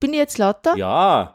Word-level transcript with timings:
Bin 0.00 0.12
ich 0.12 0.18
jetzt 0.18 0.38
lauter? 0.38 0.76
Ja. 0.76 1.32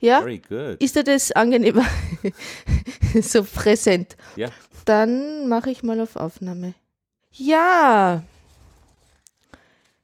Ja? 0.00 0.20
Very 0.20 0.38
good. 0.38 0.82
Ist 0.82 0.96
dir 0.96 1.04
das 1.04 1.30
angenehmer? 1.32 1.84
so 3.22 3.44
präsent. 3.44 4.16
Ja. 4.36 4.48
Dann 4.84 5.48
mache 5.48 5.70
ich 5.70 5.82
mal 5.82 6.00
auf 6.00 6.16
Aufnahme. 6.16 6.74
Ja. 7.32 8.22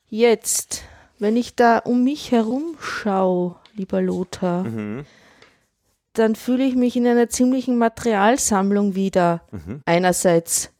Jetzt, 0.09 0.83
wenn 1.19 1.37
ich 1.37 1.57
da 1.57 1.79
um 1.79 2.05
mich 2.05 2.31
herum 2.31 2.77
schaue, 2.81 3.57
lieber 3.75 4.01
Lothar, 4.01 4.65
Mhm. 4.65 5.05
dann 6.13 6.37
fühle 6.37 6.65
ich 6.65 6.75
mich 6.77 6.97
in 6.97 7.07
einer 7.07 7.29
ziemlichen 7.29 7.77
Materialsammlung 7.79 8.95
wieder. 8.95 9.43
Mhm. 9.51 9.83
Einerseits, 9.87 10.71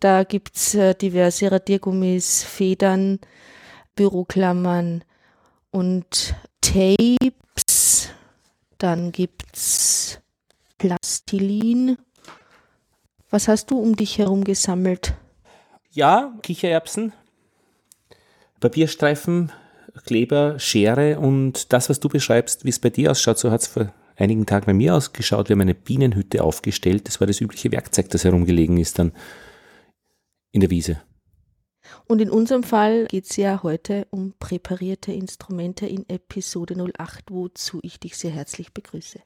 da 0.00 0.24
gibt 0.24 0.56
es 0.56 0.74
äh, 0.74 0.94
diverse 0.94 1.50
Radiergummis, 1.50 2.42
Federn, 2.44 3.20
Büroklammern 3.96 5.02
und 5.70 6.34
Tapes. 6.68 8.10
Dann 8.76 9.10
gibt's 9.10 10.20
Plastilin. 10.76 11.96
Was 13.30 13.48
hast 13.48 13.70
du 13.70 13.78
um 13.78 13.96
dich 13.96 14.18
herum 14.18 14.44
gesammelt? 14.44 15.14
Ja, 15.90 16.34
Kichererbsen, 16.42 17.14
Papierstreifen, 18.60 19.50
Kleber, 20.04 20.58
Schere 20.58 21.18
und 21.18 21.72
das, 21.72 21.88
was 21.88 22.00
du 22.00 22.10
beschreibst, 22.10 22.66
wie 22.66 22.70
es 22.70 22.78
bei 22.78 22.90
dir 22.90 23.12
ausschaut, 23.12 23.38
so 23.38 23.50
hat 23.50 23.62
es 23.62 23.66
vor 23.68 23.90
einigen 24.16 24.44
Tagen 24.44 24.66
bei 24.66 24.74
mir 24.74 24.94
ausgeschaut. 24.94 25.48
Wir 25.48 25.54
haben 25.54 25.62
eine 25.62 25.74
Bienenhütte 25.74 26.44
aufgestellt. 26.44 27.08
Das 27.08 27.18
war 27.18 27.26
das 27.26 27.40
übliche 27.40 27.72
Werkzeug, 27.72 28.10
das 28.10 28.24
herumgelegen 28.24 28.76
ist 28.76 28.98
dann 28.98 29.12
in 30.52 30.60
der 30.60 30.70
Wiese. 30.70 31.00
Und 32.06 32.20
in 32.20 32.30
unserem 32.30 32.62
Fall 32.62 33.06
geht 33.06 33.30
es 33.30 33.36
ja 33.36 33.62
heute 33.62 34.06
um 34.10 34.34
präparierte 34.38 35.12
Instrumente 35.12 35.86
in 35.86 36.08
Episode 36.08 36.74
08, 36.98 37.24
wozu 37.30 37.80
ich 37.82 38.00
dich 38.00 38.16
sehr 38.16 38.30
herzlich 38.30 38.72
begrüße. 38.72 39.20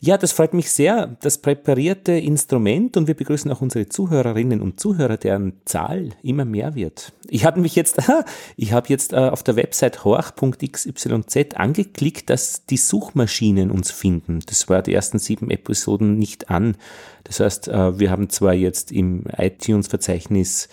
Ja, 0.00 0.18
das 0.18 0.32
freut 0.32 0.52
mich 0.52 0.70
sehr. 0.70 1.16
Das 1.22 1.38
präparierte 1.38 2.12
Instrument 2.12 2.96
und 2.96 3.06
wir 3.06 3.14
begrüßen 3.14 3.50
auch 3.50 3.62
unsere 3.62 3.88
Zuhörerinnen 3.88 4.60
und 4.60 4.78
Zuhörer, 4.78 5.16
deren 5.16 5.54
Zahl 5.64 6.10
immer 6.22 6.44
mehr 6.44 6.74
wird. 6.74 7.12
Ich 7.28 7.44
habe 7.44 7.60
mich 7.60 7.74
jetzt, 7.76 8.02
ich 8.56 8.72
habe 8.72 8.88
jetzt 8.88 9.12
äh, 9.12 9.16
auf 9.16 9.42
der 9.42 9.56
Website 9.56 10.04
horch.xyz 10.04 11.54
angeklickt, 11.54 12.28
dass 12.28 12.66
die 12.66 12.76
Suchmaschinen 12.76 13.70
uns 13.70 13.90
finden. 13.90 14.40
Das 14.46 14.68
war 14.68 14.82
die 14.82 14.92
ersten 14.92 15.18
sieben 15.18 15.50
Episoden 15.50 16.18
nicht 16.18 16.50
an. 16.50 16.76
Das 17.24 17.40
heißt, 17.40 17.68
äh, 17.68 17.98
wir 17.98 18.10
haben 18.10 18.28
zwar 18.28 18.52
jetzt 18.52 18.92
im 18.92 19.24
iTunes-Verzeichnis 19.36 20.68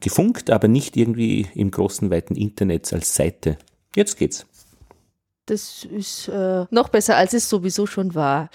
gefunkt, 0.00 0.50
aber 0.50 0.68
nicht 0.68 0.96
irgendwie 0.96 1.48
im 1.54 1.70
großen, 1.70 2.10
weiten 2.10 2.34
Internet 2.34 2.92
als 2.92 3.14
Seite. 3.14 3.58
Jetzt 3.94 4.16
geht's. 4.16 4.46
Das 5.46 5.84
ist 5.84 6.28
äh, 6.28 6.64
noch 6.70 6.88
besser, 6.88 7.16
als 7.16 7.34
es 7.34 7.48
sowieso 7.48 7.86
schon 7.86 8.14
war. 8.14 8.48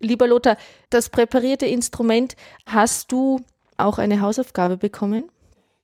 Lieber 0.00 0.26
Lothar, 0.26 0.56
das 0.90 1.08
präparierte 1.08 1.66
Instrument, 1.66 2.36
hast 2.66 3.12
du 3.12 3.40
auch 3.76 3.98
eine 3.98 4.20
Hausaufgabe 4.20 4.76
bekommen 4.76 5.24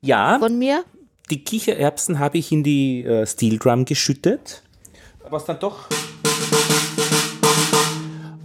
Ja, 0.00 0.38
von 0.38 0.58
mir? 0.58 0.84
die 1.30 1.44
Kichererbsen 1.44 2.18
habe 2.18 2.38
ich 2.38 2.50
in 2.50 2.64
die 2.64 3.04
äh, 3.04 3.26
Steel 3.26 3.58
Drum 3.58 3.84
geschüttet. 3.84 4.62
Was 5.28 5.44
dann 5.44 5.60
doch. 5.60 5.86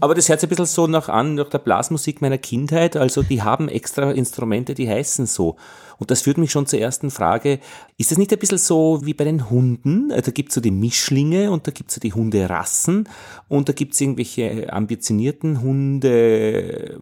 Aber 0.02 0.14
das 0.14 0.30
hört 0.30 0.40
sich 0.40 0.48
ein 0.48 0.50
bisschen 0.50 0.66
so 0.68 0.86
nach 0.88 1.10
an, 1.10 1.34
nach 1.36 1.50
der 1.50 1.58
Blasmusik 1.58 2.22
meiner 2.22 2.38
Kindheit. 2.38 2.96
Also 2.96 3.24
die 3.24 3.42
haben 3.42 3.70
extra 3.70 4.12
Instrumente, 4.12 4.76
die 4.76 4.88
heißen 4.88 5.26
so. 5.26 5.56
Und 5.98 6.12
das 6.12 6.22
führt 6.22 6.38
mich 6.38 6.52
schon 6.52 6.68
zur 6.68 6.80
ersten 6.80 7.12
Frage. 7.12 7.60
Ist 7.98 8.12
das 8.12 8.18
nicht 8.18 8.32
ein 8.32 8.40
bisschen 8.40 8.58
so 8.58 9.00
wie 9.04 9.14
bei 9.14 9.24
den 9.24 9.50
Hunden? 9.50 10.12
Äh, 10.12 10.22
Da 10.22 10.32
gibt 10.32 10.50
es 10.50 10.56
so 10.56 10.62
die 10.62 10.72
Mischlinge 10.72 11.52
und 11.52 11.68
da 11.68 11.72
gibt 11.72 11.90
es 11.90 11.96
so 11.96 12.02
die 12.02 12.14
Hunderassen 12.14 13.08
und 13.48 13.70
da 13.70 13.74
gibt 13.74 13.94
es 13.94 14.02
irgendwelche 14.02 14.72
ambitionierten 14.72 15.62
Hunde, 15.62 17.00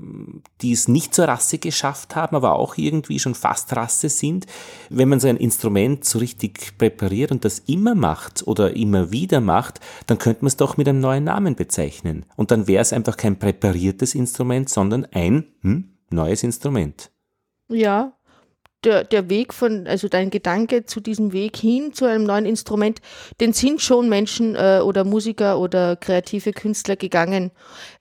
die 0.61 0.71
es 0.71 0.87
nicht 0.87 1.15
zur 1.15 1.25
Rasse 1.25 1.57
geschafft 1.57 2.15
haben, 2.15 2.35
aber 2.35 2.53
auch 2.55 2.77
irgendwie 2.77 3.19
schon 3.19 3.35
fast 3.35 3.75
Rasse 3.75 4.09
sind. 4.09 4.45
Wenn 4.89 5.09
man 5.09 5.19
so 5.19 5.27
ein 5.27 5.37
Instrument 5.37 6.05
so 6.05 6.19
richtig 6.19 6.77
präpariert 6.77 7.31
und 7.31 7.45
das 7.45 7.59
immer 7.59 7.95
macht 7.95 8.45
oder 8.45 8.75
immer 8.75 9.11
wieder 9.11 9.41
macht, 9.41 9.79
dann 10.07 10.17
könnte 10.17 10.41
man 10.41 10.47
es 10.47 10.57
doch 10.57 10.77
mit 10.77 10.87
einem 10.87 10.99
neuen 10.99 11.23
Namen 11.23 11.55
bezeichnen. 11.55 12.25
Und 12.35 12.51
dann 12.51 12.67
wäre 12.67 12.81
es 12.81 12.93
einfach 12.93 13.17
kein 13.17 13.39
präpariertes 13.39 14.15
Instrument, 14.15 14.69
sondern 14.69 15.05
ein 15.11 15.45
hm, 15.61 15.89
neues 16.09 16.43
Instrument. 16.43 17.11
Ja. 17.69 18.13
Der, 18.83 19.03
der 19.03 19.29
Weg 19.29 19.53
von, 19.53 19.87
also 19.87 20.09
dein 20.09 20.29
Gedanke 20.29 20.85
zu 20.85 20.99
diesem 20.99 21.31
Weg 21.31 21.55
hin 21.55 21.93
zu 21.93 22.05
einem 22.05 22.25
neuen 22.25 22.45
Instrument, 22.45 22.99
den 23.39 23.53
sind 23.53 23.81
schon 23.81 24.09
Menschen 24.09 24.55
äh, 24.55 24.81
oder 24.83 25.05
Musiker 25.05 25.59
oder 25.59 25.95
kreative 25.95 26.51
Künstler 26.51 26.95
gegangen. 26.97 27.51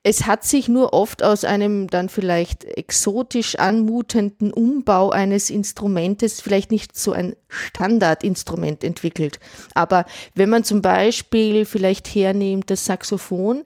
Es 0.03 0.25
hat 0.25 0.43
sich 0.43 0.67
nur 0.67 0.93
oft 0.93 1.23
aus 1.23 1.45
einem 1.45 1.87
dann 1.87 2.09
vielleicht 2.09 2.65
exotisch 2.65 3.55
anmutenden 3.55 4.51
Umbau 4.51 5.09
eines 5.09 5.49
Instrumentes 5.49 6.41
vielleicht 6.41 6.71
nicht 6.71 6.97
so 6.97 7.13
ein 7.13 7.35
Standardinstrument 7.47 8.83
entwickelt. 8.83 9.39
Aber 9.73 10.05
wenn 10.35 10.49
man 10.49 10.63
zum 10.63 10.81
Beispiel 10.81 11.65
vielleicht 11.65 12.07
hernimmt 12.07 12.69
das 12.69 12.85
Saxophon, 12.85 13.63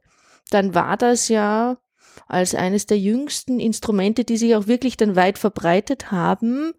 dann 0.49 0.73
war 0.73 0.97
das 0.97 1.29
ja 1.29 1.77
als 2.27 2.55
eines 2.55 2.85
der 2.85 2.99
jüngsten 2.99 3.59
Instrumente, 3.59 4.23
die 4.23 4.37
sich 4.37 4.55
auch 4.55 4.67
wirklich 4.67 4.97
dann 4.97 5.15
weit 5.15 5.37
verbreitet 5.37 6.11
haben, 6.11 6.73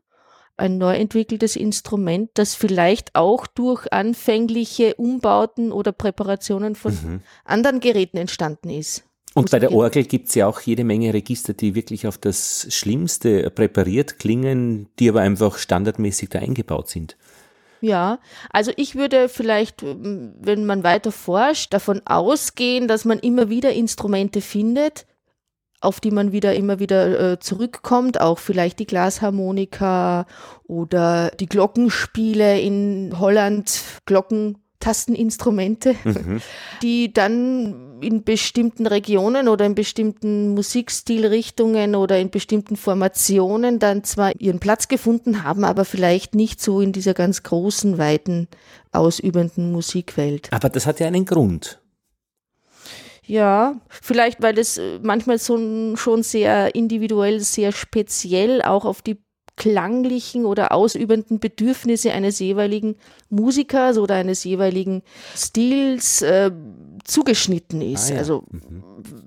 ein 0.59 0.79
neu 0.79 0.95
entwickeltes 0.95 1.57
Instrument, 1.57 2.31
das 2.35 2.55
vielleicht 2.55 3.15
auch 3.15 3.47
durch 3.47 3.93
anfängliche 3.93 4.95
Umbauten 4.97 5.73
oder 5.73 5.93
Präparationen 5.93 6.75
von 6.75 7.23
anderen 7.45 7.81
Geräten 7.81 8.17
entstanden 8.17 8.71
ist. 8.71 9.05
Und 9.35 9.51
bei 9.51 9.59
der 9.59 9.71
Musikgeräten. 9.71 10.01
Orgel 10.01 10.05
gibt's 10.05 10.35
ja 10.35 10.47
auch 10.47 10.61
jede 10.61 10.85
Menge 10.85 11.15
Register, 11.15 11.53
die 11.53 11.75
wirklich 11.75 12.07
auf 12.07 12.19
das 12.19 12.67
Schlimmste 12.71 13.51
präpariert 13.51 14.19
klingen, 14.19 14.89
die 14.99 15.09
aber 15.09 15.21
einfach 15.21 15.59
standardmäßig 15.59 16.31
da 16.31 16.41
eingebaut 16.41 16.89
sind. 16.89 17.17
Ja, 17.81 18.19
also 18.51 18.73
ich 18.77 18.97
würde 18.97 19.29
vielleicht, 19.29 19.83
wenn 19.85 20.67
man 20.67 20.83
weiter 20.83 21.13
forscht, 21.13 21.73
davon 21.73 22.03
ausgehen, 22.05 22.89
dass 22.89 23.05
man 23.05 23.21
immer 23.21 23.51
wieder 23.51 23.73
Instrumente 23.73 24.41
findet, 24.41 25.07
auf 25.81 26.01
die 26.01 26.11
man 26.11 26.33
wieder 26.33 26.55
immer 26.55 26.81
wieder 26.81 27.33
äh, 27.33 27.39
zurückkommt, 27.39 28.21
auch 28.21 28.39
vielleicht 28.39 28.79
die 28.79 28.87
Glasharmonika 28.87 30.27
oder 30.67 31.31
die 31.39 31.47
Glockenspiele 31.47 32.61
in 32.61 33.15
Holland, 33.19 33.81
Glockentasteninstrumente, 34.07 35.95
die 36.83 37.13
dann 37.13 38.01
in 38.01 38.25
bestimmten 38.25 38.87
Regionen 38.87 39.49
oder 39.49 39.67
in 39.67 39.75
bestimmten 39.75 40.51
Musikstilrichtungen 40.51 41.95
oder 41.95 42.19
in 42.19 42.31
bestimmten 42.31 42.77
Formationen 42.77 43.79
dann 43.79 44.05
zwar 44.05 44.33
ihren 44.41 44.61
Platz 44.61 44.89
gefunden 44.89 45.45
haben, 45.45 45.65
aber 45.65 45.85
vielleicht 45.85 46.35
nicht 46.35 46.61
so 46.61 46.81
in 46.81 46.93
dieser 46.93 47.15
ganz 47.15 47.43
großen, 47.43 47.99
weiten, 47.99 48.49
ausübenden 48.93 49.73
Musikwelt. 49.73 50.49
Aber 50.53 50.69
das 50.69 50.87
hat 50.87 51.01
ja 51.01 51.07
einen 51.07 51.25
Grund. 51.25 51.81
Ja, 53.29 53.77
vielleicht, 53.91 54.43
weil 54.43 54.59
es 54.59 54.79
äh, 54.79 54.99
manchmal 55.03 55.39
so 55.39 55.97
schon 55.97 56.23
sehr 56.23 56.75
individuell, 56.75 57.41
sehr 57.41 57.73
speziell 57.73 58.63
auch 58.63 58.87
auf 58.87 59.03
die 59.03 59.19
klanglichen 59.57 60.47
oder 60.47 60.73
ausübenden 60.73 61.41
Bedürfnisse 61.41 62.13
eines 62.13 62.39
jeweiligen 62.39 62.97
Musikers 63.29 63.99
oder 63.99 64.15
eines 64.15 64.45
jeweiligen 64.45 65.03
Stils 65.37 66.23
äh, 66.23 66.51
zugeschnitten 67.05 67.83
ist. 67.83 68.11
Ah, 68.11 68.15
ja. 68.15 68.19
Also 68.21 68.45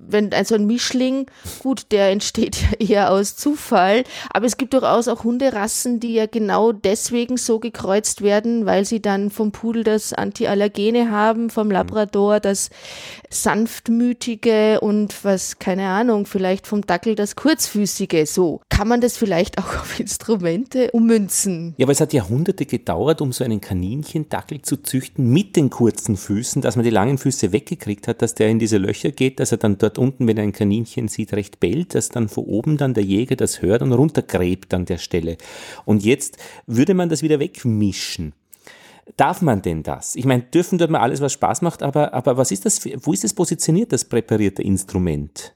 wenn 0.07 0.33
also 0.33 0.55
ein 0.55 0.65
Mischling, 0.65 1.27
gut, 1.59 1.91
der 1.91 2.09
entsteht 2.09 2.57
ja 2.61 2.87
eher 2.87 3.11
aus 3.11 3.35
Zufall, 3.35 4.03
aber 4.31 4.45
es 4.45 4.57
gibt 4.57 4.73
durchaus 4.73 5.07
auch 5.07 5.23
Hunderassen, 5.23 5.99
die 5.99 6.13
ja 6.13 6.25
genau 6.25 6.71
deswegen 6.71 7.37
so 7.37 7.59
gekreuzt 7.59 8.21
werden, 8.21 8.65
weil 8.65 8.85
sie 8.85 9.01
dann 9.01 9.29
vom 9.31 9.51
Pudel 9.51 9.83
das 9.83 10.13
Antiallergene 10.13 11.11
haben, 11.11 11.49
vom 11.49 11.71
Labrador 11.71 12.39
das 12.39 12.69
sanftmütige 13.29 14.79
und 14.81 15.23
was, 15.23 15.59
keine 15.59 15.87
Ahnung, 15.87 16.25
vielleicht 16.25 16.67
vom 16.67 16.81
Dackel 16.85 17.15
das 17.15 17.35
kurzfüßige. 17.35 18.25
So 18.25 18.61
kann 18.69 18.87
man 18.87 19.01
das 19.01 19.17
vielleicht 19.17 19.57
auch 19.57 19.75
auf 19.81 19.99
Instrumente 19.99 20.91
ummünzen. 20.91 21.73
Ja, 21.77 21.85
aber 21.85 21.93
es 21.93 22.01
hat 22.01 22.13
Jahrhunderte 22.13 22.65
gedauert, 22.65 23.21
um 23.21 23.31
so 23.31 23.43
einen 23.43 23.61
Kaninchendackel 23.61 24.61
zu 24.61 24.77
züchten 24.77 25.29
mit 25.29 25.55
den 25.55 25.69
kurzen 25.69 26.17
Füßen, 26.17 26.61
dass 26.61 26.75
man 26.75 26.83
die 26.83 26.91
langen 26.91 27.17
Füße 27.17 27.51
weggekriegt 27.51 28.07
hat, 28.07 28.21
dass 28.21 28.35
der 28.35 28.49
in 28.49 28.59
diese 28.59 28.77
Löcher 28.77 29.11
geht, 29.11 29.39
dass 29.39 29.51
er 29.51 29.57
dann 29.57 29.70
dort 29.77 29.97
unten, 29.97 30.27
wenn 30.27 30.39
ein 30.39 30.51
Kaninchen 30.51 31.07
sieht, 31.07 31.33
recht 31.33 31.59
bellt, 31.59 31.95
dass 31.95 32.09
dann 32.09 32.29
von 32.29 32.45
oben 32.45 32.77
dann 32.77 32.93
der 32.93 33.03
Jäger 33.03 33.35
das 33.35 33.61
hört 33.61 33.81
und 33.81 33.93
runtergräbt 33.93 34.73
an 34.73 34.85
der 34.85 34.97
Stelle. 34.97 35.37
Und 35.85 36.03
jetzt 36.03 36.37
würde 36.67 36.93
man 36.93 37.09
das 37.09 37.23
wieder 37.23 37.39
wegmischen. 37.39 38.33
Darf 39.17 39.41
man 39.41 39.61
denn 39.61 39.83
das? 39.83 40.15
Ich 40.15 40.25
meine, 40.25 40.43
dürfen 40.43 40.77
dort 40.77 40.91
mal 40.91 41.01
alles, 41.01 41.21
was 41.21 41.33
Spaß 41.33 41.61
macht, 41.61 41.83
aber, 41.83 42.13
aber 42.13 42.37
was 42.37 42.51
ist 42.51 42.65
das, 42.65 42.85
wo 43.01 43.13
ist 43.13 43.23
es 43.23 43.33
positioniert, 43.33 43.91
das 43.91 44.05
präparierte 44.05 44.61
Instrument? 44.61 45.55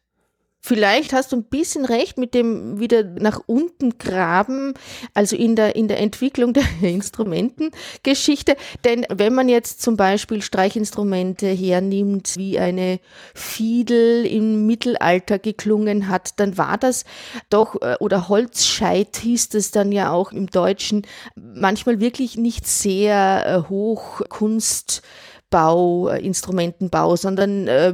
Vielleicht 0.67 1.13
hast 1.13 1.31
du 1.31 1.35
ein 1.35 1.43
bisschen 1.43 1.85
recht 1.85 2.17
mit 2.17 2.33
dem 2.33 2.79
wieder 2.79 3.03
nach 3.03 3.39
unten 3.45 3.99
graben, 3.99 4.73
also 5.13 5.35
in 5.35 5.55
der, 5.55 5.75
in 5.75 5.87
der 5.87 5.99
Entwicklung 5.99 6.53
der 6.53 6.63
Instrumentengeschichte. 6.81 8.55
Denn 8.83 9.05
wenn 9.13 9.35
man 9.35 9.47
jetzt 9.47 9.83
zum 9.83 9.95
Beispiel 9.95 10.41
Streichinstrumente 10.41 11.45
hernimmt, 11.45 12.33
wie 12.37 12.57
eine 12.57 12.99
Fiedel 13.35 14.25
im 14.25 14.65
Mittelalter 14.65 15.37
geklungen 15.37 16.09
hat, 16.09 16.39
dann 16.39 16.57
war 16.57 16.79
das 16.79 17.05
doch, 17.51 17.79
äh, 17.83 17.97
oder 17.99 18.27
Holzscheit 18.27 19.17
hieß 19.17 19.53
es 19.53 19.69
dann 19.69 19.91
ja 19.91 20.11
auch 20.11 20.31
im 20.31 20.47
Deutschen, 20.47 21.03
manchmal 21.35 21.99
wirklich 21.99 22.37
nicht 22.37 22.65
sehr 22.65 23.45
äh, 23.45 23.69
hoch 23.69 24.23
Kunstbau, 24.29 26.09
äh, 26.09 26.25
Instrumentenbau, 26.25 27.17
sondern 27.17 27.67
äh, 27.67 27.93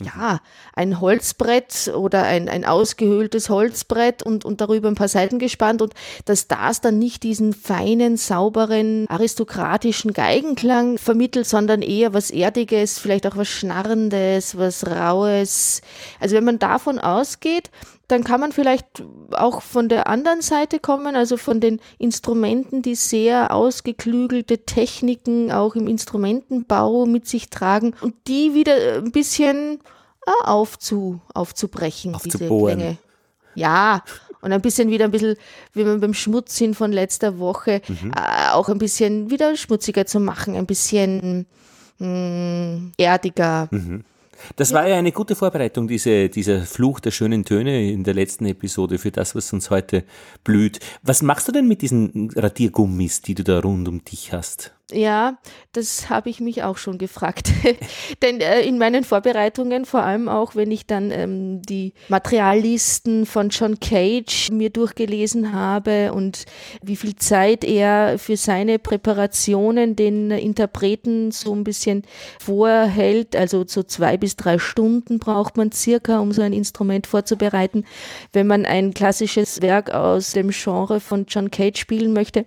ja, 0.00 0.40
ein 0.74 1.00
Holzbrett 1.00 1.92
oder 1.94 2.24
ein, 2.24 2.48
ein 2.48 2.64
ausgehöhltes 2.64 3.48
Holzbrett 3.48 4.22
und, 4.22 4.44
und 4.44 4.60
darüber 4.60 4.88
ein 4.88 4.94
paar 4.94 5.08
Seiten 5.08 5.38
gespannt 5.38 5.82
und 5.82 5.94
dass 6.24 6.48
das 6.48 6.80
dann 6.80 6.98
nicht 6.98 7.22
diesen 7.22 7.52
feinen, 7.52 8.16
sauberen, 8.16 9.06
aristokratischen 9.08 10.12
Geigenklang 10.12 10.98
vermittelt, 10.98 11.46
sondern 11.46 11.82
eher 11.82 12.14
was 12.14 12.30
Erdiges, 12.30 12.98
vielleicht 12.98 13.26
auch 13.26 13.36
was 13.36 13.48
Schnarrendes, 13.48 14.56
was 14.56 14.86
Raues. 14.86 15.80
Also 16.20 16.36
wenn 16.36 16.44
man 16.44 16.58
davon 16.58 16.98
ausgeht, 16.98 17.70
dann 18.08 18.22
kann 18.22 18.40
man 18.40 18.52
vielleicht 18.52 19.02
auch 19.32 19.62
von 19.62 19.88
der 19.88 20.06
anderen 20.06 20.40
Seite 20.40 20.78
kommen, 20.78 21.16
also 21.16 21.36
von 21.36 21.60
den 21.60 21.80
Instrumenten, 21.98 22.82
die 22.82 22.94
sehr 22.94 23.52
ausgeklügelte 23.52 24.64
Techniken 24.64 25.50
auch 25.50 25.74
im 25.74 25.88
Instrumentenbau 25.88 27.06
mit 27.06 27.26
sich 27.26 27.50
tragen 27.50 27.94
und 28.00 28.14
die 28.28 28.54
wieder 28.54 28.98
ein 28.98 29.10
bisschen 29.10 29.80
äh, 30.26 30.30
aufzu, 30.44 31.20
aufzubrechen, 31.34 32.16
diese 32.24 32.46
Klänge. 32.46 32.98
Ja, 33.54 34.04
und 34.40 34.52
ein 34.52 34.60
bisschen 34.60 34.90
wieder 34.90 35.06
ein 35.06 35.10
bisschen, 35.10 35.36
wie 35.72 35.82
man 35.82 36.00
beim 36.00 36.14
Schmutzsinn 36.14 36.74
von 36.74 36.92
letzter 36.92 37.38
Woche, 37.38 37.80
mhm. 37.88 38.12
äh, 38.14 38.52
auch 38.52 38.68
ein 38.68 38.78
bisschen 38.78 39.30
wieder 39.30 39.56
schmutziger 39.56 40.06
zu 40.06 40.20
machen, 40.20 40.54
ein 40.54 40.66
bisschen 40.66 41.46
mh, 41.98 42.06
mm, 42.06 42.92
erdiger. 42.98 43.68
Mhm. 43.72 44.04
Das 44.56 44.70
ja. 44.70 44.76
war 44.76 44.88
ja 44.88 44.96
eine 44.96 45.12
gute 45.12 45.34
Vorbereitung, 45.34 45.88
diese, 45.88 46.28
dieser 46.28 46.62
Fluch 46.62 47.00
der 47.00 47.10
schönen 47.10 47.44
Töne 47.44 47.90
in 47.90 48.04
der 48.04 48.14
letzten 48.14 48.46
Episode 48.46 48.98
für 48.98 49.10
das, 49.10 49.34
was 49.34 49.52
uns 49.52 49.70
heute 49.70 50.04
blüht. 50.44 50.80
Was 51.02 51.22
machst 51.22 51.48
du 51.48 51.52
denn 51.52 51.68
mit 51.68 51.82
diesen 51.82 52.30
Radiergummis, 52.34 53.22
die 53.22 53.34
du 53.34 53.44
da 53.44 53.60
rund 53.60 53.88
um 53.88 54.04
dich 54.04 54.32
hast? 54.32 54.75
Ja, 54.92 55.38
das 55.72 56.10
habe 56.10 56.30
ich 56.30 56.38
mich 56.38 56.62
auch 56.62 56.76
schon 56.76 56.96
gefragt. 56.96 57.50
Denn 58.22 58.40
äh, 58.40 58.60
in 58.60 58.78
meinen 58.78 59.02
Vorbereitungen, 59.02 59.84
vor 59.84 60.04
allem 60.04 60.28
auch 60.28 60.54
wenn 60.54 60.70
ich 60.70 60.86
dann 60.86 61.10
ähm, 61.10 61.60
die 61.62 61.92
Materiallisten 62.08 63.26
von 63.26 63.48
John 63.48 63.80
Cage 63.80 64.48
mir 64.52 64.70
durchgelesen 64.70 65.52
habe 65.52 66.12
und 66.12 66.44
wie 66.82 66.94
viel 66.94 67.16
Zeit 67.16 67.64
er 67.64 68.16
für 68.20 68.36
seine 68.36 68.78
Präparationen 68.78 69.96
den 69.96 70.30
Interpreten 70.30 71.32
so 71.32 71.52
ein 71.52 71.64
bisschen 71.64 72.02
vorhält, 72.38 73.34
also 73.34 73.64
so 73.66 73.82
zwei 73.82 74.16
bis 74.16 74.36
drei 74.36 74.60
Stunden 74.60 75.18
braucht 75.18 75.56
man 75.56 75.72
circa, 75.72 76.20
um 76.20 76.30
so 76.30 76.42
ein 76.42 76.52
Instrument 76.52 77.08
vorzubereiten, 77.08 77.84
wenn 78.32 78.46
man 78.46 78.64
ein 78.64 78.94
klassisches 78.94 79.62
Werk 79.62 79.90
aus 79.90 80.30
dem 80.30 80.50
Genre 80.50 81.00
von 81.00 81.26
John 81.26 81.50
Cage 81.50 81.80
spielen 81.80 82.12
möchte. 82.12 82.46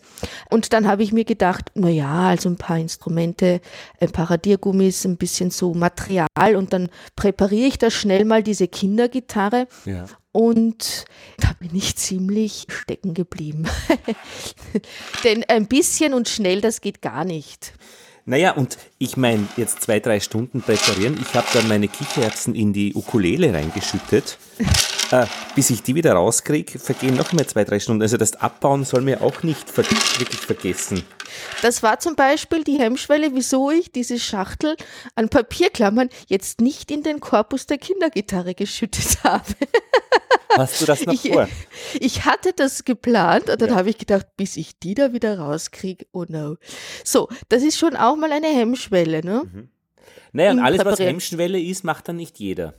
Und 0.50 0.72
dann 0.72 0.88
habe 0.88 1.04
ich 1.04 1.12
mir 1.12 1.26
gedacht, 1.26 1.72
na 1.76 1.90
ja, 1.90 2.29
also 2.30 2.50
ein 2.50 2.58
paar 2.58 2.78
Instrumente, 2.78 3.62
ein 4.00 4.12
paar 4.12 4.30
Radiergummis, 4.30 5.06
ein 5.06 5.18
bisschen 5.18 5.52
so 5.52 5.74
Material 5.74 6.56
und 6.56 6.74
dann 6.74 6.90
präpariere 7.16 7.68
ich 7.68 7.78
da 7.78 7.90
schnell 7.90 8.26
mal 8.26 8.44
diese 8.44 8.68
Kindergitarre. 8.68 9.68
Ja. 9.86 10.06
Und 10.32 11.06
da 11.40 11.54
bin 11.60 11.76
ich 11.76 11.96
ziemlich 11.96 12.68
stecken 12.70 13.14
geblieben. 13.16 13.66
Denn 15.24 15.44
ein 15.48 15.68
bisschen 15.68 16.14
und 16.14 16.30
schnell, 16.30 16.62
das 16.62 16.82
geht 16.82 17.02
gar 17.02 17.26
nicht. 17.26 17.74
Naja, 18.26 18.52
und 18.52 18.78
ich 19.00 19.18
meine, 19.18 19.48
jetzt 19.58 19.82
zwei, 19.82 20.00
drei 20.00 20.20
Stunden 20.20 20.62
präparieren. 20.62 21.18
Ich 21.20 21.34
habe 21.34 21.48
dann 21.52 21.68
meine 21.68 21.88
Kichererbsen 21.88 22.54
in 22.54 22.74
die 22.74 22.94
Ukulele 22.94 23.52
reingeschüttet. 23.52 24.38
Äh, 25.12 25.26
bis 25.56 25.70
ich 25.70 25.84
die 25.84 25.96
wieder 25.96 26.14
rauskriege, 26.14 26.80
vergehen 26.80 27.16
noch 27.16 27.34
mehr 27.34 27.48
zwei, 27.48 27.64
drei 27.64 27.80
Stunden. 27.80 28.02
Also 28.02 28.18
das 28.18 28.36
Abbauen 28.36 28.84
soll 28.84 29.02
mir 29.02 29.22
auch 29.22 29.44
nicht 29.44 29.70
ver 29.70 29.84
wirklich 29.84 30.42
vergessen. 30.42 31.04
Das 31.62 31.84
war 31.84 32.00
zum 32.00 32.16
Beispiel 32.16 32.64
die 32.64 32.80
Hemmschwelle, 32.80 33.32
wieso 33.34 33.72
ich 33.72 33.92
diese 33.92 34.20
Schachtel 34.20 34.76
an 35.16 35.30
Papierklammern 35.30 36.10
jetzt 36.28 36.62
nicht 36.62 36.92
in 36.92 37.04
den 37.04 37.20
Korpus 37.20 37.66
der 37.66 37.78
Kindergitarre 37.78 38.56
geschüttet 38.56 39.18
habe. 39.24 39.46
Hast 40.58 40.82
du 40.82 40.86
das 40.86 41.06
noch 41.06 41.14
ich, 41.14 41.32
vor? 41.32 41.48
Ich 42.00 42.26
hatte 42.26 42.54
das 42.54 42.84
geplant 42.84 43.50
und 43.50 43.62
dann 43.62 43.70
ja. 43.70 43.76
habe 43.76 43.90
ich 43.90 43.98
gedacht, 43.98 44.26
bis 44.36 44.58
ich 44.58 44.80
die 44.80 44.96
da 44.96 45.14
wieder 45.14 45.38
rauskriege, 45.38 46.06
oh 46.12 46.26
no. 46.28 46.58
So, 47.04 47.30
das 47.50 47.64
ist 47.64 47.78
schon 47.78 47.96
auch 47.96 48.16
mal 48.16 48.32
eine 48.32 48.48
Hemmschwelle, 48.48 49.24
ne? 49.24 49.44
Mhm. 49.52 49.70
Naja, 50.32 50.52
und 50.52 50.60
alles, 50.60 50.84
was 50.86 51.00
Hemmschwelle 51.00 51.60
ist, 51.60 51.84
macht 51.84 52.08
dann 52.08 52.16
nicht 52.16 52.40
jeder. 52.40 52.74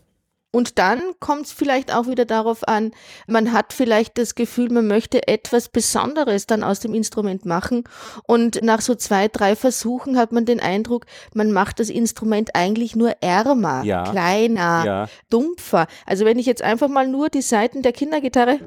Und 0.52 0.80
dann 0.80 1.00
kommt 1.20 1.46
es 1.46 1.52
vielleicht 1.52 1.94
auch 1.94 2.08
wieder 2.08 2.24
darauf 2.24 2.66
an, 2.66 2.90
man 3.28 3.52
hat 3.52 3.72
vielleicht 3.72 4.18
das 4.18 4.34
Gefühl, 4.34 4.70
man 4.70 4.88
möchte 4.88 5.28
etwas 5.28 5.68
Besonderes 5.68 6.46
dann 6.46 6.64
aus 6.64 6.80
dem 6.80 6.92
Instrument 6.92 7.46
machen. 7.46 7.84
Und 8.26 8.60
nach 8.62 8.80
so 8.80 8.96
zwei, 8.96 9.28
drei 9.28 9.54
Versuchen 9.54 10.18
hat 10.18 10.32
man 10.32 10.46
den 10.46 10.58
Eindruck, 10.58 11.06
man 11.34 11.52
macht 11.52 11.78
das 11.78 11.88
Instrument 11.88 12.50
eigentlich 12.54 12.96
nur 12.96 13.10
ärmer, 13.20 13.84
ja. 13.84 14.02
kleiner, 14.02 14.82
ja. 14.84 15.08
dumpfer. 15.28 15.86
Also 16.04 16.24
wenn 16.24 16.38
ich 16.38 16.46
jetzt 16.46 16.62
einfach 16.62 16.88
mal 16.88 17.06
nur 17.06 17.28
die 17.28 17.42
Seiten 17.42 17.82
der 17.82 17.92
Kindergitarre, 17.92 18.58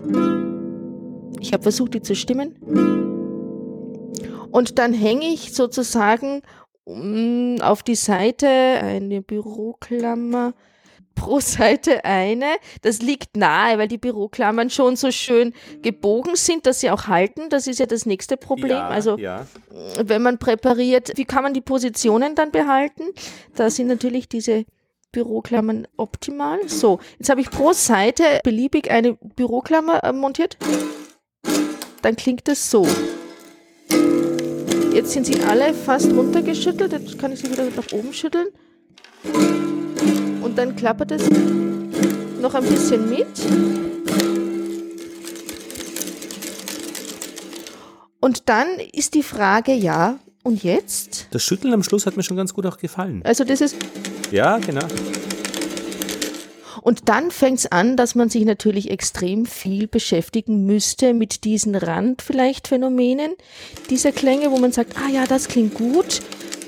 ich 1.41 1.51
habe 1.51 1.63
versucht, 1.63 1.95
die 1.95 2.01
zu 2.01 2.15
stimmen. 2.15 2.55
Und 4.51 4.79
dann 4.79 4.93
hänge 4.93 5.25
ich 5.25 5.53
sozusagen 5.53 6.43
mm, 6.85 7.57
auf 7.61 7.83
die 7.83 7.95
Seite 7.95 8.47
eine 8.47 9.21
Büroklammer 9.21 10.53
pro 11.15 11.39
Seite 11.39 12.05
eine. 12.05 12.55
Das 12.81 13.01
liegt 13.01 13.37
nahe, 13.37 13.77
weil 13.77 13.87
die 13.87 13.97
Büroklammern 13.97 14.69
schon 14.69 14.95
so 14.95 15.11
schön 15.11 15.53
gebogen 15.81 16.35
sind, 16.35 16.65
dass 16.65 16.79
sie 16.79 16.89
auch 16.89 17.07
halten. 17.07 17.49
Das 17.49 17.67
ist 17.67 17.79
ja 17.79 17.85
das 17.85 18.05
nächste 18.05 18.37
Problem. 18.37 18.71
Ja, 18.71 18.87
also 18.87 19.17
ja. 19.17 19.47
wenn 20.03 20.21
man 20.21 20.37
präpariert, 20.37 21.13
wie 21.15 21.25
kann 21.25 21.43
man 21.43 21.53
die 21.53 21.61
Positionen 21.61 22.35
dann 22.35 22.51
behalten? 22.51 23.03
Da 23.55 23.69
sind 23.69 23.87
natürlich 23.87 24.27
diese 24.29 24.65
Büroklammern 25.11 25.87
optimal. 25.95 26.67
So, 26.67 26.99
jetzt 27.19 27.29
habe 27.29 27.41
ich 27.41 27.49
pro 27.49 27.71
Seite 27.73 28.23
beliebig 28.43 28.89
eine 28.89 29.13
Büroklammer 29.13 30.03
äh, 30.03 30.11
montiert. 30.11 30.57
Dann 32.01 32.15
klingt 32.15 32.47
das 32.47 32.69
so. 32.69 32.87
Jetzt 34.93 35.11
sind 35.11 35.25
sie 35.25 35.41
alle 35.43 35.73
fast 35.73 36.11
runtergeschüttelt. 36.11 36.91
Jetzt 36.91 37.19
kann 37.19 37.31
ich 37.31 37.39
sie 37.39 37.51
wieder 37.51 37.65
nach 37.65 37.91
oben 37.93 38.13
schütteln 38.13 38.47
und 40.53 40.57
dann 40.57 40.75
klappert 40.75 41.09
es 41.09 41.27
noch 42.39 42.53
ein 42.53 42.63
bisschen 42.63 43.09
mit. 43.09 43.25
Und 48.19 48.49
dann 48.49 48.67
ist 48.91 49.15
die 49.15 49.23
Frage, 49.23 49.73
ja, 49.73 50.19
und 50.43 50.63
jetzt? 50.63 51.25
Das 51.31 51.41
Schütteln 51.41 51.73
am 51.73 51.81
Schluss 51.81 52.05
hat 52.05 52.17
mir 52.17 52.21
schon 52.21 52.37
ganz 52.37 52.53
gut 52.53 52.67
auch 52.67 52.77
gefallen. 52.77 53.23
Also 53.25 53.43
das 53.43 53.61
ist. 53.61 53.77
Ja, 54.29 54.59
genau. 54.59 54.85
Und 56.83 57.09
dann 57.09 57.31
fängt 57.31 57.57
es 57.57 57.71
an, 57.71 57.97
dass 57.97 58.13
man 58.13 58.29
sich 58.29 58.45
natürlich 58.45 58.91
extrem 58.91 59.47
viel 59.47 59.87
beschäftigen 59.87 60.67
müsste 60.67 61.15
mit 61.15 61.45
diesen 61.45 61.73
Rand 61.73 62.21
vielleicht 62.21 62.67
Phänomenen 62.67 63.33
dieser 63.89 64.11
Klänge, 64.11 64.51
wo 64.51 64.59
man 64.59 64.71
sagt, 64.71 64.97
ah 64.97 65.09
ja, 65.09 65.25
das 65.25 65.47
klingt 65.47 65.73
gut. 65.73 66.19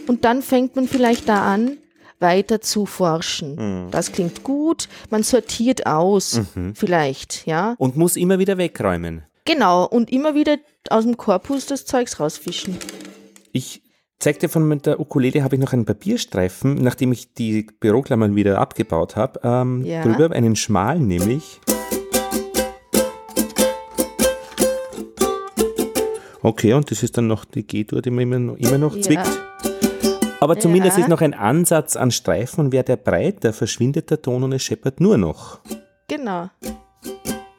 Und 0.07 0.25
dann 0.25 0.41
fängt 0.41 0.75
man 0.75 0.87
vielleicht 0.87 1.29
da 1.29 1.53
an, 1.53 1.77
weiter 2.19 2.61
zu 2.61 2.85
forschen. 2.85 3.55
Mhm. 3.55 3.91
Das 3.91 4.11
klingt 4.11 4.43
gut, 4.43 4.87
man 5.09 5.23
sortiert 5.23 5.85
aus, 5.85 6.41
mhm. 6.55 6.75
vielleicht, 6.75 7.45
ja. 7.45 7.75
Und 7.77 7.97
muss 7.97 8.15
immer 8.15 8.39
wieder 8.39 8.57
wegräumen. 8.57 9.23
Genau, 9.45 9.85
und 9.85 10.11
immer 10.11 10.33
wieder 10.33 10.57
aus 10.89 11.03
dem 11.03 11.17
Korpus 11.17 11.65
das 11.67 11.85
Zeugs 11.85 12.19
rausfischen. 12.19 12.77
Ich 13.51 13.83
zeig 14.19 14.39
dir 14.39 14.49
von 14.49 14.79
der 14.79 14.99
Ukulele 14.99 15.43
habe 15.43 15.55
ich 15.55 15.61
noch 15.61 15.73
einen 15.73 15.85
Papierstreifen, 15.85 16.75
nachdem 16.75 17.11
ich 17.11 17.33
die 17.33 17.67
Büroklammern 17.79 18.35
wieder 18.35 18.59
abgebaut 18.59 19.15
habe, 19.15 19.39
ähm, 19.43 19.85
ja. 19.85 20.01
drüber 20.03 20.31
einen 20.31 20.55
schmalen 20.55 21.07
nämlich. 21.07 21.59
Okay, 26.41 26.73
und 26.73 26.91
das 26.91 27.01
ist 27.01 27.17
dann 27.17 27.27
noch 27.27 27.43
die 27.43 27.65
G-Dur, 27.65 28.03
die 28.03 28.11
man 28.11 28.21
immer, 28.21 28.59
immer 28.59 28.77
noch 28.77 28.99
zwickt. 28.99 29.25
Ja. 29.25 29.74
Aber 30.45 30.59
zumindest 30.59 30.99
ja. 30.99 31.05
ist 31.05 31.09
noch 31.09 31.21
ein 31.21 31.33
Ansatz 31.33 31.95
an 31.95 32.11
Streifen 32.11 32.65
und 32.65 32.71
wäre 32.71 32.83
der 32.83 32.97
breiter, 32.97 33.51
verschwindet 33.51 34.11
der 34.11 34.21
Ton 34.21 34.43
und 34.43 34.51
es 34.51 34.61
scheppert 34.61 34.99
nur 34.99 35.17
noch. 35.17 35.57
Genau. 36.07 36.51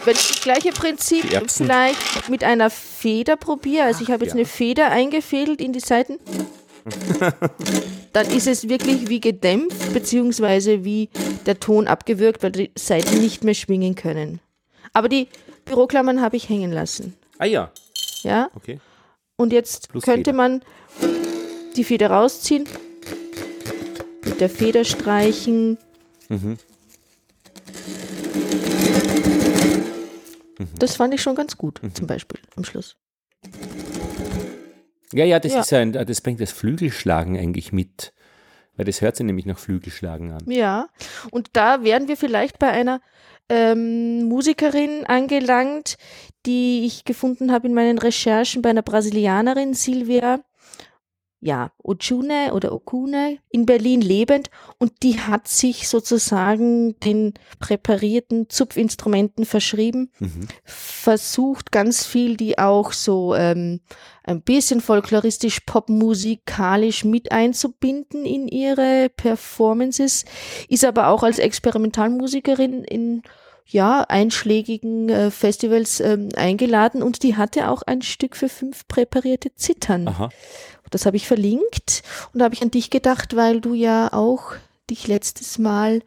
Wenn 0.04 0.14
ich 0.14 0.28
das 0.28 0.40
gleiche 0.40 0.70
Prinzip 0.70 1.24
vielleicht 1.48 2.28
mit 2.28 2.44
einer 2.44 2.70
Feder 2.70 3.34
probiere, 3.34 3.86
also 3.86 4.04
ich 4.04 4.12
habe 4.12 4.22
jetzt 4.22 4.34
ja. 4.34 4.38
eine 4.38 4.44
Feder 4.44 4.92
eingefädelt 4.92 5.60
in 5.60 5.72
die 5.72 5.80
Seiten. 5.80 6.20
dann 8.12 8.26
ist 8.28 8.46
es 8.46 8.68
wirklich 8.68 9.08
wie 9.08 9.18
gedämpft, 9.18 9.92
beziehungsweise 9.92 10.84
wie 10.84 11.08
der 11.44 11.58
Ton 11.58 11.88
abgewürgt, 11.88 12.44
weil 12.44 12.52
die 12.52 12.70
Seiten 12.78 13.20
nicht 13.20 13.42
mehr 13.42 13.54
schwingen 13.54 13.96
können. 13.96 14.38
Aber 14.92 15.08
die 15.08 15.26
Büroklammern 15.64 16.20
habe 16.20 16.36
ich 16.36 16.48
hängen 16.48 16.70
lassen. 16.70 17.14
Ah 17.38 17.46
ja. 17.46 17.72
Ja. 18.22 18.48
Okay. 18.54 18.78
Und 19.34 19.52
jetzt 19.52 19.88
Plus 19.88 20.04
könnte 20.04 20.30
Feder. 20.30 20.36
man 20.36 20.62
die 21.76 21.84
Feder 21.84 22.10
rausziehen, 22.10 22.64
mit 24.24 24.40
der 24.40 24.48
Feder 24.50 24.84
streichen. 24.84 25.78
Mhm. 26.28 26.58
Das 30.78 30.96
fand 30.96 31.14
ich 31.14 31.22
schon 31.22 31.34
ganz 31.34 31.56
gut, 31.56 31.82
Mhm. 31.82 31.94
zum 31.94 32.06
Beispiel 32.06 32.40
am 32.56 32.64
Schluss. 32.64 32.96
Ja, 35.12 35.24
ja, 35.24 35.38
das 35.38 35.52
Ja. 35.52 35.60
ist 35.60 35.72
ein, 35.72 35.92
das 35.92 36.20
bringt 36.20 36.40
das 36.40 36.52
Flügelschlagen 36.52 37.36
eigentlich 37.38 37.72
mit. 37.72 38.12
Weil 38.76 38.84
das 38.84 39.00
hört 39.00 39.16
sich 39.16 39.24
nämlich 39.24 39.46
nach 39.46 39.58
Flügelschlagen 39.58 40.32
an. 40.32 40.44
Ja, 40.50 40.88
und 41.30 41.48
da 41.54 41.82
wären 41.82 42.08
wir 42.08 42.16
vielleicht 42.18 42.58
bei 42.58 42.68
einer 42.68 43.00
ähm, 43.48 44.24
Musikerin 44.24 45.06
angelangt, 45.06 45.96
die 46.46 46.84
ich 46.84 47.04
gefunden 47.04 47.52
habe 47.52 47.68
in 47.68 47.74
meinen 47.74 47.96
Recherchen 47.96 48.60
bei 48.60 48.70
einer 48.70 48.82
Brasilianerin, 48.82 49.72
Silvia, 49.72 50.40
ja, 51.46 51.70
Ochune 51.82 52.52
oder 52.52 52.72
Okune, 52.72 53.38
in 53.50 53.66
Berlin 53.66 54.00
lebend 54.00 54.50
und 54.78 55.04
die 55.04 55.20
hat 55.20 55.46
sich 55.46 55.88
sozusagen 55.88 56.98
den 57.00 57.34
präparierten 57.60 58.50
Zupfinstrumenten 58.50 59.44
verschrieben, 59.44 60.10
Mhm. 60.18 60.48
versucht 60.64 61.70
ganz 61.70 62.04
viel, 62.04 62.36
die 62.36 62.58
auch 62.58 62.92
so 62.92 63.36
ähm, 63.36 63.80
ein 64.24 64.42
bisschen 64.42 64.80
folkloristisch, 64.80 65.60
popmusikalisch 65.60 67.04
mit 67.04 67.30
einzubinden 67.30 68.26
in 68.26 68.48
ihre 68.48 69.08
Performances, 69.16 70.24
ist 70.68 70.84
aber 70.84 71.08
auch 71.08 71.22
als 71.22 71.38
Experimentalmusikerin 71.38 72.82
in 72.82 73.22
ja, 73.68 74.02
einschlägigen 74.02 75.08
äh, 75.08 75.30
Festivals 75.32 75.98
ähm, 75.98 76.28
eingeladen 76.36 77.02
und 77.02 77.24
die 77.24 77.36
hatte 77.36 77.68
auch 77.68 77.82
ein 77.82 78.00
Stück 78.00 78.36
für 78.36 78.48
fünf 78.48 78.86
präparierte 78.86 79.54
Zittern. 79.56 80.06
Aha. 80.06 80.28
Das 80.90 81.06
habe 81.06 81.16
ich 81.16 81.26
verlinkt 81.26 82.02
und 82.32 82.40
da 82.40 82.44
habe 82.44 82.54
ich 82.54 82.62
an 82.62 82.70
dich 82.70 82.90
gedacht, 82.90 83.36
weil 83.36 83.60
du 83.60 83.74
ja 83.74 84.12
auch 84.12 84.54
dich 84.88 85.08
letztes 85.08 85.58
Mal 85.58 86.02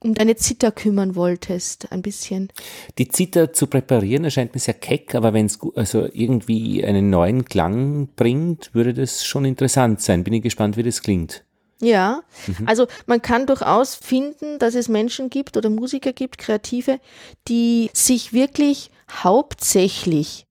um 0.00 0.14
deine 0.14 0.36
Zither 0.36 0.70
kümmern 0.70 1.16
wolltest, 1.16 1.90
ein 1.90 2.02
bisschen. 2.02 2.52
Die 2.98 3.08
Zither 3.08 3.54
zu 3.54 3.66
präparieren 3.66 4.24
erscheint 4.24 4.54
mir 4.54 4.60
sehr 4.60 4.74
keck, 4.74 5.14
aber 5.14 5.32
wenn 5.32 5.46
es 5.46 5.58
also 5.76 6.06
irgendwie 6.12 6.84
einen 6.84 7.08
neuen 7.08 7.46
Klang 7.46 8.08
bringt, 8.14 8.74
würde 8.74 8.92
das 8.92 9.24
schon 9.24 9.46
interessant 9.46 10.02
sein. 10.02 10.22
Bin 10.22 10.34
ich 10.34 10.42
gespannt, 10.42 10.76
wie 10.76 10.82
das 10.82 11.00
klingt. 11.00 11.44
Ja, 11.80 12.22
also 12.66 12.86
man 13.06 13.20
kann 13.20 13.46
durchaus 13.46 13.94
finden, 13.94 14.58
dass 14.58 14.74
es 14.74 14.88
Menschen 14.88 15.28
gibt 15.28 15.56
oder 15.56 15.70
Musiker 15.70 16.12
gibt, 16.12 16.38
Kreative, 16.38 17.00
die 17.48 17.90
sich 17.92 18.32
wirklich 18.32 18.90
hauptsächlich 19.10 20.46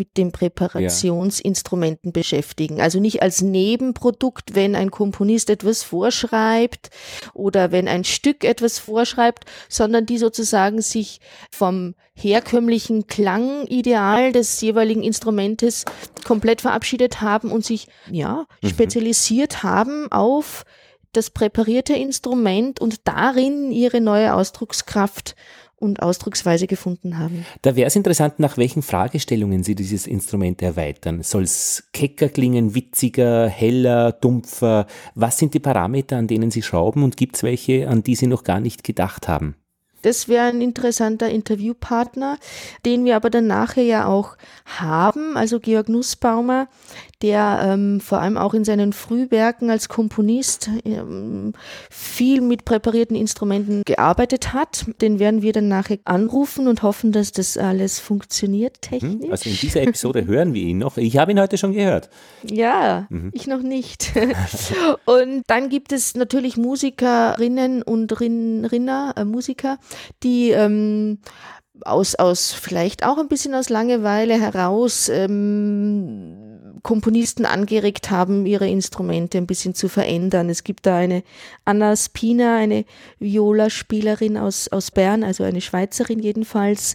mit 0.00 0.16
den 0.16 0.32
Präparationsinstrumenten 0.32 2.10
beschäftigen. 2.12 2.80
Also 2.80 3.00
nicht 3.00 3.20
als 3.20 3.42
Nebenprodukt, 3.42 4.54
wenn 4.54 4.74
ein 4.74 4.90
Komponist 4.90 5.50
etwas 5.50 5.82
vorschreibt 5.82 6.88
oder 7.34 7.70
wenn 7.70 7.86
ein 7.86 8.04
Stück 8.04 8.44
etwas 8.44 8.78
vorschreibt, 8.78 9.44
sondern 9.68 10.06
die 10.06 10.16
sozusagen 10.16 10.80
sich 10.80 11.20
vom 11.50 11.94
herkömmlichen 12.14 13.08
Klangideal 13.08 14.32
des 14.32 14.58
jeweiligen 14.62 15.02
Instrumentes 15.02 15.84
komplett 16.24 16.62
verabschiedet 16.62 17.20
haben 17.20 17.52
und 17.52 17.62
sich 17.62 17.86
ja 18.10 18.46
spezialisiert 18.64 19.62
haben 19.62 20.10
auf 20.10 20.64
das 21.12 21.28
präparierte 21.28 21.92
Instrument 21.92 22.80
und 22.80 23.06
darin 23.06 23.70
ihre 23.70 24.00
neue 24.00 24.32
Ausdruckskraft 24.32 25.34
und 25.80 26.02
Ausdrucksweise 26.02 26.66
gefunden 26.66 27.18
haben. 27.18 27.44
Da 27.62 27.74
wäre 27.74 27.88
es 27.88 27.96
interessant, 27.96 28.38
nach 28.38 28.56
welchen 28.56 28.82
Fragestellungen 28.82 29.64
Sie 29.64 29.74
dieses 29.74 30.06
Instrument 30.06 30.62
erweitern. 30.62 31.22
Soll 31.22 31.42
es 31.42 31.88
kecker 31.92 32.28
klingen, 32.28 32.74
witziger, 32.74 33.48
heller, 33.48 34.12
dumpfer? 34.12 34.86
Was 35.14 35.38
sind 35.38 35.54
die 35.54 35.58
Parameter, 35.58 36.18
an 36.18 36.28
denen 36.28 36.50
Sie 36.50 36.62
schrauben 36.62 37.02
und 37.02 37.16
gibt 37.16 37.36
es 37.36 37.42
welche, 37.42 37.88
an 37.88 38.02
die 38.02 38.14
Sie 38.14 38.26
noch 38.26 38.44
gar 38.44 38.60
nicht 38.60 38.84
gedacht 38.84 39.26
haben? 39.26 39.56
Das 40.02 40.28
wäre 40.28 40.46
ein 40.46 40.60
interessanter 40.60 41.28
Interviewpartner, 41.28 42.38
den 42.84 43.04
wir 43.04 43.16
aber 43.16 43.30
dann 43.30 43.46
nachher 43.46 43.84
ja 43.84 44.06
auch 44.06 44.36
haben. 44.64 45.36
Also 45.36 45.60
Georg 45.60 45.88
Nussbaumer, 45.88 46.68
der 47.22 47.60
ähm, 47.64 48.00
vor 48.00 48.20
allem 48.20 48.38
auch 48.38 48.54
in 48.54 48.64
seinen 48.64 48.92
Frühwerken 48.92 49.68
als 49.68 49.88
Komponist 49.88 50.70
ähm, 50.84 51.52
viel 51.90 52.40
mit 52.40 52.64
präparierten 52.64 53.14
Instrumenten 53.16 53.82
gearbeitet 53.84 54.54
hat. 54.54 54.86
Den 55.02 55.18
werden 55.18 55.42
wir 55.42 55.52
dann 55.52 55.68
nachher 55.68 55.98
anrufen 56.04 56.66
und 56.66 56.82
hoffen, 56.82 57.12
dass 57.12 57.32
das 57.32 57.58
alles 57.58 57.98
funktioniert 57.98 58.80
technisch. 58.80 59.24
Hm? 59.24 59.30
Also 59.30 59.50
in 59.50 59.56
dieser 59.56 59.82
Episode 59.82 60.26
hören 60.26 60.54
wir 60.54 60.62
ihn 60.62 60.78
noch. 60.78 60.96
Ich 60.96 61.18
habe 61.18 61.32
ihn 61.32 61.40
heute 61.40 61.58
schon 61.58 61.72
gehört. 61.72 62.08
Ja, 62.42 63.06
ich 63.32 63.46
noch 63.46 63.62
nicht. 63.62 64.12
und 65.04 65.42
dann 65.46 65.68
gibt 65.68 65.92
es 65.92 66.14
natürlich 66.14 66.56
Musikerinnen 66.56 67.82
und 67.82 68.18
Rin, 68.20 68.64
Rinner, 68.64 69.14
äh, 69.16 69.24
Musiker, 69.24 69.78
die 70.22 70.50
ähm, 70.50 71.18
aus, 71.84 72.14
aus 72.14 72.52
vielleicht 72.52 73.04
auch 73.04 73.18
ein 73.18 73.28
bisschen 73.28 73.54
aus 73.54 73.68
Langeweile 73.68 74.38
heraus 74.40 75.08
ähm, 75.08 76.49
Komponisten 76.82 77.44
angeregt 77.44 78.10
haben, 78.10 78.46
ihre 78.46 78.68
Instrumente 78.68 79.38
ein 79.38 79.46
bisschen 79.46 79.74
zu 79.74 79.88
verändern. 79.88 80.48
Es 80.48 80.64
gibt 80.64 80.86
da 80.86 80.96
eine 80.96 81.22
Anna 81.64 81.96
Spina, 81.96 82.56
eine 82.56 82.84
Viola-Spielerin 83.18 84.36
aus, 84.38 84.68
aus 84.68 84.90
Bern, 84.90 85.24
also 85.24 85.44
eine 85.44 85.60
Schweizerin 85.60 86.20
jedenfalls, 86.20 86.94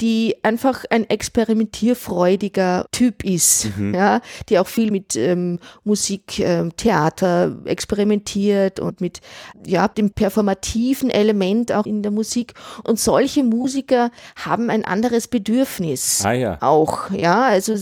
die 0.00 0.36
einfach 0.42 0.84
ein 0.90 1.08
experimentierfreudiger 1.08 2.86
Typ 2.92 3.24
ist, 3.24 3.68
ja, 3.92 4.20
die 4.48 4.58
auch 4.58 4.66
viel 4.66 4.90
mit 4.90 5.16
ähm, 5.16 5.58
Musik, 5.84 6.38
ähm, 6.40 6.76
Theater 6.76 7.56
experimentiert 7.64 8.80
und 8.80 9.00
mit 9.00 9.20
ja, 9.66 9.88
dem 9.88 10.10
performativen 10.10 11.10
Element 11.10 11.72
auch 11.72 11.86
in 11.86 12.02
der 12.02 12.12
Musik. 12.12 12.54
Und 12.82 13.00
solche 13.00 13.42
Musiker 13.42 14.10
haben 14.36 14.70
ein 14.70 14.84
anderes 14.84 15.28
Bedürfnis 15.28 16.24
Ah 16.24 16.32
ja. 16.32 16.58
auch, 16.60 17.10
ja, 17.10 17.44
also 17.44 17.74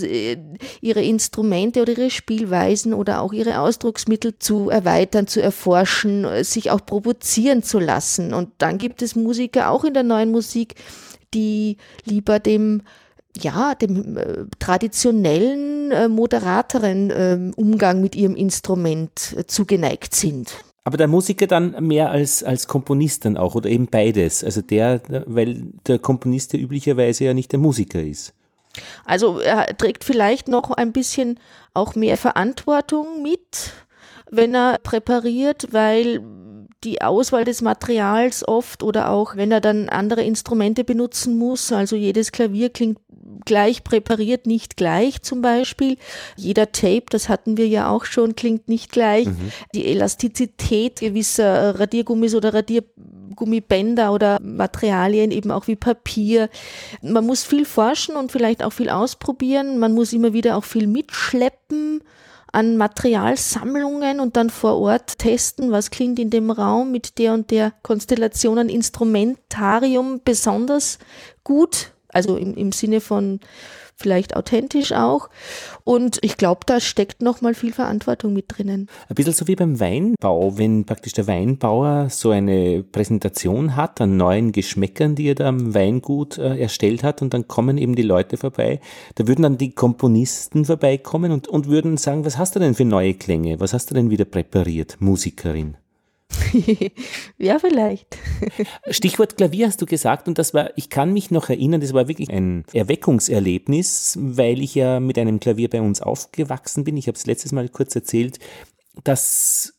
ihre 0.80 1.02
Instrumente 1.02 1.31
oder 1.38 1.92
ihre 1.92 2.10
Spielweisen 2.10 2.94
oder 2.94 3.20
auch 3.20 3.32
ihre 3.32 3.60
Ausdrucksmittel 3.60 4.38
zu 4.38 4.70
erweitern, 4.70 5.26
zu 5.26 5.40
erforschen, 5.40 6.24
äh, 6.24 6.44
sich 6.44 6.70
auch 6.70 6.84
provozieren 6.84 7.62
zu 7.62 7.78
lassen. 7.78 8.34
Und 8.34 8.50
dann 8.58 8.78
gibt 8.78 9.02
es 9.02 9.16
Musiker 9.16 9.70
auch 9.70 9.84
in 9.84 9.94
der 9.94 10.02
neuen 10.02 10.30
Musik, 10.30 10.74
die 11.34 11.76
lieber 12.04 12.38
dem 12.38 12.82
ja, 13.40 13.74
dem 13.74 14.18
äh, 14.18 14.44
traditionellen, 14.58 15.90
äh, 15.90 16.08
moderateren 16.08 17.10
ähm, 17.14 17.54
Umgang 17.56 18.02
mit 18.02 18.14
ihrem 18.14 18.36
Instrument 18.36 19.34
äh, 19.38 19.46
zugeneigt 19.46 20.14
sind. 20.14 20.52
Aber 20.84 20.96
der 20.96 21.08
Musiker 21.08 21.46
dann 21.46 21.86
mehr 21.86 22.10
als, 22.10 22.42
als 22.42 22.66
Komponist 22.66 23.24
dann 23.24 23.36
auch 23.36 23.54
oder 23.54 23.70
eben 23.70 23.86
beides. 23.86 24.42
Also 24.42 24.62
der, 24.62 25.00
weil 25.26 25.66
der 25.86 25.98
Komponist 25.98 26.52
ja 26.52 26.58
üblicherweise 26.58 27.24
ja 27.24 27.34
nicht 27.34 27.52
der 27.52 27.60
Musiker 27.60 28.02
ist. 28.02 28.34
Also 29.04 29.38
er 29.38 29.76
trägt 29.76 30.04
vielleicht 30.04 30.48
noch 30.48 30.70
ein 30.70 30.92
bisschen 30.92 31.38
auch 31.74 31.94
mehr 31.94 32.16
Verantwortung 32.16 33.22
mit, 33.22 33.72
wenn 34.30 34.54
er 34.54 34.78
präpariert, 34.78 35.68
weil 35.72 36.20
die 36.84 37.00
Auswahl 37.00 37.44
des 37.44 37.60
Materials 37.62 38.46
oft 38.46 38.82
oder 38.82 39.10
auch 39.10 39.36
wenn 39.36 39.52
er 39.52 39.60
dann 39.60 39.88
andere 39.88 40.22
Instrumente 40.22 40.84
benutzen 40.84 41.38
muss, 41.38 41.72
also 41.72 41.96
jedes 41.96 42.32
Klavier 42.32 42.70
klingt 42.70 42.98
gleich 43.44 43.84
präpariert, 43.84 44.46
nicht 44.46 44.76
gleich 44.76 45.22
zum 45.22 45.42
Beispiel. 45.42 45.96
Jeder 46.36 46.72
Tape, 46.72 47.04
das 47.10 47.28
hatten 47.28 47.56
wir 47.56 47.66
ja 47.68 47.88
auch 47.88 48.04
schon, 48.04 48.36
klingt 48.36 48.68
nicht 48.68 48.92
gleich. 48.92 49.26
Die 49.74 49.86
Elastizität 49.86 51.00
gewisser 51.00 51.78
Radiergummis 51.78 52.34
oder 52.34 52.54
Radiergummibänder 53.32 54.12
oder 54.12 54.40
Materialien, 54.40 55.30
eben 55.30 55.50
auch 55.50 55.66
wie 55.66 55.76
Papier. 55.76 56.48
Man 57.02 57.26
muss 57.26 57.44
viel 57.44 57.64
forschen 57.64 58.16
und 58.16 58.32
vielleicht 58.32 58.62
auch 58.62 58.72
viel 58.72 58.90
ausprobieren. 58.90 59.78
Man 59.78 59.92
muss 59.92 60.12
immer 60.12 60.32
wieder 60.32 60.56
auch 60.56 60.64
viel 60.64 60.86
mitschleppen 60.86 62.02
an 62.52 62.76
Materialsammlungen 62.76 64.20
und 64.20 64.36
dann 64.36 64.50
vor 64.50 64.78
Ort 64.78 65.18
testen, 65.18 65.72
was 65.72 65.90
klingt 65.90 66.18
in 66.18 66.28
dem 66.28 66.50
Raum 66.50 66.92
mit 66.92 67.18
der 67.18 67.32
und 67.32 67.50
der 67.50 67.72
Konstellation 67.82 68.58
an 68.58 68.68
Instrumentarium 68.68 70.20
besonders 70.22 70.98
gut. 71.44 71.92
Also 72.08 72.36
im, 72.36 72.54
im 72.54 72.72
Sinne 72.72 73.00
von 73.00 73.40
vielleicht 73.96 74.36
authentisch 74.36 74.92
auch. 74.92 75.28
Und 75.84 76.18
ich 76.22 76.36
glaube, 76.36 76.60
da 76.66 76.80
steckt 76.80 77.22
noch 77.22 77.40
mal 77.40 77.54
viel 77.54 77.72
Verantwortung 77.72 78.32
mit 78.32 78.46
drinnen. 78.48 78.88
Ein 79.08 79.14
bisschen 79.14 79.32
so 79.32 79.46
wie 79.48 79.56
beim 79.56 79.80
Weinbau, 79.80 80.58
wenn 80.58 80.84
praktisch 80.84 81.12
der 81.12 81.26
Weinbauer 81.26 82.08
so 82.10 82.30
eine 82.30 82.82
Präsentation 82.82 83.76
hat 83.76 84.00
an 84.00 84.16
neuen 84.16 84.52
Geschmäckern, 84.52 85.14
die 85.14 85.28
er 85.28 85.34
da 85.34 85.48
am 85.48 85.74
Weingut 85.74 86.38
äh, 86.38 86.58
erstellt 86.58 87.02
hat 87.02 87.22
und 87.22 87.34
dann 87.34 87.48
kommen 87.48 87.78
eben 87.78 87.94
die 87.94 88.02
Leute 88.02 88.36
vorbei. 88.36 88.80
Da 89.14 89.26
würden 89.26 89.42
dann 89.42 89.58
die 89.58 89.74
Komponisten 89.74 90.64
vorbeikommen 90.64 91.32
und, 91.32 91.48
und 91.48 91.68
würden 91.68 91.96
sagen, 91.96 92.24
was 92.24 92.38
hast 92.38 92.54
du 92.54 92.60
denn 92.60 92.74
für 92.74 92.84
neue 92.84 93.14
Klänge? 93.14 93.60
Was 93.60 93.72
hast 93.72 93.90
du 93.90 93.94
denn 93.94 94.10
wieder 94.10 94.24
präpariert, 94.24 94.96
Musikerin? 95.00 95.76
ja, 97.38 97.58
vielleicht. 97.58 98.18
Stichwort 98.90 99.36
Klavier 99.36 99.66
hast 99.66 99.80
du 99.80 99.86
gesagt 99.86 100.28
und 100.28 100.38
das 100.38 100.54
war, 100.54 100.70
ich 100.76 100.90
kann 100.90 101.12
mich 101.12 101.30
noch 101.30 101.48
erinnern, 101.48 101.80
das 101.80 101.92
war 101.92 102.08
wirklich 102.08 102.30
ein 102.30 102.64
Erweckungserlebnis, 102.72 104.18
weil 104.20 104.60
ich 104.62 104.74
ja 104.74 105.00
mit 105.00 105.18
einem 105.18 105.40
Klavier 105.40 105.68
bei 105.70 105.80
uns 105.80 106.00
aufgewachsen 106.00 106.84
bin. 106.84 106.96
Ich 106.96 107.08
habe 107.08 107.16
es 107.16 107.26
letztes 107.26 107.52
Mal 107.52 107.68
kurz 107.68 107.94
erzählt, 107.94 108.38
dass 109.04 109.74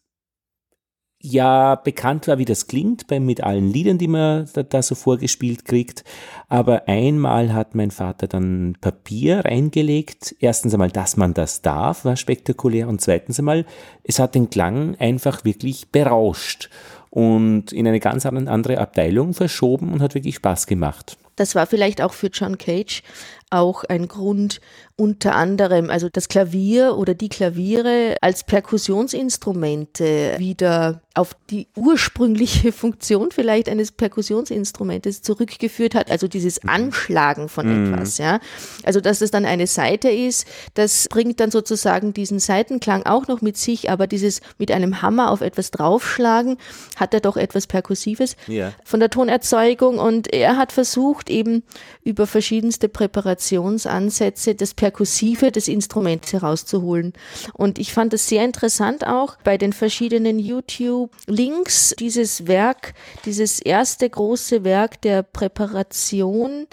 ja 1.23 1.75
bekannt 1.75 2.27
war, 2.27 2.37
wie 2.37 2.45
das 2.45 2.67
klingt, 2.67 3.07
bei, 3.07 3.19
mit 3.19 3.41
allen 3.41 3.71
Liedern, 3.71 3.97
die 3.97 4.09
man 4.09 4.47
da, 4.53 4.61
da, 4.61 4.81
so 4.83 4.93
vorgespielt 4.93 5.63
kriegt. 5.63 6.03
Aber 6.49 6.87
einmal 6.87 7.53
hat 7.53 7.75
mein 7.75 7.91
Vater 7.91 8.27
dann 8.27 8.77
Papier 8.81 9.45
reingelegt. 9.45 10.35
Erstens 10.39 10.73
einmal, 10.73 10.91
dass 10.91 11.15
man 11.15 11.33
das 11.33 11.61
darf, 11.61 12.03
war 12.03 12.17
spektakulär. 12.17 12.89
Und 12.89 12.99
zweitens 12.99 13.39
einmal, 13.39 13.65
es 14.03 14.19
hat 14.19 14.35
den 14.35 14.49
Klang 14.49 14.95
einfach 14.99 15.45
wirklich 15.45 15.89
berauscht 15.89 16.69
und 17.09 17.71
in 17.71 17.87
eine 17.87 18.01
ganz 18.01 18.25
andere 18.25 18.79
Abteilung 18.79 19.33
verschoben 19.33 19.93
und 19.93 20.01
hat 20.01 20.15
wirklich 20.15 20.35
Spaß 20.35 20.67
gemacht. 20.67 21.17
Das 21.35 21.55
war 21.55 21.67
vielleicht 21.67 22.01
auch 22.01 22.13
für 22.13 22.27
John 22.27 22.57
Cage 22.57 23.01
auch 23.49 23.83
ein 23.83 24.07
Grund, 24.07 24.61
unter 24.95 25.35
anderem, 25.35 25.89
also 25.89 26.07
das 26.09 26.27
Klavier 26.27 26.97
oder 26.97 27.15
die 27.15 27.29
Klaviere 27.29 28.15
als 28.21 28.43
Perkussionsinstrumente 28.43 30.35
wieder 30.37 31.01
auf 31.15 31.35
die 31.49 31.67
ursprüngliche 31.75 32.71
Funktion 32.71 33.31
vielleicht 33.31 33.69
eines 33.69 33.91
Perkussionsinstrumentes 33.91 35.21
zurückgeführt 35.21 35.95
hat, 35.95 36.09
also 36.09 36.27
dieses 36.27 36.63
mhm. 36.63 36.69
Anschlagen 36.69 37.49
von 37.49 37.67
mhm. 37.67 37.93
etwas, 37.93 38.17
ja. 38.17 38.39
Also, 38.83 38.99
dass 38.99 39.21
es 39.21 39.31
dann 39.31 39.45
eine 39.45 39.67
Seite 39.67 40.09
ist, 40.09 40.47
das 40.75 41.07
bringt 41.09 41.39
dann 41.39 41.51
sozusagen 41.51 42.13
diesen 42.13 42.39
Seitenklang 42.39 43.05
auch 43.05 43.27
noch 43.27 43.41
mit 43.41 43.57
sich, 43.57 43.89
aber 43.89 44.07
dieses 44.07 44.41
mit 44.57 44.71
einem 44.71 45.01
Hammer 45.01 45.31
auf 45.31 45.41
etwas 45.41 45.71
draufschlagen 45.71 46.57
hat 46.95 47.13
er 47.13 47.19
doch 47.19 47.37
etwas 47.37 47.67
Perkussives 47.67 48.35
ja. 48.47 48.73
von 48.83 48.99
der 48.99 49.09
Tonerzeugung 49.09 49.99
und 49.99 50.33
er 50.33 50.57
hat 50.57 50.71
versucht 50.71 51.29
eben 51.29 51.63
über 52.03 52.27
verschiedenste 52.27 52.89
Präparationsansätze 52.89 54.55
das 54.55 54.73
Perkussive 54.83 55.49
des 55.49 55.69
Instruments 55.69 56.33
herauszuholen. 56.33 57.13
Und 57.53 57.79
ich 57.79 57.93
fand 57.93 58.13
es 58.13 58.27
sehr 58.27 58.43
interessant 58.43 59.07
auch 59.07 59.37
bei 59.45 59.57
den 59.57 59.71
verschiedenen 59.71 60.39
YouTube-Links 60.39 61.95
dieses 61.97 62.47
Werk, 62.47 62.93
dieses 63.23 63.61
erste 63.61 64.09
große 64.09 64.65
Werk 64.65 65.01
der 65.01 65.23
Präparation 65.23 66.67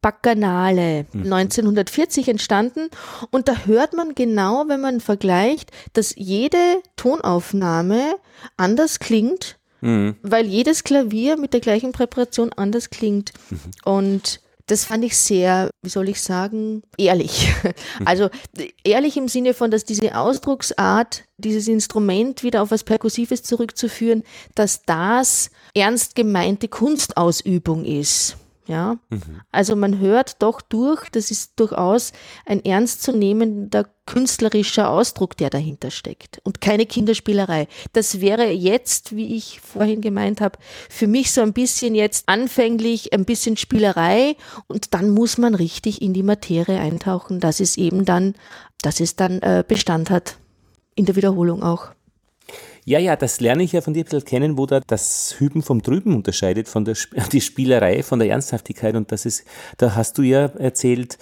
Bacchanale, 0.00 1.04
1940 1.12 2.26
mhm. 2.26 2.30
entstanden. 2.30 2.88
Und 3.30 3.48
da 3.48 3.66
hört 3.66 3.92
man 3.92 4.14
genau, 4.14 4.64
wenn 4.68 4.80
man 4.80 5.00
vergleicht, 5.00 5.70
dass 5.92 6.14
jede 6.16 6.80
Tonaufnahme 6.96 8.14
anders 8.56 9.00
klingt, 9.00 9.58
mhm. 9.82 10.16
weil 10.22 10.46
jedes 10.46 10.82
Klavier 10.82 11.36
mit 11.36 11.52
der 11.52 11.60
gleichen 11.60 11.92
Präparation 11.92 12.54
anders 12.54 12.88
klingt. 12.88 13.34
Mhm. 13.50 13.58
Und 13.84 14.40
das 14.70 14.84
fand 14.84 15.04
ich 15.04 15.16
sehr, 15.16 15.70
wie 15.82 15.88
soll 15.88 16.08
ich 16.08 16.20
sagen, 16.20 16.82
ehrlich. 16.96 17.52
Also 18.04 18.30
ehrlich 18.84 19.16
im 19.16 19.28
Sinne 19.28 19.52
von, 19.52 19.70
dass 19.70 19.84
diese 19.84 20.16
Ausdrucksart, 20.16 21.24
dieses 21.38 21.68
Instrument 21.68 22.42
wieder 22.42 22.62
auf 22.62 22.70
was 22.70 22.84
Perkussives 22.84 23.42
zurückzuführen, 23.42 24.22
dass 24.54 24.82
das 24.82 25.50
ernst 25.74 26.14
gemeinte 26.14 26.68
Kunstausübung 26.68 27.84
ist. 27.84 28.36
Ja, 28.70 28.98
mhm. 29.08 29.40
also 29.50 29.74
man 29.74 29.98
hört 29.98 30.40
doch 30.42 30.60
durch, 30.60 31.10
das 31.10 31.32
ist 31.32 31.58
durchaus 31.58 32.12
ein 32.46 32.64
ernstzunehmender 32.64 33.88
künstlerischer 34.06 34.88
Ausdruck, 34.90 35.36
der 35.36 35.50
dahinter 35.50 35.90
steckt 35.90 36.40
und 36.44 36.60
keine 36.60 36.86
Kinderspielerei. 36.86 37.66
Das 37.94 38.20
wäre 38.20 38.48
jetzt, 38.48 39.16
wie 39.16 39.34
ich 39.34 39.60
vorhin 39.60 40.00
gemeint 40.00 40.40
habe, 40.40 40.56
für 40.88 41.08
mich 41.08 41.32
so 41.32 41.40
ein 41.40 41.52
bisschen 41.52 41.96
jetzt 41.96 42.28
anfänglich 42.28 43.12
ein 43.12 43.24
bisschen 43.24 43.56
Spielerei 43.56 44.36
und 44.68 44.94
dann 44.94 45.10
muss 45.10 45.36
man 45.36 45.56
richtig 45.56 46.00
in 46.00 46.12
die 46.12 46.22
Materie 46.22 46.78
eintauchen, 46.78 47.40
dass 47.40 47.58
es 47.58 47.76
eben 47.76 48.04
dann, 48.04 48.34
dass 48.82 49.00
es 49.00 49.16
dann 49.16 49.42
äh, 49.42 49.64
Bestand 49.66 50.10
hat 50.10 50.36
in 50.94 51.06
der 51.06 51.16
Wiederholung 51.16 51.64
auch. 51.64 51.88
Ja, 52.84 52.98
ja, 52.98 53.16
das 53.16 53.40
lerne 53.40 53.62
ich 53.62 53.72
ja 53.72 53.80
von 53.80 53.94
dir 53.94 54.00
ein 54.00 54.04
bisschen 54.04 54.24
kennen, 54.24 54.58
wo 54.58 54.66
da 54.66 54.80
das 54.80 55.34
Hüben 55.38 55.62
vom 55.62 55.82
Drüben 55.82 56.16
unterscheidet, 56.16 56.68
von 56.68 56.84
der 56.84 56.96
die 57.32 57.40
Spielerei, 57.40 58.02
von 58.02 58.18
der 58.18 58.30
Ernsthaftigkeit. 58.30 58.94
Und 58.96 59.12
das 59.12 59.26
ist, 59.26 59.44
da 59.78 59.94
hast 59.94 60.18
du 60.18 60.22
ja 60.22 60.46
erzählt, 60.46 61.18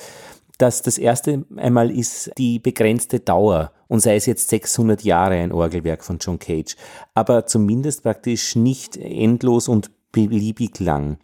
dass 0.58 0.82
das 0.82 0.98
erste 0.98 1.44
einmal 1.56 1.90
ist 1.90 2.32
die 2.36 2.58
begrenzte 2.58 3.20
Dauer 3.20 3.72
und 3.86 4.00
sei 4.00 4.16
es 4.16 4.26
jetzt 4.26 4.48
600 4.48 5.02
Jahre 5.02 5.34
ein 5.34 5.52
Orgelwerk 5.52 6.04
von 6.04 6.18
John 6.18 6.38
Cage, 6.38 6.76
aber 7.14 7.46
zumindest 7.46 8.02
praktisch 8.02 8.56
nicht 8.56 8.96
endlos 8.96 9.68
und 9.68 9.90
beliebig 10.10 10.80
lang. 10.80 11.18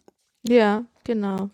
Ja, 0.47 0.85
genau. 1.03 1.51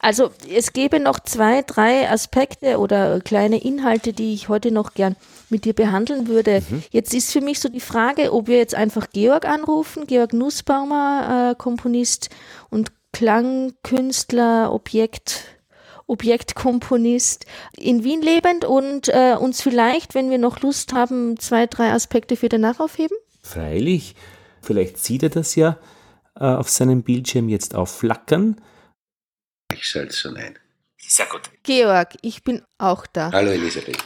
Also 0.00 0.30
es 0.52 0.72
gäbe 0.72 1.00
noch 1.00 1.20
zwei, 1.20 1.62
drei 1.62 2.10
Aspekte 2.10 2.78
oder 2.78 3.20
kleine 3.20 3.62
Inhalte, 3.62 4.12
die 4.12 4.34
ich 4.34 4.48
heute 4.48 4.70
noch 4.70 4.94
gern 4.94 5.16
mit 5.48 5.64
dir 5.64 5.72
behandeln 5.72 6.28
würde. 6.28 6.62
Mhm. 6.68 6.82
Jetzt 6.90 7.14
ist 7.14 7.32
für 7.32 7.40
mich 7.40 7.60
so 7.60 7.68
die 7.68 7.80
Frage, 7.80 8.32
ob 8.32 8.48
wir 8.48 8.58
jetzt 8.58 8.74
einfach 8.74 9.08
Georg 9.10 9.44
anrufen, 9.44 10.06
Georg 10.06 10.32
Nussbaumer, 10.32 11.52
äh, 11.52 11.54
Komponist 11.56 12.30
und 12.70 12.92
Klangkünstler, 13.12 14.72
Objekt, 14.72 15.44
Objektkomponist 16.06 17.46
in 17.76 18.04
Wien 18.04 18.22
lebend 18.22 18.64
und 18.64 19.08
äh, 19.08 19.34
uns 19.38 19.62
vielleicht, 19.62 20.14
wenn 20.14 20.30
wir 20.30 20.38
noch 20.38 20.60
Lust 20.60 20.92
haben, 20.92 21.38
zwei, 21.38 21.66
drei 21.66 21.92
Aspekte 21.92 22.36
für 22.36 22.48
danach 22.48 22.80
aufheben? 22.80 23.16
Freilich. 23.42 24.14
Vielleicht 24.60 24.98
sieht 24.98 25.22
er 25.22 25.30
das 25.30 25.54
ja 25.54 25.78
äh, 26.38 26.44
auf 26.44 26.68
seinem 26.68 27.02
Bildschirm 27.02 27.48
jetzt 27.48 27.74
aufflackern. 27.74 28.60
Ich 29.72 29.84
schalte 29.84 30.14
schon 30.14 30.36
ein. 30.36 30.58
Sehr 30.98 31.26
gut. 31.26 31.42
Georg, 31.62 32.16
ich 32.22 32.42
bin 32.42 32.62
auch 32.78 33.06
da. 33.06 33.30
Hallo 33.32 33.50
Elisabeth. 33.50 34.02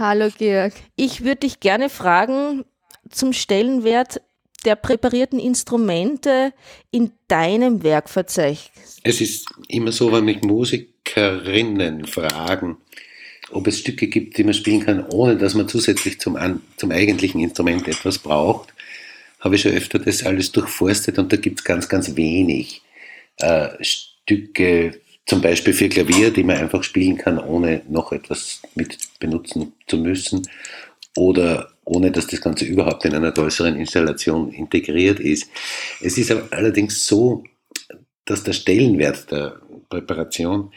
Hallo 0.00 0.30
Georg. 0.38 0.72
Ich 0.96 1.24
würde 1.24 1.40
dich 1.40 1.60
gerne 1.60 1.90
fragen 1.90 2.64
zum 3.10 3.34
Stellenwert 3.34 4.22
der 4.64 4.74
präparierten 4.74 5.38
Instrumente 5.38 6.54
in 6.90 7.12
deinem 7.28 7.82
Werkverzeichnis. 7.82 8.96
Es 9.02 9.20
ist 9.20 9.46
immer 9.68 9.92
so, 9.92 10.10
wenn 10.10 10.24
mich 10.24 10.40
Musikerinnen 10.40 12.06
fragen, 12.06 12.78
ob 13.50 13.66
es 13.66 13.80
Stücke 13.80 14.06
gibt, 14.06 14.38
die 14.38 14.44
man 14.44 14.54
spielen 14.54 14.86
kann, 14.86 15.04
ohne 15.06 15.36
dass 15.36 15.52
man 15.52 15.68
zusätzlich 15.68 16.18
zum, 16.18 16.38
zum 16.78 16.90
eigentlichen 16.92 17.42
Instrument 17.42 17.86
etwas 17.86 18.18
braucht, 18.20 18.72
habe 19.38 19.56
ich 19.56 19.60
schon 19.60 19.72
öfter 19.72 19.98
das 19.98 20.24
alles 20.24 20.50
durchforstet 20.50 21.18
und 21.18 21.30
da 21.30 21.36
gibt 21.36 21.58
es 21.58 21.64
ganz, 21.64 21.90
ganz 21.90 22.16
wenig 22.16 22.80
äh, 23.36 23.68
Stücke, 23.82 24.98
zum 25.26 25.40
Beispiel 25.40 25.72
für 25.72 25.88
Klavier, 25.88 26.30
die 26.30 26.42
man 26.42 26.56
einfach 26.56 26.82
spielen 26.82 27.16
kann, 27.16 27.38
ohne 27.38 27.82
noch 27.88 28.12
etwas 28.12 28.62
mit 28.74 28.98
benutzen 29.20 29.74
zu 29.86 29.98
müssen 29.98 30.48
oder 31.16 31.72
ohne 31.84 32.10
dass 32.10 32.26
das 32.26 32.40
Ganze 32.40 32.64
überhaupt 32.64 33.04
in 33.04 33.14
einer 33.14 33.32
größeren 33.32 33.76
Installation 33.76 34.52
integriert 34.52 35.20
ist. 35.20 35.50
Es 36.00 36.18
ist 36.18 36.30
allerdings 36.30 37.06
so, 37.06 37.44
dass 38.24 38.44
der 38.44 38.52
Stellenwert 38.52 39.30
der 39.30 39.60
Präparation 39.88 40.72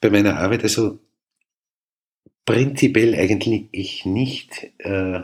bei 0.00 0.10
meiner 0.10 0.38
Arbeit 0.38 0.64
also 0.64 0.98
prinzipiell 2.44 3.14
eigentlich 3.14 4.04
nicht 4.04 4.72
äh, 4.78 5.20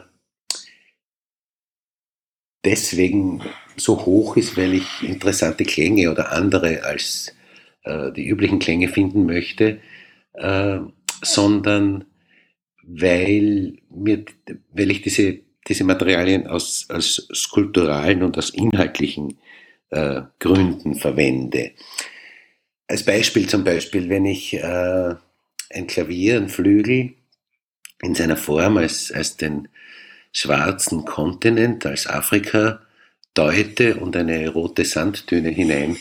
deswegen 2.64 3.42
so 3.76 4.06
hoch 4.06 4.36
ist, 4.36 4.56
weil 4.56 4.74
ich 4.74 5.02
interessante 5.02 5.64
Klänge 5.64 6.10
oder 6.10 6.32
andere 6.32 6.84
als 6.84 7.35
äh, 7.86 8.12
die 8.12 8.26
üblichen 8.26 8.58
Klänge 8.58 8.88
finden 8.88 9.26
möchte, 9.26 9.78
äh, 10.34 10.78
sondern 11.22 12.04
weil, 12.82 13.78
mir, 13.90 14.24
weil 14.72 14.90
ich 14.90 15.02
diese, 15.02 15.38
diese 15.66 15.84
Materialien 15.84 16.46
aus, 16.46 16.86
aus 16.90 17.28
skulpturalen 17.32 18.22
und 18.22 18.36
aus 18.36 18.50
inhaltlichen 18.50 19.38
äh, 19.90 20.22
Gründen 20.38 20.96
verwende. 20.96 21.72
Als 22.88 23.04
Beispiel 23.04 23.48
zum 23.48 23.64
Beispiel, 23.64 24.08
wenn 24.08 24.26
ich 24.26 24.54
äh, 24.54 25.14
ein 25.70 25.86
Klavier, 25.86 26.36
ein 26.36 26.48
Flügel 26.48 27.14
in 28.02 28.14
seiner 28.14 28.36
Form 28.36 28.76
als, 28.76 29.10
als 29.10 29.36
den 29.36 29.68
schwarzen 30.32 31.04
Kontinent, 31.04 31.86
als 31.86 32.06
Afrika 32.06 32.80
deute 33.34 33.96
und 33.96 34.16
eine 34.16 34.48
rote 34.48 34.84
Sanddüne 34.84 35.50
hinein 35.50 35.96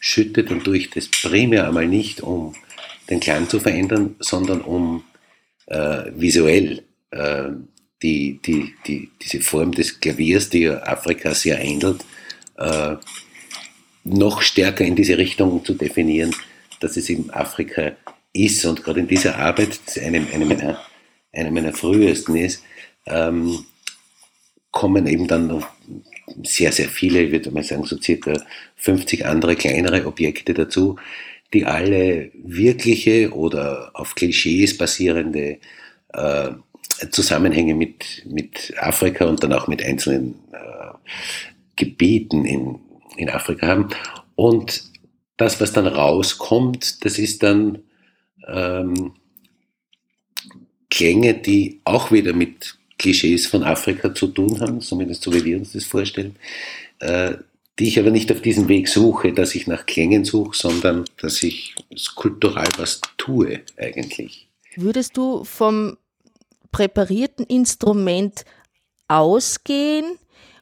schüttet 0.00 0.50
und 0.50 0.64
tue 0.64 0.78
ich 0.78 0.90
das 0.90 1.08
primär 1.22 1.66
einmal 1.66 1.86
nicht, 1.86 2.20
um 2.20 2.54
den 3.10 3.20
Klang 3.20 3.48
zu 3.48 3.60
verändern, 3.60 4.16
sondern 4.20 4.60
um 4.60 5.04
äh, 5.66 6.04
visuell 6.14 6.82
äh, 7.10 7.50
die, 8.02 8.40
die, 8.44 8.74
die, 8.86 9.10
diese 9.20 9.40
Form 9.40 9.72
des 9.72 10.00
Klaviers, 10.00 10.50
die 10.50 10.60
ja 10.60 10.82
Afrika 10.82 11.34
sehr 11.34 11.60
ähnelt, 11.60 12.04
äh, 12.56 12.96
noch 14.04 14.42
stärker 14.42 14.84
in 14.84 14.96
diese 14.96 15.18
Richtung 15.18 15.64
zu 15.64 15.74
definieren, 15.74 16.34
dass 16.80 16.96
es 16.96 17.10
eben 17.10 17.30
Afrika 17.30 17.92
ist. 18.32 18.64
Und 18.64 18.82
gerade 18.84 19.00
in 19.00 19.08
dieser 19.08 19.36
Arbeit, 19.36 19.80
das 19.84 19.98
eine, 19.98 20.26
eine, 20.32 20.44
meiner, 20.44 20.80
eine 21.32 21.50
meiner 21.50 21.72
frühesten 21.72 22.36
ist, 22.36 22.62
ähm, 23.06 23.64
kommen 24.70 25.06
eben 25.06 25.26
dann 25.26 25.48
noch 25.48 25.66
sehr, 26.42 26.72
sehr 26.72 26.88
viele, 26.88 27.22
ich 27.22 27.32
würde 27.32 27.50
mal 27.50 27.62
sagen, 27.62 27.84
so 27.84 28.00
circa 28.00 28.34
50 28.76 29.26
andere 29.26 29.56
kleinere 29.56 30.06
Objekte 30.06 30.54
dazu, 30.54 30.96
die 31.52 31.64
alle 31.64 32.30
wirkliche 32.34 33.32
oder 33.32 33.90
auf 33.94 34.14
Klischees 34.14 34.76
basierende 34.76 35.58
äh, 36.12 36.50
Zusammenhänge 37.10 37.74
mit, 37.74 38.24
mit 38.26 38.74
Afrika 38.78 39.24
und 39.24 39.42
dann 39.42 39.52
auch 39.52 39.68
mit 39.68 39.82
einzelnen 39.82 40.34
äh, 40.52 41.12
Gebieten 41.76 42.44
in, 42.44 42.78
in 43.16 43.30
Afrika 43.30 43.66
haben. 43.66 43.88
Und 44.34 44.84
das, 45.36 45.60
was 45.60 45.72
dann 45.72 45.86
rauskommt, 45.86 47.04
das 47.04 47.18
ist 47.18 47.42
dann 47.42 47.78
ähm, 48.46 49.12
Klänge, 50.90 51.34
die 51.34 51.80
auch 51.84 52.10
wieder 52.10 52.32
mit 52.32 52.78
Klischees 52.98 53.46
von 53.46 53.62
Afrika 53.62 54.14
zu 54.14 54.28
tun 54.28 54.60
haben, 54.60 54.80
zumindest 54.80 55.22
so 55.22 55.32
wie 55.32 55.44
wir 55.44 55.56
uns 55.56 55.72
das 55.72 55.84
vorstellen, 55.84 56.36
äh, 56.98 57.34
die 57.78 57.88
ich 57.88 57.98
aber 57.98 58.10
nicht 58.10 58.30
auf 58.32 58.42
diesem 58.42 58.68
Weg 58.68 58.88
suche, 58.88 59.32
dass 59.32 59.54
ich 59.54 59.66
nach 59.66 59.86
Klängen 59.86 60.24
suche, 60.24 60.56
sondern 60.56 61.04
dass 61.20 61.42
ich 61.42 61.76
skulptural 61.96 62.68
was 62.76 63.00
tue 63.16 63.60
eigentlich. 63.76 64.48
Würdest 64.76 65.16
du 65.16 65.44
vom 65.44 65.96
präparierten 66.72 67.46
Instrument 67.46 68.44
ausgehen 69.06 70.18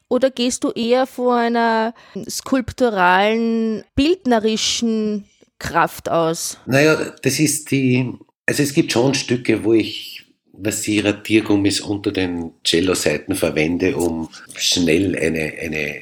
oder 0.09 0.29
gehst 0.29 0.63
du 0.63 0.71
eher 0.71 1.05
vor 1.05 1.35
einer 1.35 1.93
skulpturalen, 2.29 3.83
bildnerischen 3.95 5.25
Kraft 5.59 6.09
aus? 6.09 6.57
Naja, 6.65 7.13
das 7.21 7.39
ist 7.39 7.71
die, 7.71 8.13
also 8.45 8.63
es 8.63 8.73
gibt 8.73 8.91
schon 8.91 9.15
Stücke, 9.15 9.63
wo 9.63 9.73
ich 9.73 10.16
Radiergummis 10.63 11.81
unter 11.81 12.11
den 12.11 12.51
Cello-Seiten 12.63 13.35
verwende, 13.35 13.95
um 13.95 14.29
schnell 14.55 15.15
eine, 15.15 15.53
eine, 15.61 15.95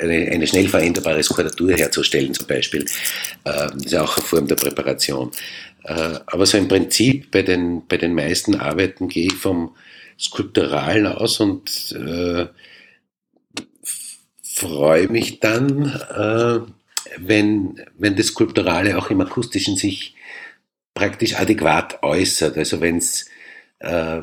eine, 0.00 0.30
eine 0.30 0.46
schnell 0.46 0.68
veränderbare 0.68 1.22
Skuratur 1.22 1.72
herzustellen, 1.72 2.34
zum 2.34 2.46
Beispiel. 2.46 2.84
Ähm, 3.44 3.70
das 3.74 3.86
ist 3.86 3.94
auch 3.96 4.16
eine 4.16 4.26
Form 4.26 4.46
der 4.46 4.56
Präparation. 4.56 5.30
Äh, 5.84 6.18
aber 6.26 6.46
so 6.46 6.58
im 6.58 6.68
Prinzip 6.68 7.30
bei 7.30 7.42
den, 7.42 7.86
bei 7.86 7.96
den 7.96 8.14
meisten 8.14 8.54
Arbeiten 8.56 9.08
gehe 9.08 9.26
ich 9.26 9.34
vom 9.34 9.74
Skulpturalen 10.18 11.06
aus 11.06 11.40
und 11.40 11.92
äh, 11.92 12.46
freue 14.42 15.08
mich 15.08 15.40
dann, 15.40 15.86
äh, 16.14 16.60
wenn, 17.18 17.80
wenn 17.96 18.16
das 18.16 18.26
Skulpturale 18.26 18.98
auch 18.98 19.10
im 19.10 19.20
Akustischen 19.20 19.76
sich 19.76 20.14
praktisch 20.94 21.36
adäquat 21.36 22.02
äußert. 22.02 22.56
Also 22.56 22.80
wenn 22.80 22.98
es, 22.98 23.26
äh, 23.80 24.22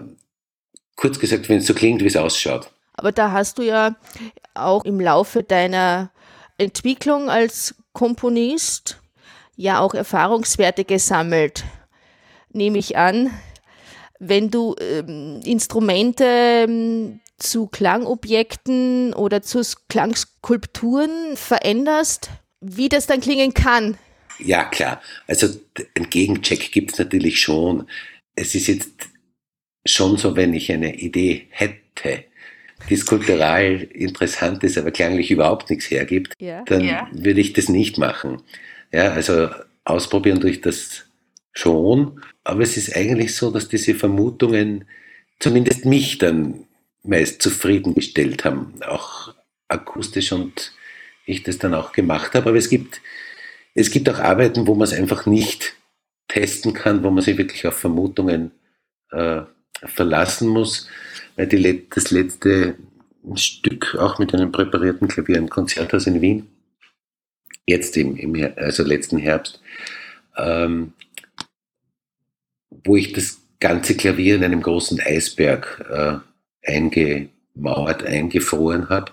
kurz 0.96 1.20
gesagt, 1.20 1.50
wenn 1.50 1.60
es 1.60 1.68
so 1.68 1.74
klingt, 1.74 2.02
wie 2.02 2.08
es 2.08 2.16
ausschaut. 2.16 2.70
Aber 2.94 3.12
da 3.12 3.32
hast 3.32 3.58
du 3.58 3.64
ja 3.64 3.96
auch 4.54 4.86
im 4.86 5.00
Laufe 5.00 5.44
deiner 5.44 6.12
Entwicklung 6.58 7.30
als 7.30 7.76
Komponist 7.94 9.02
ja 9.56 9.80
auch 9.80 9.94
Erfahrungswerte 9.94 10.86
gesammelt, 10.86 11.64
nehme 12.52 12.78
ich 12.78 12.98
an. 12.98 13.32
Wenn 14.20 14.50
du 14.50 14.76
ähm, 14.80 15.42
Instrumente 15.44 16.24
ähm, 16.26 17.20
zu 17.38 17.68
Klangobjekten 17.68 19.14
oder 19.14 19.42
zu 19.42 19.62
Klangskulpturen 19.90 21.36
veränderst, 21.36 22.30
wie 22.62 22.88
das 22.88 23.08
dann 23.08 23.20
klingen 23.20 23.54
kann. 23.54 23.98
Ja, 24.40 24.64
klar. 24.66 25.02
Also 25.28 25.48
einen 25.96 26.10
Gegencheck 26.10 26.72
gibt 26.72 26.94
es 26.94 27.00
natürlich 27.00 27.40
schon. 27.40 27.88
Es 28.36 28.56
ist 28.56 28.68
jetzt 28.68 28.90
schon 29.86 30.18
so, 30.18 30.36
wenn 30.36 30.54
ich 30.54 30.72
eine 30.72 30.96
Idee 30.96 31.48
hätte, 31.50 32.26
die 32.90 32.96
skulptural 32.96 33.88
interessant 33.94 34.64
ist, 34.64 34.78
aber 34.78 34.92
klanglich 34.92 35.32
überhaupt 35.32 35.70
nichts 35.70 35.90
hergibt, 35.90 36.34
ja. 36.40 36.64
dann 36.66 36.84
ja. 36.84 37.08
würde 37.12 37.42
ich 37.42 37.54
das 37.54 37.70
nicht 37.70 37.98
machen. 37.98 38.42
Ja, 38.92 39.12
also 39.12 39.50
ausprobieren 39.84 40.40
durch 40.40 40.62
das 40.62 41.06
schon. 41.52 42.22
Aber 42.44 42.62
es 42.62 42.78
ist 42.78 42.96
eigentlich 42.96 43.36
so, 43.36 43.52
dass 43.52 43.70
diese 43.70 43.96
Vermutungen 43.96 44.86
zumindest 45.40 45.86
mich 45.86 46.18
dann 46.18 46.66
meist 47.04 47.42
zufriedengestellt 47.42 48.46
haben, 48.46 48.74
auch 48.86 49.34
akustisch 49.68 50.32
und 50.32 50.74
ich 51.26 51.44
das 51.44 51.58
dann 51.58 51.74
auch 51.74 51.92
gemacht 51.92 52.36
habe. 52.36 52.50
Aber 52.50 52.58
es 52.58 52.70
gibt, 52.70 53.02
es 53.74 53.92
gibt 53.92 54.10
auch 54.10 54.20
Arbeiten, 54.20 54.68
wo 54.68 54.76
man 54.76 54.88
es 54.88 54.94
einfach 54.94 55.26
nicht 55.26 55.76
testen 56.28 56.74
kann, 56.74 57.04
wo 57.04 57.10
man 57.10 57.24
sich 57.24 57.38
wirklich 57.38 57.66
auf 57.68 57.76
Vermutungen 57.76 58.52
äh, 59.12 59.42
verlassen 59.84 60.48
muss. 60.48 60.88
Weil 61.36 61.48
die, 61.48 61.88
das 61.90 62.12
letzte 62.12 62.76
Stück, 63.36 63.96
auch 63.96 64.20
mit 64.20 64.34
einem 64.34 64.52
präparierten 64.52 65.08
Klavier 65.08 65.38
im 65.38 65.50
Konzerthaus 65.50 66.08
in 66.08 66.22
Wien, 66.22 66.48
jetzt 67.66 67.98
im, 67.98 68.16
im 68.16 68.54
also 68.56 68.84
letzten 68.84 69.18
Herbst, 69.18 69.60
ähm, 70.38 70.94
wo 72.70 72.96
ich 72.96 73.14
das 73.14 73.42
ganze 73.60 73.96
Klavier 73.96 74.36
in 74.36 74.44
einem 74.44 74.62
großen 74.62 75.00
Eisberg 75.00 75.86
äh, 75.90 76.70
eingemauert, 76.70 78.04
eingefroren 78.04 78.90
habe. 78.90 79.12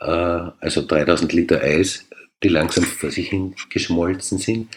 Äh, 0.00 0.64
also 0.64 0.86
3000 0.86 1.32
Liter 1.32 1.60
Eis, 1.60 2.06
die 2.42 2.48
langsam 2.48 2.84
vor 2.84 3.10
sich 3.10 3.28
hin 3.28 3.54
geschmolzen 3.70 4.38
sind, 4.38 4.68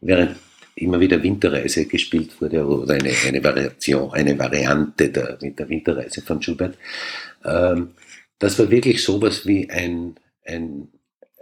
während 0.00 0.36
immer 0.74 1.00
wieder 1.00 1.22
Winterreise 1.22 1.86
gespielt 1.86 2.40
wurde 2.40 2.64
oder 2.64 2.94
eine, 2.94 3.12
eine 3.26 3.42
Variation, 3.42 4.12
eine 4.12 4.38
Variante 4.38 5.08
der, 5.08 5.36
der 5.36 5.68
Winterreise 5.68 6.22
von 6.22 6.42
Schubert. 6.42 6.76
Ähm, 7.44 7.90
das 8.38 8.58
war 8.58 8.70
wirklich 8.70 9.04
sowas 9.04 9.46
wie 9.46 9.68
ein, 9.70 10.16
ein, 10.44 10.88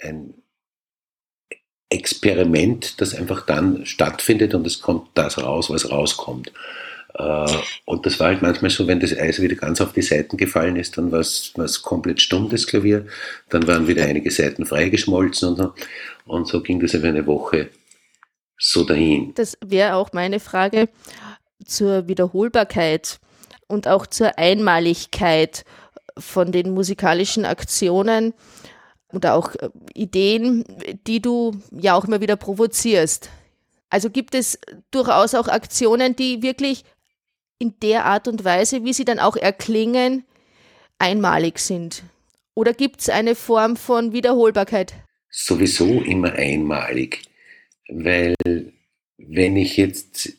ein 0.03 0.35
Experiment, 1.91 3.01
das 3.01 3.14
einfach 3.14 3.47
dann 3.47 3.87
stattfindet 3.87 4.55
und 4.55 4.67
es 4.67 4.81
kommt 4.81 5.09
das 5.14 5.38
raus, 5.38 5.71
was 5.71 5.91
rauskommt. 5.91 6.53
Äh, 7.14 7.47
und 7.85 8.05
das 8.05 8.21
war 8.21 8.29
halt 8.29 8.43
manchmal 8.43 8.71
so, 8.71 8.87
wenn 8.87 9.01
das 9.01 9.17
Eis 9.17 9.41
wieder 9.41 9.57
ganz 9.57 9.81
auf 9.81 9.93
die 9.93 10.03
Seiten 10.03 10.37
gefallen 10.37 10.77
ist, 10.77 10.99
dann 10.99 11.11
war 11.12 11.21
es 11.21 11.83
komplett 11.83 12.21
stumm, 12.21 12.49
das 12.51 12.67
Klavier. 12.67 13.07
Dann 13.49 13.67
waren 13.67 13.88
wieder 13.88 14.05
einige 14.05 14.31
Seiten 14.31 14.67
freigeschmolzen 14.67 15.49
und 15.51 15.57
so. 15.57 15.75
Und 16.27 16.47
so 16.47 16.62
ging 16.62 16.81
das 16.81 16.95
über 16.95 17.09
eine 17.09 17.27
Woche 17.27 17.71
so 18.59 18.85
dahin. 18.85 19.33
Das 19.35 19.57
wäre 19.64 19.94
auch 19.94 20.12
meine 20.12 20.40
Frage 20.40 20.88
zur 21.64 22.09
Wiederholbarkeit 22.09 23.21
und 23.66 23.87
auch 23.87 24.07
zur 24.07 24.38
Einmaligkeit 24.38 25.64
von 26.18 26.53
den 26.53 26.73
musikalischen 26.73 27.44
Aktionen 27.44 28.35
oder 29.12 29.35
auch 29.35 29.55
äh, 29.55 29.71
Ideen, 29.94 30.64
die 31.07 31.23
du 31.23 31.53
ja 31.71 31.94
auch 31.94 32.05
immer 32.05 32.21
wieder 32.21 32.37
provozierst. 32.37 33.31
Also 33.90 34.11
gibt 34.11 34.35
es 34.35 34.59
durchaus 34.90 35.35
auch 35.35 35.49
Aktionen, 35.49 36.14
die 36.14 36.42
wirklich 36.42 36.85
in 37.59 37.75
der 37.81 38.05
Art 38.05 38.29
und 38.29 38.44
Weise, 38.44 38.85
wie 38.85 38.92
sie 38.92 39.05
dann 39.05 39.18
auch 39.18 39.37
erklingen, 39.37 40.25
einmalig 40.99 41.59
sind? 41.59 42.03
Oder 42.55 42.75
gibt 42.75 43.01
es 43.01 43.09
eine 43.09 43.35
Form 43.35 43.77
von 43.77 44.12
Wiederholbarkeit? 44.12 44.94
Sowieso 45.31 46.03
immer 46.03 46.33
einmalig, 46.33 47.23
weil 47.88 48.35
wenn 49.16 49.57
ich 49.57 49.77
jetzt 49.77 50.33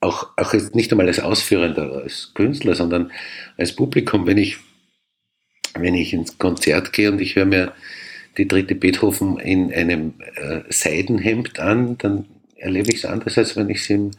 auch, 0.00 0.30
auch 0.36 0.52
jetzt 0.52 0.74
nicht 0.74 0.90
einmal 0.90 1.06
als 1.06 1.20
Ausführender, 1.20 1.92
als 1.92 2.32
Künstler, 2.34 2.74
sondern 2.74 3.12
als 3.56 3.74
Publikum, 3.74 4.26
wenn 4.26 4.38
ich 4.38 4.58
wenn 5.74 5.94
ich 5.94 6.12
ins 6.12 6.38
Konzert 6.38 6.92
gehe 6.92 7.10
und 7.10 7.20
ich 7.20 7.36
höre 7.36 7.46
mir 7.46 7.72
die 8.36 8.48
dritte 8.48 8.74
Beethoven 8.74 9.38
in 9.38 9.72
einem 9.72 10.14
äh, 10.36 10.60
Seidenhemd 10.68 11.58
an, 11.58 11.98
dann 11.98 12.26
erlebe 12.56 12.90
ich 12.90 12.98
es 12.98 13.04
anders, 13.04 13.38
als 13.38 13.56
wenn 13.56 13.68
ich 13.68 13.80
es 13.80 13.90
im, 13.90 14.10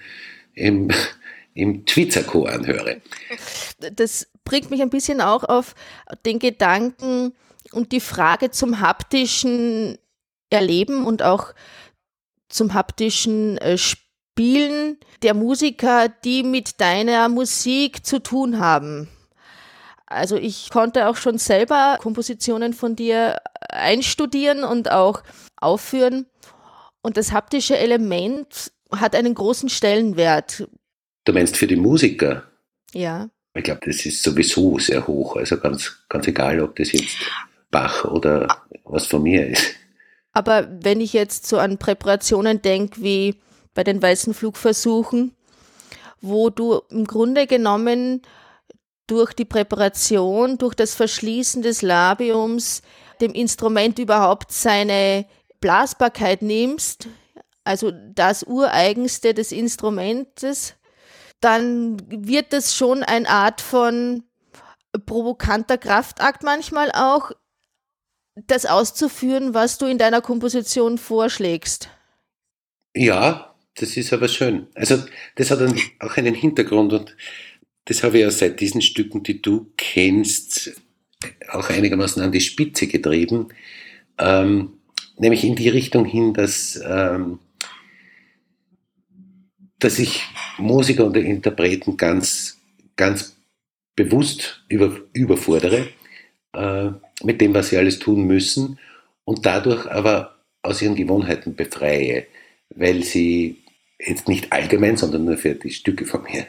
im, 0.54 0.90
im 1.54 1.86
Twizerco 1.86 2.46
anhöre. 2.46 3.02
Das 3.96 4.28
bringt 4.44 4.72
mich 4.72 4.82
ein 4.82 4.90
bisschen 4.90 5.22
auch 5.22 5.44
auf 5.44 5.76
den 6.26 6.40
Gedanken 6.40 7.34
und 7.72 7.92
die 7.92 8.00
Frage 8.00 8.52
zum 8.52 8.80
haptischen 8.80 9.98
Erleben 10.54 11.06
und 11.06 11.24
auch 11.24 11.54
zum 12.50 12.74
haptischen 12.74 13.58
äh, 13.58 13.78
Spielen 13.78 14.98
der 15.22 15.34
Musiker, 15.34 16.10
die 16.10 16.44
mit 16.44 16.80
deiner 16.80 17.30
Musik 17.30 18.06
zu 18.06 18.20
tun 18.20 18.60
haben. 18.60 19.10
Also 20.06 20.36
ich 20.36 20.70
konnte 20.70 21.08
auch 21.08 21.16
schon 21.16 21.38
selber 21.38 21.98
Kompositionen 22.00 22.74
von 22.74 22.96
dir 22.96 23.42
einstudieren 23.70 24.64
und 24.64 24.92
auch 24.92 25.24
aufführen. 25.58 26.28
Und 27.02 27.18
das 27.18 27.32
haptische 27.32 27.78
Element 27.78 28.72
hat 28.92 29.16
einen 29.16 29.34
großen 29.34 29.70
Stellenwert. 29.70 30.68
Du 31.26 31.34
meinst 31.34 31.58
für 31.58 31.68
die 31.68 31.76
Musiker? 31.76 32.44
Ja. 32.94 33.30
Ich 33.56 33.64
glaube, 33.64 33.82
das 33.86 34.06
ist 34.06 34.24
sowieso 34.24 34.78
sehr 34.80 35.06
hoch. 35.06 35.36
Also 35.36 35.58
ganz, 35.58 36.04
ganz 36.10 36.28
egal, 36.28 36.60
ob 36.62 36.76
das 36.76 36.92
jetzt 36.92 37.18
Bach 37.72 38.06
oder 38.06 38.64
was 38.84 39.08
von 39.08 39.24
mir 39.24 39.48
ist. 39.48 39.76
Aber 40.34 40.68
wenn 40.70 41.00
ich 41.00 41.14
jetzt 41.14 41.48
so 41.48 41.58
an 41.60 41.78
Präparationen 41.78 42.62
denke, 42.62 43.02
wie 43.02 43.40
bei 43.74 43.84
den 43.84 44.02
weißen 44.02 44.34
Flugversuchen, 44.34 45.36
wo 46.22 46.50
du 46.50 46.82
im 46.90 47.06
Grunde 47.06 47.48
genommen 47.48 48.22
durch 49.08 49.34
die 49.34 49.46
Präparation, 49.46 50.58
durch 50.58 50.74
das 50.74 50.96
Verschließen 50.96 51.62
des 51.62 51.82
Labiums 51.82 52.82
dem 53.22 53.34
Instrument 53.34 54.00
überhaupt 54.00 54.52
seine 54.52 55.26
Blasbarkeit 55.60 56.42
nimmst, 56.42 57.08
also 57.64 57.92
das 57.92 58.44
Ureigenste 58.44 59.34
des 59.34 59.52
Instrumentes, 59.52 60.76
dann 61.40 61.98
wird 62.10 62.54
das 62.54 62.76
schon 62.76 63.04
eine 63.04 63.30
Art 63.30 63.62
von 63.62 64.24
provokanter 65.06 65.78
Kraftakt 65.78 66.44
manchmal 66.44 66.92
auch, 66.92 67.32
das 68.36 68.66
auszuführen, 68.66 69.54
was 69.54 69.78
du 69.78 69.86
in 69.86 69.98
deiner 69.98 70.22
Komposition 70.22 70.98
vorschlägst. 70.98 71.90
Ja, 72.96 73.56
das 73.76 73.98
ist 73.98 74.14
aber 74.14 74.28
schön. 74.28 74.68
Also 74.76 75.04
das 75.36 75.52
hat 75.52 75.60
auch 76.00 76.18
einen 76.18 76.36
Hintergrund 76.36 76.94
und 76.94 77.16
das 77.86 78.04
habe 78.04 78.18
ich 78.18 78.24
ja 78.24 78.32
seit 78.32 78.60
diesen 78.60 78.82
Stücken, 78.82 79.24
die 79.24 79.42
du 79.42 79.72
kennst, 79.78 80.72
auch 81.50 81.70
einigermaßen 81.70 82.22
an 82.22 82.32
die 82.32 82.42
Spitze 82.42 82.88
getrieben. 82.88 83.50
Ähm, 84.18 84.74
nämlich 85.18 85.44
in 85.44 85.56
die 85.56 85.70
Richtung 85.70 86.06
hin, 86.06 86.34
dass, 86.34 86.82
ähm, 86.86 87.40
dass 89.80 90.00
ich 90.00 90.22
Musiker 90.58 91.06
und 91.06 91.18
Interpreten 91.18 91.98
ganz, 91.98 92.60
ganz 92.96 93.36
bewusst 93.96 94.64
über, 94.70 95.00
überfordere 95.14 95.88
äh, 96.54 96.90
mit 97.24 97.42
dem, 97.42 97.54
was 97.54 97.70
sie 97.70 97.78
alles 97.78 98.00
tun 98.00 98.24
müssen 98.24 98.80
und 99.26 99.46
dadurch 99.46 99.90
aber 99.90 100.36
aus 100.62 100.82
ihren 100.82 100.96
Gewohnheiten 100.96 101.56
befreie, 101.56 102.26
weil 102.70 103.04
sie 103.04 103.64
jetzt 104.00 104.28
nicht 104.28 104.52
allgemein, 104.52 104.98
sondern 104.98 105.26
nur 105.26 105.38
für 105.38 105.56
die 105.56 105.72
Stücke 105.72 106.06
von 106.06 106.24
mir, 106.24 106.46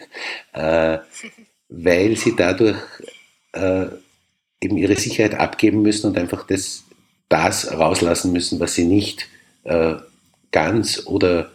äh, 0.53 0.99
weil 1.69 2.17
sie 2.17 2.35
dadurch 2.37 2.79
äh, 3.53 3.87
eben 4.61 4.77
ihre 4.77 4.97
Sicherheit 4.97 5.35
abgeben 5.35 5.83
müssen 5.83 6.09
und 6.09 6.19
einfach 6.19 6.47
das, 6.47 6.85
das 7.29 7.73
rauslassen 7.73 8.33
müssen, 8.33 8.61
was 8.61 8.75
sie 8.75 8.85
nicht 8.85 9.29
äh, 9.65 9.95
ganz 10.51 11.07
oder 11.07 11.53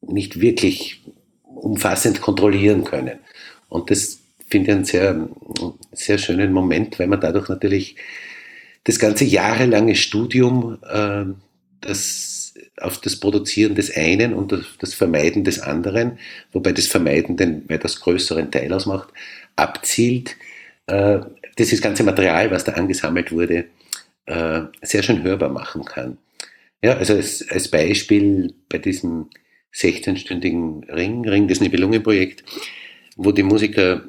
nicht 0.00 0.40
wirklich 0.40 1.02
umfassend 1.44 2.20
kontrollieren 2.20 2.84
können. 2.84 3.18
Und 3.68 3.90
das 3.90 4.20
finde 4.48 4.70
ich 4.70 4.76
einen 4.76 4.84
sehr, 4.84 5.28
sehr 5.92 6.18
schönen 6.18 6.52
Moment, 6.52 6.98
weil 6.98 7.06
man 7.06 7.20
dadurch 7.20 7.48
natürlich 7.48 7.96
das 8.84 8.98
ganze 8.98 9.24
jahrelange 9.24 9.94
Studium, 9.94 10.78
äh, 10.88 11.24
das 11.80 12.54
auf 12.80 13.00
das 13.00 13.16
Produzieren 13.16 13.74
des 13.74 13.94
einen 13.96 14.34
und 14.34 14.52
das 14.80 14.94
Vermeiden 14.94 15.44
des 15.44 15.60
anderen, 15.60 16.18
wobei 16.52 16.72
das 16.72 16.86
Vermeiden 16.86 17.36
den 17.36 17.68
weitaus 17.68 18.00
größeren 18.00 18.50
Teil 18.50 18.72
ausmacht, 18.72 19.08
abzielt, 19.56 20.36
äh, 20.86 21.20
dieses 21.58 21.80
ganze 21.80 22.02
Material, 22.02 22.50
was 22.50 22.64
da 22.64 22.72
angesammelt 22.72 23.32
wurde, 23.32 23.66
äh, 24.26 24.62
sehr 24.82 25.02
schön 25.02 25.22
hörbar 25.22 25.50
machen 25.50 25.84
kann. 25.84 26.18
Ja, 26.82 26.96
also 26.96 27.14
als, 27.14 27.48
als 27.48 27.68
Beispiel 27.68 28.54
bei 28.68 28.78
diesem 28.78 29.28
16-stündigen 29.74 30.90
Ring, 30.90 31.26
Ring 31.28 31.48
des 31.48 31.60
Nibelungenprojekt, 31.60 32.44
wo 33.16 33.32
die 33.32 33.42
Musiker 33.42 34.02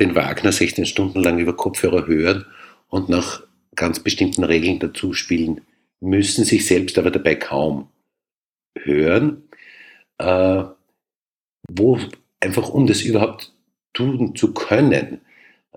den 0.00 0.14
Wagner 0.14 0.52
16 0.52 0.86
Stunden 0.86 1.20
lang 1.20 1.38
über 1.38 1.56
Kopfhörer 1.56 2.06
hören 2.06 2.46
und 2.88 3.08
nach 3.08 3.42
ganz 3.74 4.00
bestimmten 4.00 4.44
Regeln 4.44 4.78
dazu 4.78 5.12
spielen 5.12 5.60
müssen, 6.00 6.44
sich 6.44 6.66
selbst 6.66 6.98
aber 6.98 7.10
dabei 7.10 7.34
kaum 7.34 7.88
hören, 8.78 9.48
äh, 10.18 10.64
wo 11.68 11.98
einfach 12.40 12.68
um 12.68 12.86
das 12.86 13.02
überhaupt 13.02 13.52
tun 13.92 14.34
zu 14.36 14.52
können, 14.52 15.20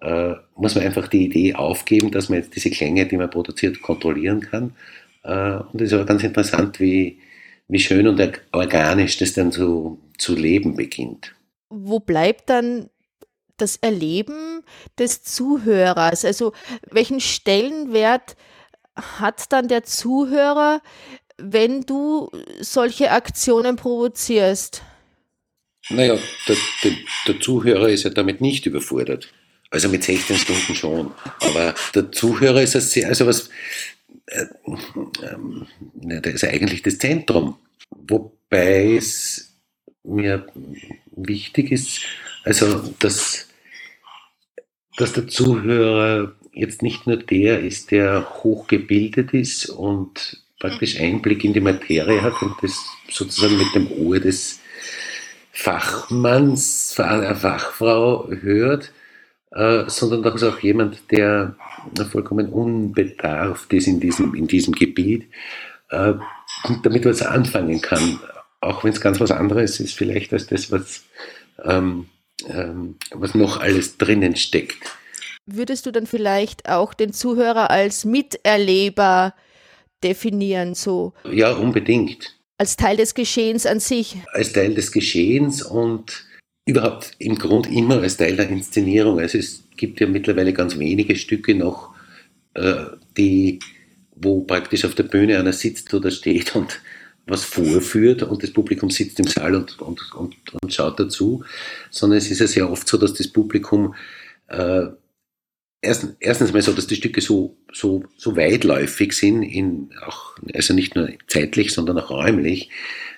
äh, 0.02 0.34
muss 0.56 0.76
man 0.76 0.84
einfach 0.84 1.08
die 1.08 1.26
Idee 1.26 1.56
aufgeben, 1.56 2.12
dass 2.12 2.30
man 2.30 2.40
jetzt 2.40 2.56
diese 2.56 2.70
Klänge, 2.70 3.06
die 3.06 3.18
man 3.18 3.30
produziert, 3.30 3.82
kontrollieren 3.82 4.42
kann. 4.42 4.76
Äh, 5.24 5.60
und 5.72 5.82
es 5.82 5.88
ist 5.88 5.94
aber 5.94 6.06
ganz 6.06 6.24
interessant, 6.24 6.80
wie, 6.80 7.20
wie 7.68 7.80
schön 7.80 8.08
und 8.08 8.22
organisch 8.52 9.18
das 9.18 9.34
dann 9.34 9.52
zu, 9.52 10.00
zu 10.18 10.36
leben 10.36 10.76
beginnt. 10.76 11.34
Wo 11.70 12.00
bleibt 12.00 12.50
dann 12.50 12.90
das 13.58 13.78
Erleben 13.78 14.64
des 14.98 15.24
Zuhörers? 15.24 16.26
Also 16.26 16.54
welchen 16.90 17.20
Stellenwert 17.20 18.36
hat 18.96 19.52
dann 19.52 19.68
der 19.68 19.84
Zuhörer, 19.84 20.82
wenn 21.38 21.82
du 21.82 22.32
solche 22.60 23.12
Aktionen 23.12 23.76
provozierst? 23.76 24.82
Naja, 25.90 26.18
der, 26.48 26.56
der, 26.84 26.92
der 27.28 27.40
Zuhörer 27.40 27.90
ist 27.90 28.04
ja 28.04 28.10
damit 28.10 28.42
nicht 28.42 28.66
überfordert. 28.66 29.32
Also 29.70 29.90
mit 29.90 30.04
16 30.04 30.38
Stunden 30.38 30.76
schon. 30.76 31.12
Aber 31.42 31.76
der 31.94 32.12
Zuhörer 32.12 32.62
ist 32.62 32.76
das 32.76 32.92
sehr, 32.92 33.08
also 33.08 33.28
was, 33.28 33.50
äh, 34.28 34.44
äh, 34.44 36.22
der 36.22 36.34
ist 36.34 36.44
eigentlich 36.44 36.82
das 36.82 36.98
Zentrum. 36.98 37.58
Wobei 37.90 38.96
es 38.96 39.54
mir 40.04 40.48
wichtig 41.16 41.72
ist, 41.72 42.02
also 42.48 42.94
dass, 43.00 43.50
dass 44.96 45.12
der 45.12 45.28
Zuhörer 45.28 46.34
jetzt 46.54 46.82
nicht 46.82 47.06
nur 47.06 47.18
der 47.18 47.60
ist, 47.60 47.92
der 47.92 48.42
hochgebildet 48.42 49.34
ist 49.34 49.70
und 49.70 50.42
praktisch 50.60 51.00
Einblick 51.00 51.44
in 51.44 51.54
die 51.54 51.60
Materie 51.60 52.22
hat 52.22 52.42
und 52.42 52.56
das 52.62 52.74
sozusagen 53.10 53.58
mit 53.58 53.76
dem 53.76 53.92
Ohr 53.92 54.20
des 54.20 54.60
Fachmanns, 55.52 56.98
einer 57.00 57.36
Fachfrau 57.36 58.30
hört, 58.30 58.94
äh, 59.52 59.84
sondern 59.88 60.24
dass 60.24 60.44
auch 60.44 60.60
jemand, 60.60 61.12
der 61.12 61.56
vollkommen 62.12 62.50
unbedarft 62.50 63.74
ist 63.74 63.88
in 63.88 64.00
diesem, 64.00 64.34
in 64.36 64.48
diesem 64.48 64.74
Gebiet, 64.74 65.26
äh, 65.90 66.14
damit 66.82 67.06
was 67.06 67.22
anfangen 67.22 67.82
kann, 67.82 68.20
auch 68.62 68.86
wenn 68.86 68.94
es 68.94 69.02
ganz 69.02 69.20
was 69.20 69.32
anderes 69.32 69.82
ist, 69.82 69.96
vielleicht 69.96 70.32
als 70.32 70.48
das, 70.48 70.72
was, 70.72 71.04
ähm, 71.64 72.08
was 72.44 73.36
noch 73.36 73.58
alles 73.60 73.98
drinnen 73.98 74.36
steckt. 74.36 74.78
Würdest 75.46 75.86
du 75.86 75.92
dann 75.92 76.08
vielleicht 76.08 76.68
auch 76.70 76.94
den 76.94 77.14
Zuhörer 77.14 77.72
als 77.72 78.04
Miterleber 78.04 79.34
definieren, 80.04 80.76
so? 80.76 81.14
Ja, 81.32 81.54
unbedingt. 81.54 82.36
Als 82.58 82.76
Teil 82.76 82.98
des 82.98 83.14
Geschehens 83.14 83.66
an 83.66 83.80
sich. 83.80 84.18
Als 84.34 84.52
Teil 84.52 84.74
des 84.74 84.92
Geschehens 84.92 85.62
und 85.62 86.26
überhaupt 86.66 87.16
im 87.20 87.38
Grund 87.38 87.68
immer 87.72 88.02
als 88.02 88.18
Teil 88.18 88.36
der 88.36 88.50
Inszenierung. 88.50 89.20
Also 89.20 89.38
es 89.38 89.64
gibt 89.78 90.02
ja 90.02 90.08
mittlerweile 90.08 90.54
ganz 90.54 90.78
wenige 90.78 91.16
Stücke 91.16 91.56
noch, 91.56 91.96
äh, 92.54 92.86
die, 93.16 93.60
wo 94.16 94.42
praktisch 94.42 94.84
auf 94.84 94.96
der 94.96 95.04
Bühne 95.04 95.40
einer 95.40 95.54
sitzt 95.54 95.94
oder 95.94 96.12
steht 96.12 96.56
und 96.56 96.82
was 97.28 97.44
vorführt 97.44 98.24
und 98.24 98.42
das 98.42 98.52
Publikum 98.52 98.90
sitzt 98.90 99.20
im 99.20 99.28
Saal 99.28 99.56
und, 99.56 99.80
und, 99.80 100.14
und, 100.14 100.36
und 100.54 100.74
schaut 100.74 101.00
dazu, 101.00 101.44
sondern 101.92 102.18
es 102.18 102.32
ist 102.32 102.40
ja 102.40 102.48
sehr 102.48 102.70
oft 102.70 102.88
so, 102.88 102.98
dass 102.98 103.14
das 103.14 103.28
Publikum 103.28 103.96
äh, 104.48 104.88
erst, 105.82 106.16
erstens 106.20 106.54
mal 106.54 106.62
so, 106.62 106.74
dass 106.74 106.88
die 106.88 106.96
Stücke 106.96 107.22
so, 107.22 107.58
so, 107.74 108.04
so 108.18 108.36
weitläufig 108.36 109.14
sind, 109.14 109.44
in 109.44 109.90
auch, 110.06 110.38
also 110.54 110.74
nicht 110.74 110.96
nur 110.96 111.10
zeitlich, 111.28 111.74
sondern 111.74 112.00
auch 112.00 112.10
räumlich, 112.10 112.70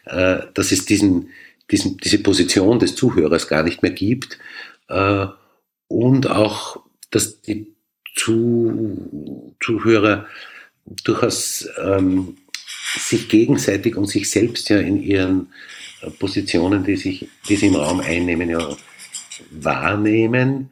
äh, 0.05 0.39
dass 0.53 0.71
es 0.71 0.85
diesen, 0.85 1.29
diesen, 1.71 1.97
diese 1.97 2.19
Position 2.19 2.79
des 2.79 2.95
Zuhörers 2.95 3.47
gar 3.47 3.63
nicht 3.63 3.83
mehr 3.83 3.91
gibt 3.91 4.39
äh, 4.87 5.27
und 5.87 6.29
auch, 6.29 6.83
dass 7.11 7.41
die 7.41 7.75
Zu 8.15 9.55
Zuhörer 9.61 10.25
durchaus 11.03 11.67
ähm, 11.81 12.37
sich 12.97 13.29
gegenseitig 13.29 13.95
und 13.95 14.07
sich 14.07 14.29
selbst 14.29 14.69
ja 14.69 14.79
in 14.79 15.01
ihren 15.01 15.53
äh, 16.01 16.09
Positionen, 16.09 16.83
die, 16.83 16.95
sich, 16.95 17.27
die 17.47 17.55
sie 17.55 17.67
im 17.67 17.75
Raum 17.75 17.99
einnehmen, 17.99 18.49
ja 18.49 18.77
wahrnehmen 19.51 20.69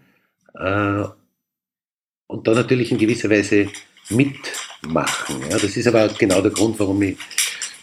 äh, 0.56 1.04
und 2.28 2.48
dann 2.48 2.56
natürlich 2.56 2.92
in 2.92 2.98
gewisser 2.98 3.30
Weise 3.30 3.70
mitmachen. 4.10 5.42
Ja. 5.50 5.58
Das 5.58 5.78
ist 5.78 5.88
aber 5.88 6.08
genau 6.10 6.42
der 6.42 6.52
Grund, 6.52 6.80
warum 6.80 7.02
ich 7.02 7.18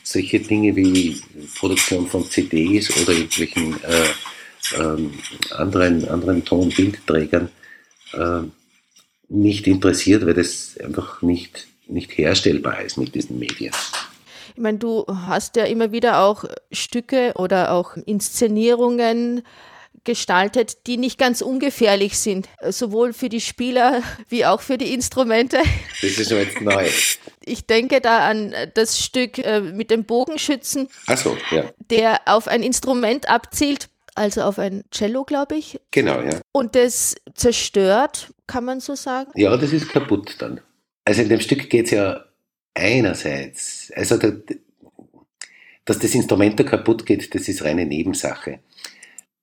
solche 0.03 0.41
Dinge 0.41 0.77
wie 0.77 1.21
Produktion 1.59 2.07
von 2.07 2.29
CDs 2.31 2.91
oder 3.03 3.13
irgendwelchen 3.13 3.83
äh, 3.83 4.79
ähm, 4.79 5.13
anderen, 5.51 6.07
anderen 6.09 6.45
Ton- 6.45 6.61
und 6.61 6.77
Bildträgern 6.77 7.49
äh, 8.13 8.41
nicht 9.29 9.67
interessiert, 9.67 10.27
weil 10.27 10.35
das 10.35 10.77
einfach 10.79 11.23
nicht, 11.23 11.67
nicht 11.87 12.17
herstellbar 12.17 12.83
ist 12.83 12.99
mit 12.99 13.15
diesen 13.15 13.39
Medien. 13.39 13.73
Ich 14.55 14.61
meine, 14.61 14.79
du 14.79 15.05
hast 15.09 15.57
ja 15.57 15.65
immer 15.65 15.91
wieder 15.91 16.21
auch 16.21 16.45
Stücke 16.71 17.33
oder 17.35 17.73
auch 17.73 17.97
Inszenierungen 17.97 19.43
gestaltet, 20.05 20.87
die 20.87 20.97
nicht 20.97 21.19
ganz 21.19 21.41
ungefährlich 21.41 22.19
sind, 22.19 22.49
sowohl 22.69 23.13
für 23.13 23.29
die 23.29 23.41
Spieler 23.41 24.03
wie 24.29 24.47
auch 24.47 24.61
für 24.61 24.79
die 24.79 24.95
Instrumente. 24.95 25.59
Das 26.01 26.19
ist 26.19 26.31
jetzt 26.31 26.61
neu. 26.61 26.89
Ich 27.45 27.67
denke 27.67 28.01
da 28.01 28.29
an 28.29 28.55
das 28.75 29.01
Stück 29.01 29.39
äh, 29.39 29.61
mit 29.61 29.91
dem 29.91 30.05
Bogenschützen, 30.05 30.89
so, 31.17 31.37
ja. 31.51 31.65
der 31.91 32.21
auf 32.27 32.47
ein 32.47 32.63
Instrument 32.63 33.29
abzielt, 33.29 33.89
also 34.15 34.43
auf 34.43 34.59
ein 34.61 34.85
Cello, 34.93 35.25
glaube 35.25 35.57
ich, 35.57 35.81
Genau, 35.91 36.21
ja. 36.21 36.41
und 36.53 36.77
das 36.77 37.17
zerstört, 37.35 38.29
kann 38.47 38.65
man 38.65 38.79
so 38.81 38.95
sagen. 38.95 39.33
Ja, 39.35 39.57
das 39.57 39.73
ist 39.73 39.89
kaputt 39.89 40.37
dann. 40.39 40.61
Also 41.05 41.23
in 41.23 41.29
dem 41.29 41.41
Stück 41.41 41.69
geht 41.69 41.87
es 41.87 41.91
ja 41.91 42.25
einerseits, 42.75 43.93
also 43.95 44.19
der, 44.19 44.37
dass 45.85 45.99
das 45.99 46.15
Instrument 46.15 46.59
da 46.59 46.65
kaputt 46.65 47.07
geht, 47.07 47.35
das 47.35 47.49
ist 47.49 47.65
reine 47.65 47.87
Nebensache. 47.87 48.61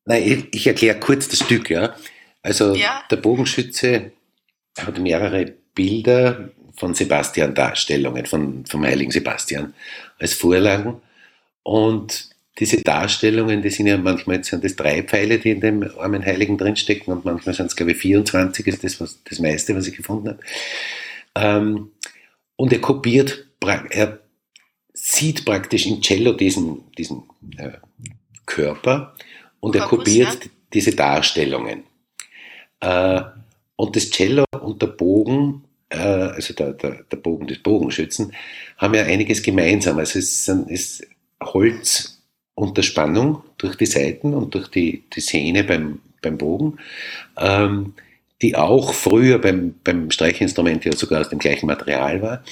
Nein, 0.05 0.23
ich, 0.25 0.47
ich 0.53 0.67
erkläre 0.67 0.99
kurz 0.99 1.27
das 1.27 1.39
Stück, 1.39 1.69
ja. 1.69 1.95
Also 2.41 2.75
Ja. 2.75 3.03
der 3.09 3.17
Bogenschütze 3.17 4.11
hat 4.77 4.99
mehrere 4.99 5.53
Bilder 5.75 6.49
von 6.75 6.93
Sebastian 6.93 7.53
Darstellungen, 7.53 8.25
von, 8.25 8.65
vom 8.65 8.83
heiligen 8.83 9.11
Sebastian 9.11 9.73
als 10.19 10.33
Vorlagen. 10.33 11.01
Und 11.63 12.29
diese 12.59 12.77
Darstellungen, 12.81 13.61
die 13.61 13.69
sind 13.69 13.87
ja 13.87 13.97
manchmal 13.97 14.43
sind 14.43 14.63
das 14.63 14.75
drei 14.75 15.03
Pfeile, 15.03 15.37
die 15.39 15.51
in 15.51 15.61
dem 15.61 15.83
armen 15.97 16.25
Heiligen 16.25 16.57
drinstecken 16.57 17.13
und 17.13 17.25
manchmal 17.25 17.55
sind 17.55 17.67
es, 17.67 17.75
glaube 17.75 17.91
ich, 17.91 17.97
24 17.99 18.67
ist 18.67 18.83
das 18.83 18.99
was, 18.99 19.19
das 19.23 19.39
meiste, 19.39 19.75
was 19.75 19.87
ich 19.87 19.95
gefunden 19.95 20.29
habe. 20.29 20.39
Ähm, 21.35 21.91
und 22.61 22.71
er 22.71 22.79
kopiert, 22.79 23.47
er 23.89 24.19
sieht 24.93 25.45
praktisch 25.45 25.87
im 25.87 25.99
Cello 25.99 26.33
diesen, 26.33 26.91
diesen 26.95 27.23
äh, 27.57 27.71
Körper 28.45 29.15
und 29.59 29.75
er 29.75 29.81
Korpus, 29.81 29.97
kopiert 29.97 30.45
ja. 30.45 30.51
diese 30.71 30.95
Darstellungen. 30.95 31.85
Äh, 32.79 33.21
und 33.77 33.95
das 33.95 34.11
Cello 34.11 34.45
und 34.61 34.79
der 34.79 34.87
Bogen, 34.87 35.63
äh, 35.89 35.97
also 35.97 36.53
der, 36.53 36.73
der, 36.73 37.03
der 37.11 37.17
Bogen 37.17 37.47
des 37.47 37.63
Bogenschützen, 37.63 38.31
haben 38.77 38.93
ja 38.93 39.05
einiges 39.05 39.41
gemeinsam. 39.41 39.97
Also 39.97 40.19
es 40.19 40.47
ist 40.47 41.07
Holz 41.41 42.21
unter 42.53 42.83
Spannung 42.83 43.41
durch 43.57 43.75
die 43.75 43.87
Seiten 43.87 44.35
und 44.35 44.53
durch 44.53 44.67
die, 44.67 45.03
die 45.11 45.21
Sehne 45.21 45.63
beim, 45.63 45.99
beim 46.21 46.37
Bogen, 46.37 46.77
ähm, 47.39 47.95
die 48.41 48.55
auch 48.55 48.93
früher 48.93 49.39
beim, 49.39 49.75
beim 49.83 50.09
Streichinstrument 50.09 50.85
ja 50.85 50.93
sogar 50.93 51.21
aus 51.21 51.29
dem 51.29 51.39
gleichen 51.39 51.67
Material 51.67 52.21
war. 52.21 52.43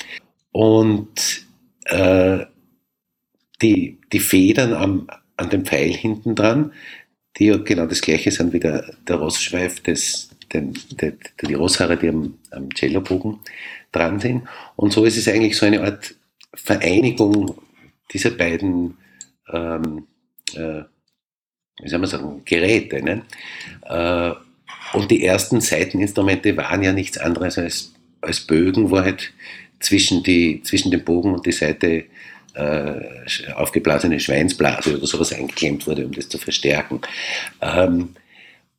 Und 0.52 1.46
äh, 1.86 2.46
die, 3.62 4.00
die 4.12 4.20
Federn 4.20 4.74
am, 4.74 5.08
an 5.38 5.50
dem 5.50 5.66
Pfeil 5.66 5.92
hinten 5.92 6.36
dran, 6.36 6.74
die 7.38 7.46
ja 7.46 7.58
genau 7.58 7.86
das 7.86 8.02
gleiche 8.02 8.32
sind 8.32 8.54
wie 8.54 8.60
der, 8.60 8.94
der 9.08 9.16
Rossschweif, 9.16 9.82
des, 9.82 10.30
den, 10.54 10.78
der, 10.92 11.14
die 11.42 11.54
Rosshaare, 11.54 11.98
die 11.98 12.10
am, 12.10 12.38
am 12.52 12.70
Cellobogen 12.76 13.40
dran 13.92 14.20
sind. 14.20 14.44
Und 14.76 14.94
so 14.94 15.06
ist 15.06 15.18
es 15.18 15.28
eigentlich 15.28 15.58
so 15.58 15.66
eine 15.66 15.82
Art 15.84 16.16
Vereinigung 16.54 17.56
dieser 18.12 18.32
beiden, 18.32 18.98
ähm, 19.52 20.08
äh, 20.54 20.84
wie 21.82 21.90
soll 21.90 22.00
man 22.00 22.10
sagen, 22.10 22.42
Geräte. 22.46 23.02
Ne? 23.02 23.24
Äh, 23.84 24.49
und 24.94 25.12
die 25.12 25.24
ersten 25.26 25.62
Seiteninstrumente 25.62 26.56
waren 26.58 26.84
ja 26.84 26.94
nichts 26.94 27.18
anderes 27.18 27.58
als, 27.58 27.94
als 28.22 28.42
Bögen, 28.42 28.92
wo 28.92 29.00
halt 29.00 29.32
zwischen, 29.80 30.24
die, 30.24 30.62
zwischen 30.64 30.92
dem 30.92 31.04
Bogen 31.04 31.34
und 31.34 31.46
die 31.46 31.52
Seite 31.52 32.06
äh, 32.54 33.52
aufgeblasene 33.56 34.20
Schweinsblase 34.20 34.98
oder 34.98 35.08
sowas 35.08 35.34
eingeklemmt 35.34 35.88
wurde, 35.88 36.06
um 36.06 36.12
das 36.12 36.30
zu 36.30 36.38
verstärken. 36.38 37.02
Ähm, 37.62 38.10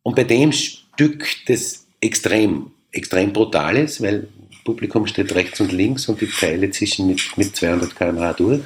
und 0.02 0.16
bei 0.16 0.24
dem 0.24 0.52
Stück, 0.52 1.26
das 1.46 1.86
extrem, 2.00 2.72
extrem 2.92 3.32
brutal 3.32 3.76
ist, 3.76 4.02
weil 4.02 4.28
Publikum 4.64 5.06
steht 5.06 5.34
rechts 5.34 5.60
und 5.60 5.72
links 5.72 6.08
und 6.08 6.20
die 6.20 6.26
Pfeile 6.26 6.70
zischen 6.70 7.06
mit, 7.06 7.20
mit 7.36 7.56
200 7.56 7.96
km/h 7.96 8.32
durch, 8.34 8.60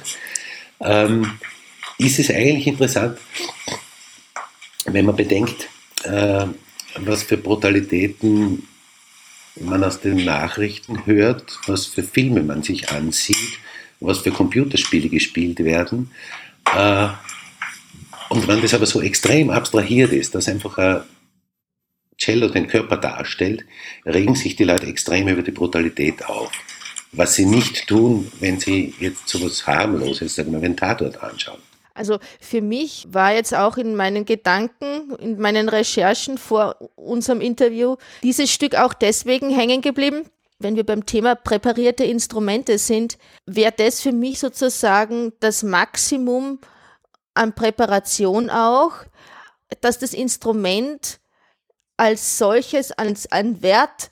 ähm, 0.81 1.31
ist 1.97 2.19
es 2.19 2.29
eigentlich 2.29 2.67
interessant, 2.67 3.17
wenn 4.85 5.05
man 5.05 5.15
bedenkt, 5.15 5.69
äh, 6.03 6.47
was 6.99 7.23
für 7.23 7.37
Brutalitäten 7.37 8.67
man 9.59 9.83
aus 9.83 10.01
den 10.01 10.25
Nachrichten 10.25 11.05
hört, 11.05 11.59
was 11.67 11.85
für 11.85 12.03
Filme 12.03 12.43
man 12.43 12.63
sich 12.63 12.91
ansieht, 12.91 13.59
was 13.99 14.19
für 14.19 14.31
Computerspiele 14.31 15.09
gespielt 15.09 15.63
werden. 15.63 16.11
Äh, 16.75 17.07
und 18.29 18.47
wenn 18.47 18.61
das 18.61 18.73
aber 18.73 18.85
so 18.85 19.01
extrem 19.01 19.49
abstrahiert 19.49 20.11
ist, 20.11 20.35
dass 20.35 20.49
einfach 20.49 20.77
ein 20.77 21.01
Cello 22.17 22.47
den 22.47 22.67
Körper 22.67 22.97
darstellt, 22.97 23.65
regen 24.05 24.35
sich 24.35 24.55
die 24.55 24.63
Leute 24.63 24.87
extrem 24.87 25.27
über 25.27 25.41
die 25.41 25.51
Brutalität 25.51 26.25
auf. 26.25 26.51
Was 27.11 27.35
sie 27.35 27.45
nicht 27.45 27.87
tun, 27.87 28.31
wenn 28.39 28.59
sie 28.59 28.93
jetzt 28.99 29.27
so 29.27 29.41
was 29.43 29.65
harmloses, 29.67 30.35
sagen 30.35 30.51
wir, 30.51 30.59
einen 30.59 30.75
Tatort 30.75 31.21
anschauen. 31.21 31.59
Also 31.95 32.19
für 32.41 32.61
mich 32.61 33.07
war 33.09 33.33
jetzt 33.33 33.55
auch 33.55 33.77
in 33.77 33.95
meinen 33.95 34.25
Gedanken, 34.25 35.15
in 35.15 35.39
meinen 35.39 35.69
Recherchen 35.69 36.37
vor 36.37 36.75
unserem 36.95 37.41
Interview 37.41 37.95
dieses 38.21 38.51
Stück 38.51 38.75
auch 38.75 38.93
deswegen 38.93 39.49
hängen 39.49 39.81
geblieben. 39.81 40.29
Wenn 40.59 40.75
wir 40.75 40.85
beim 40.85 41.05
Thema 41.05 41.35
präparierte 41.35 42.03
Instrumente 42.03 42.77
sind, 42.77 43.17
wäre 43.45 43.73
das 43.75 44.01
für 44.01 44.11
mich 44.11 44.39
sozusagen 44.39 45.33
das 45.39 45.63
Maximum 45.63 46.59
an 47.33 47.55
Präparation 47.55 48.49
auch, 48.49 48.91
dass 49.81 49.97
das 49.97 50.13
Instrument 50.13 51.19
als 51.97 52.37
solches 52.37 52.91
als 52.91 53.31
an 53.31 53.61
Wert 53.61 54.09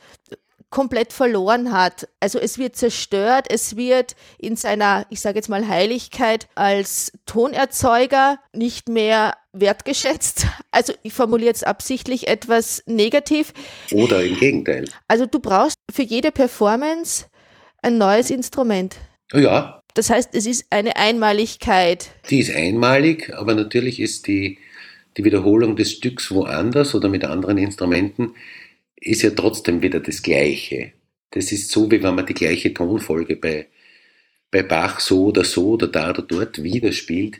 komplett 0.74 1.14
verloren 1.14 1.72
hat. 1.72 2.08
Also 2.20 2.40
es 2.40 2.58
wird 2.58 2.76
zerstört, 2.76 3.46
es 3.50 3.78
wird 3.78 4.16
in 4.40 4.56
seiner, 4.56 5.06
ich 5.12 5.20
sage 5.22 5.36
jetzt 5.36 5.48
mal, 5.48 5.68
Heiligkeit 5.68 6.48
als 6.56 7.12
Tonerzeuger 7.28 8.40
nicht 8.54 8.90
mehr 8.90 9.38
wertgeschätzt. 9.54 10.48
Also 10.76 10.92
ich 11.04 11.14
formuliere 11.14 11.50
jetzt 11.50 11.68
absichtlich 11.68 12.28
etwas 12.28 12.82
negativ. 12.88 13.54
Oder 13.92 14.24
im 14.24 14.36
Gegenteil. 14.40 14.86
Also 15.08 15.28
du 15.28 15.40
brauchst 15.40 15.76
für 15.92 16.02
jede 16.02 16.32
Performance 16.32 17.26
ein 17.84 18.00
neues 18.00 18.32
Instrument. 18.32 18.96
Ja, 19.32 19.80
Das 19.94 20.10
heißt, 20.10 20.34
es 20.34 20.48
ist 20.48 20.66
eine 20.72 20.96
Einmaligkeit. 20.96 22.10
Die 22.32 22.40
ist 22.40 22.56
einmalig, 22.56 23.32
aber 23.36 23.54
natürlich 23.54 24.00
ist 24.00 24.26
die, 24.26 24.58
die 25.16 25.24
Wiederholung 25.24 25.76
des 25.76 25.92
Stücks 25.92 26.32
woanders 26.32 26.96
oder 26.96 27.08
mit 27.08 27.24
anderen 27.24 27.60
Instrumenten 27.60 28.34
ist 29.04 29.22
ja 29.22 29.32
trotzdem 29.32 29.82
wieder 29.82 30.00
das 30.00 30.22
Gleiche. 30.22 30.94
Das 31.32 31.52
ist 31.52 31.70
so, 31.70 31.90
wie 31.92 32.02
wenn 32.02 32.16
man 32.16 32.26
die 32.26 32.34
gleiche 32.34 32.74
Tonfolge 32.74 33.36
bei, 33.36 33.68
bei 34.52 34.64
Bach 34.64 35.00
so 35.00 35.26
oder 35.26 35.44
so 35.44 35.72
oder 35.72 35.88
da 35.88 36.12
oder 36.12 36.22
dort 36.22 36.64
wieder 36.64 36.92
spielt. 36.92 37.40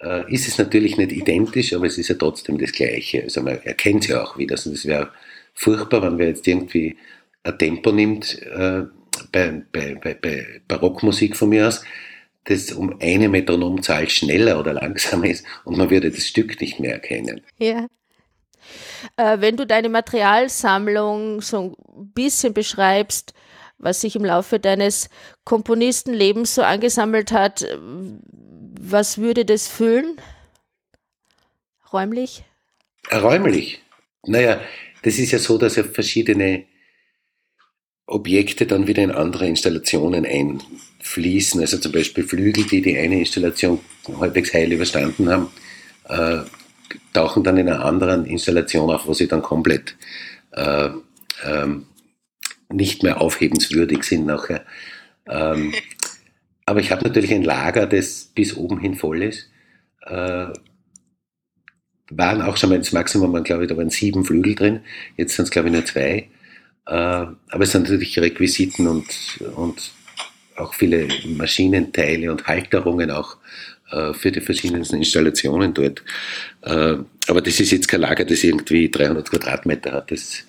Äh, 0.00 0.32
ist 0.32 0.48
es 0.48 0.58
natürlich 0.58 0.96
nicht 0.96 1.12
identisch, 1.12 1.72
aber 1.72 1.86
es 1.86 1.98
ist 1.98 2.08
ja 2.08 2.16
trotzdem 2.16 2.58
das 2.58 2.72
Gleiche. 2.72 3.22
Also 3.22 3.42
man 3.42 3.58
erkennt 3.62 4.04
es 4.04 4.08
ja 4.08 4.22
auch 4.22 4.38
wieder. 4.38 4.54
Also 4.54 4.72
es 4.72 4.86
wäre 4.86 5.10
furchtbar, 5.54 6.02
wenn 6.02 6.16
man 6.16 6.26
jetzt 6.26 6.46
irgendwie 6.48 6.96
ein 7.42 7.58
Tempo 7.58 7.92
nimmt, 7.92 8.40
äh, 8.42 8.84
bei, 9.30 9.62
bei, 9.72 9.94
bei, 9.94 10.14
bei 10.14 10.60
Barockmusik 10.66 11.36
von 11.36 11.50
mir 11.50 11.68
aus, 11.68 11.82
das 12.44 12.72
um 12.72 12.96
eine 13.00 13.28
Metronomzahl 13.28 14.08
schneller 14.08 14.58
oder 14.58 14.74
langsamer 14.74 15.26
ist 15.26 15.46
und 15.64 15.78
man 15.78 15.90
würde 15.90 16.10
das 16.10 16.26
Stück 16.26 16.60
nicht 16.60 16.80
mehr 16.80 16.94
erkennen. 16.94 17.40
Ja. 17.58 17.86
Äh, 19.16 19.40
wenn 19.40 19.56
du 19.56 19.66
deine 19.66 19.88
Materialsammlung 19.88 21.40
so 21.40 21.76
ein 21.96 22.12
bisschen 22.12 22.54
beschreibst, 22.54 23.34
was 23.78 24.00
sich 24.00 24.16
im 24.16 24.24
Laufe 24.24 24.58
deines 24.58 25.08
Komponistenlebens 25.44 26.54
so 26.54 26.62
angesammelt 26.62 27.32
hat, 27.32 27.62
äh, 27.62 27.78
was 28.80 29.18
würde 29.18 29.44
das 29.44 29.68
füllen? 29.68 30.16
Räumlich? 31.92 32.44
Räumlich. 33.12 33.80
Naja, 34.26 34.60
das 35.02 35.18
ist 35.18 35.32
ja 35.32 35.38
so, 35.38 35.58
dass 35.58 35.76
ja 35.76 35.84
verschiedene 35.84 36.64
Objekte 38.06 38.66
dann 38.66 38.86
wieder 38.86 39.02
in 39.02 39.10
andere 39.10 39.46
Installationen 39.46 40.26
einfließen. 40.26 41.60
Also 41.60 41.78
zum 41.78 41.92
Beispiel 41.92 42.24
Flügel, 42.24 42.64
die 42.64 42.82
die 42.82 42.98
eine 42.98 43.20
Installation 43.20 43.80
halbwegs 44.20 44.52
heil 44.52 44.72
überstanden 44.72 45.30
haben, 45.30 45.50
äh, 46.08 46.44
tauchen 47.12 47.44
dann 47.44 47.56
in 47.56 47.68
einer 47.68 47.84
anderen 47.84 48.26
Installation 48.26 48.90
auf, 48.90 49.06
wo 49.06 49.14
sie 49.14 49.28
dann 49.28 49.42
komplett 49.42 49.96
äh, 50.52 50.90
ähm, 51.44 51.86
nicht 52.72 53.02
mehr 53.02 53.20
aufhebenswürdig 53.20 54.04
sind 54.04 54.26
nachher. 54.26 54.64
Ähm, 55.26 55.74
aber 56.66 56.80
ich 56.80 56.90
habe 56.90 57.04
natürlich 57.04 57.32
ein 57.32 57.42
Lager, 57.42 57.86
das 57.86 58.30
bis 58.34 58.56
oben 58.56 58.78
hin 58.78 58.94
voll 58.94 59.22
ist. 59.22 59.50
Äh, 60.02 60.48
waren 62.10 62.42
auch 62.42 62.56
schon 62.56 62.70
mal 62.70 62.78
das 62.78 62.92
Maximum, 62.92 63.32
waren, 63.32 63.44
glaube 63.44 63.64
ich, 63.64 63.68
da 63.68 63.76
waren 63.76 63.90
sieben 63.90 64.24
Flügel 64.24 64.54
drin. 64.54 64.80
Jetzt 65.16 65.36
sind 65.36 65.44
es, 65.44 65.50
glaube 65.50 65.68
ich, 65.68 65.74
nur 65.74 65.84
zwei. 65.84 66.28
Äh, 66.86 66.92
aber 66.92 67.60
es 67.60 67.72
sind 67.72 67.82
natürlich 67.82 68.18
Requisiten 68.18 68.86
und, 68.86 69.40
und 69.56 69.92
auch 70.56 70.74
viele 70.74 71.08
Maschinenteile 71.26 72.30
und 72.30 72.46
Halterungen 72.46 73.10
auch 73.10 73.38
für 74.12 74.32
die 74.32 74.40
verschiedensten 74.40 74.96
Installationen 74.96 75.74
dort. 75.74 76.02
Äh, 76.62 76.96
aber 77.28 77.40
das 77.40 77.60
ist 77.60 77.70
jetzt 77.70 77.88
kein 77.88 78.00
Lager, 78.00 78.24
das 78.24 78.44
irgendwie 78.44 78.90
300 78.90 79.30
Quadratmeter 79.30 79.92
hat. 79.92 80.10
Das, 80.10 80.44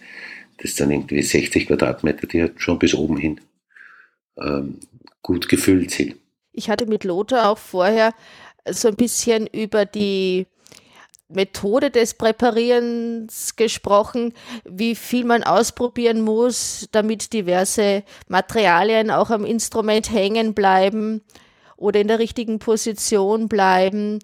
das 0.58 0.76
sind 0.76 0.92
irgendwie 0.92 1.22
60 1.22 1.68
Quadratmeter, 1.68 2.28
die 2.28 2.42
halt 2.42 2.62
schon 2.62 2.80
bis 2.80 2.94
oben 2.94 3.18
hin 3.18 3.42
ähm, 4.38 4.80
gut 5.22 5.48
gefüllt 5.48 5.92
sind. 5.92 6.16
Ich 6.52 6.70
hatte 6.70 6.86
mit 6.86 7.04
Lothar 7.04 7.50
auch 7.50 7.58
vorher 7.58 8.14
so 8.70 8.88
ein 8.88 8.96
bisschen 8.96 9.48
über 9.48 9.86
die 9.86 10.48
Methode 11.28 11.90
des 11.90 12.14
Präparierens 12.14 13.56
gesprochen, 13.56 14.34
wie 14.64 14.96
viel 14.96 15.26
man 15.26 15.44
ausprobieren 15.44 16.22
muss, 16.22 16.88
damit 16.92 17.34
diverse 17.34 18.04
Materialien 18.28 19.10
auch 19.10 19.32
am 19.32 19.44
Instrument 19.44 20.12
hängen 20.12 20.54
bleiben 20.54 21.22
oder 21.78 22.00
in 22.00 22.08
der 22.08 22.20
richtigen 22.20 22.60
Position 22.60 23.48
bleiben. 23.48 24.20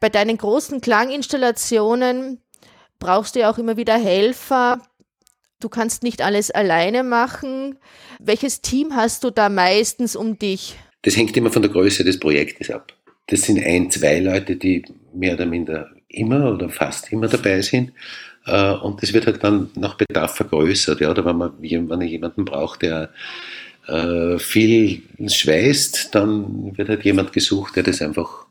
Bei 0.00 0.08
deinen 0.08 0.36
großen 0.36 0.80
Klanginstallationen 0.80 2.40
brauchst 2.98 3.34
du 3.34 3.40
ja 3.40 3.50
auch 3.50 3.58
immer 3.58 3.76
wieder 3.76 3.96
Helfer. 3.96 4.82
Du 5.60 5.68
kannst 5.68 6.02
nicht 6.02 6.22
alles 6.22 6.50
alleine 6.50 7.02
machen. 7.02 7.78
Welches 8.18 8.60
Team 8.60 8.94
hast 8.94 9.24
du 9.24 9.30
da 9.30 9.48
meistens 9.48 10.16
um 10.16 10.38
dich? 10.38 10.76
Das 11.02 11.16
hängt 11.16 11.36
immer 11.36 11.50
von 11.50 11.62
der 11.62 11.70
Größe 11.70 12.04
des 12.04 12.18
Projektes 12.18 12.70
ab. 12.70 12.92
Das 13.28 13.42
sind 13.42 13.64
ein, 13.64 13.90
zwei 13.90 14.20
Leute, 14.20 14.56
die 14.56 14.84
mehr 15.14 15.34
oder 15.34 15.46
minder 15.46 15.90
immer 16.08 16.52
oder 16.52 16.68
fast 16.68 17.12
immer 17.12 17.28
dabei 17.28 17.62
sind. 17.62 17.92
Äh, 18.46 18.72
und 18.72 19.02
das 19.02 19.12
wird 19.12 19.26
halt 19.26 19.42
dann 19.42 19.70
nach 19.74 19.94
Bedarf 19.94 20.36
vergrößert. 20.36 21.00
Ja, 21.00 21.10
oder 21.10 21.24
wenn 21.24 21.36
man, 21.36 21.52
wenn 21.58 21.86
man 21.86 22.00
jemanden 22.02 22.44
braucht, 22.44 22.82
der 22.82 23.10
äh, 23.86 24.38
viel 24.38 25.02
schweißt, 25.26 26.14
dann 26.14 26.76
wird 26.76 26.88
halt 26.88 27.04
jemand 27.04 27.32
gesucht, 27.32 27.76
der 27.76 27.82
das 27.82 28.02
einfach, 28.02 28.46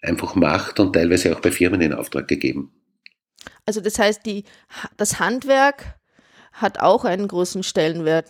einfach 0.00 0.34
macht 0.34 0.80
und 0.80 0.92
teilweise 0.92 1.34
auch 1.34 1.40
bei 1.40 1.50
Firmen 1.50 1.80
in 1.80 1.92
Auftrag 1.92 2.28
gegeben. 2.28 2.72
Also 3.66 3.80
das 3.80 3.98
heißt, 3.98 4.24
die, 4.26 4.44
das 4.96 5.18
Handwerk 5.18 5.98
hat 6.52 6.80
auch 6.80 7.04
einen 7.04 7.28
großen 7.28 7.62
Stellenwert, 7.62 8.26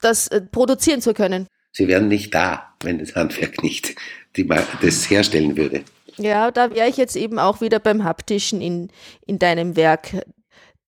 das 0.00 0.28
äh, 0.28 0.40
produzieren 0.40 1.00
zu 1.00 1.14
können. 1.14 1.46
Sie 1.72 1.86
wären 1.86 2.08
nicht 2.08 2.34
da, 2.34 2.74
wenn 2.82 2.98
das 2.98 3.14
Handwerk 3.14 3.62
nicht 3.62 3.94
die, 4.36 4.48
das 4.80 5.10
herstellen 5.10 5.56
würde. 5.56 5.84
Ja, 6.16 6.50
da 6.50 6.74
wäre 6.74 6.88
ich 6.88 6.96
jetzt 6.96 7.16
eben 7.16 7.38
auch 7.38 7.60
wieder 7.60 7.78
beim 7.78 8.02
Haptischen 8.02 8.60
in, 8.60 8.90
in 9.26 9.38
deinem 9.38 9.76
Werk. 9.76 10.24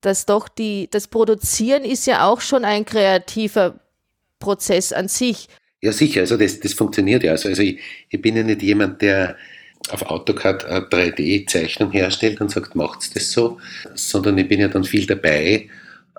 Dass 0.01 0.25
doch 0.27 0.49
die, 0.49 0.89
das 0.91 1.09
Produzieren 1.09 1.85
ist 1.85 2.07
ja 2.07 2.27
auch 2.27 2.41
schon 2.41 2.65
ein 2.65 2.85
kreativer 2.87 3.79
Prozess 4.41 4.93
an 4.93 5.07
sich. 5.07 5.47
Ja, 5.81 5.93
sicher, 5.93 6.23
also 6.23 6.37
das, 6.37 6.59
das 6.59 6.75
funktioniert 6.75 7.23
ja. 7.23 7.33
Also, 7.33 7.49
also 7.49 7.63
ich, 7.63 7.79
ich 8.09 8.21
bin 8.21 8.37
ja 8.37 8.43
nicht 8.43 8.63
jemand, 8.63 9.01
der 9.01 9.37
auf 9.89 10.11
AutoCAD 10.11 10.65
eine 10.65 10.87
3D-Zeichnung 10.87 11.91
herstellt 11.91 12.41
und 12.41 12.51
sagt, 12.51 12.75
macht's 12.75 13.11
das 13.11 13.31
so, 13.31 13.59
sondern 13.95 14.37
ich 14.37 14.49
bin 14.49 14.61
ja 14.61 14.69
dann 14.69 14.85
viel 14.85 15.07
dabei 15.07 15.69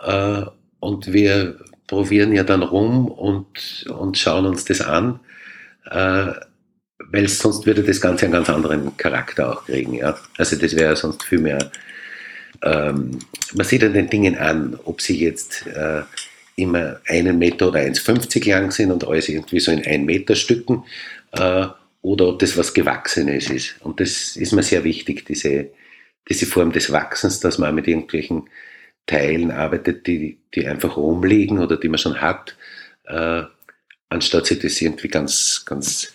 äh, 0.03 0.41
und 0.79 1.13
wir 1.13 1.57
probieren 1.87 2.33
ja 2.33 2.43
dann 2.43 2.63
rum 2.63 3.07
und, 3.07 3.85
und 3.89 4.17
schauen 4.17 4.45
uns 4.45 4.65
das 4.65 4.81
an, 4.81 5.19
äh, 5.89 6.31
weil 7.11 7.27
sonst 7.27 7.65
würde 7.65 7.83
das 7.83 8.01
Ganze 8.01 8.25
einen 8.25 8.33
ganz 8.33 8.49
anderen 8.49 8.95
Charakter 8.97 9.51
auch 9.51 9.65
kriegen. 9.65 9.93
Ja? 9.93 10.17
Also 10.37 10.55
das 10.55 10.75
wäre 10.75 10.95
sonst 10.95 11.23
viel 11.23 11.39
mehr, 11.39 11.71
ähm, 12.63 13.19
man 13.53 13.65
sieht 13.65 13.83
an 13.83 13.93
den 13.93 14.09
Dingen 14.09 14.37
an, 14.37 14.79
ob 14.85 15.01
sie 15.01 15.19
jetzt 15.19 15.67
äh, 15.67 16.01
immer 16.61 16.99
einen 17.07 17.37
Meter 17.37 17.69
oder 17.69 17.79
1,50 17.79 18.49
lang 18.49 18.71
sind 18.71 18.91
und 18.91 19.05
alles 19.05 19.29
irgendwie 19.29 19.59
so 19.59 19.71
in 19.71 19.85
ein 19.85 20.05
Meter 20.05 20.35
Stücken 20.35 20.83
äh, 21.31 21.67
oder 22.01 22.27
ob 22.29 22.39
das 22.39 22.57
was 22.57 22.73
Gewachsenes 22.73 23.49
ist. 23.49 23.75
Und 23.81 23.99
das 23.99 24.35
ist 24.35 24.53
mir 24.53 24.63
sehr 24.63 24.83
wichtig, 24.83 25.25
diese, 25.25 25.69
diese 26.29 26.45
Form 26.45 26.71
des 26.71 26.91
Wachsens, 26.91 27.39
dass 27.39 27.57
man 27.57 27.75
mit 27.75 27.87
irgendwelchen 27.87 28.49
Teilen 29.05 29.51
arbeitet, 29.51 30.07
die, 30.07 30.39
die 30.53 30.67
einfach 30.67 30.97
rumliegen 30.97 31.59
oder 31.59 31.77
die 31.77 31.89
man 31.89 31.97
schon 31.97 32.21
hat, 32.21 32.55
äh, 33.05 33.43
anstatt 34.09 34.45
sich 34.45 34.59
das 34.59 34.81
irgendwie 34.81 35.07
ganz, 35.07 35.63
ganz, 35.65 36.13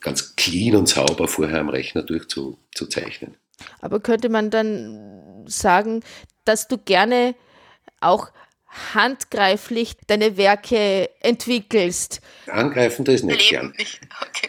ganz 0.00 0.36
clean 0.36 0.76
und 0.76 0.88
sauber 0.88 1.28
vorher 1.28 1.60
am 1.60 1.68
Rechner 1.68 2.02
durchzuzeichnen. 2.02 3.36
Aber 3.80 4.00
könnte 4.00 4.28
man 4.28 4.50
dann 4.50 5.44
sagen, 5.46 6.02
dass 6.44 6.68
du 6.68 6.78
gerne 6.78 7.34
auch 8.00 8.30
handgreiflich 8.94 9.94
deine 10.06 10.36
Werke 10.36 11.10
entwickelst? 11.20 12.20
Angreifen 12.46 13.04
das 13.04 13.22
nicht 13.22 13.50
gern. 13.50 13.72
Okay. 13.76 14.48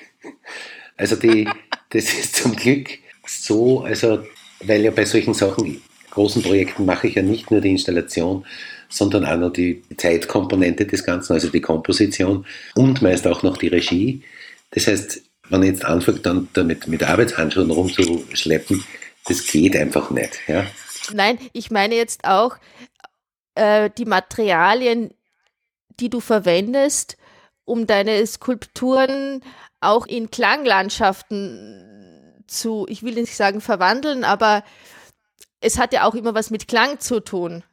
Also 0.98 1.16
die, 1.16 1.48
das 1.90 2.06
ist 2.14 2.36
zum 2.36 2.56
Glück 2.56 2.90
so, 3.26 3.82
also 3.82 4.26
weil 4.62 4.82
ja 4.82 4.92
bei 4.92 5.06
solchen 5.06 5.34
Sachen, 5.34 5.82
großen 6.12 6.42
Projekten 6.44 6.86
mache 6.86 7.08
ich 7.08 7.16
ja 7.16 7.22
nicht 7.22 7.52
nur 7.52 7.62
die 7.62 7.72
Installation, 7.72 8.46
sondern 8.90 9.26
auch 9.26 9.38
noch 9.38 9.52
die 9.52 9.82
Zeitkomponente 9.98 10.86
des 10.86 11.04
Ganzen, 11.04 11.34
also 11.34 11.50
die 11.50 11.62
Komposition 11.62 12.46
und 12.76 13.02
meist 13.02 13.26
auch 13.28 13.44
noch 13.44 13.58
die 13.58 13.68
Regie. 13.68 14.22
Das 14.72 14.88
heißt, 14.88 15.22
wenn 15.50 15.64
ich 15.64 15.70
jetzt 15.70 15.86
anfange, 15.86 16.20
dann 16.20 16.48
damit 16.54 16.88
mit 16.88 17.04
Arbeitshandschuhen 17.04 17.72
rumzuschleppen, 17.72 18.84
das 19.26 19.46
geht 19.48 19.76
einfach 19.76 20.12
nicht. 20.12 20.40
Ja? 20.48 20.66
Nein, 21.12 21.38
ich 21.54 21.72
meine 21.72 21.96
jetzt 21.96 22.24
auch, 22.26 22.58
äh, 23.56 23.90
die 23.98 24.06
Materialien, 24.06 25.14
die 26.00 26.10
du 26.10 26.20
verwendest, 26.20 27.18
um 27.66 27.88
deine 27.88 28.26
Skulpturen 28.26 29.44
auch 29.80 30.06
in 30.06 30.32
Klanglandschaften 30.32 32.44
zu, 32.48 32.86
ich 32.90 33.04
will 33.04 33.16
nicht 33.16 33.36
sagen 33.36 33.62
verwandeln, 33.62 34.24
aber 34.24 34.64
es 35.60 35.78
hat 35.78 35.94
ja 35.94 36.06
auch 36.06 36.16
immer 36.16 36.36
was 36.36 36.50
mit 36.50 36.68
Klang 36.68 37.00
zu 37.00 37.20
tun. 37.20 37.64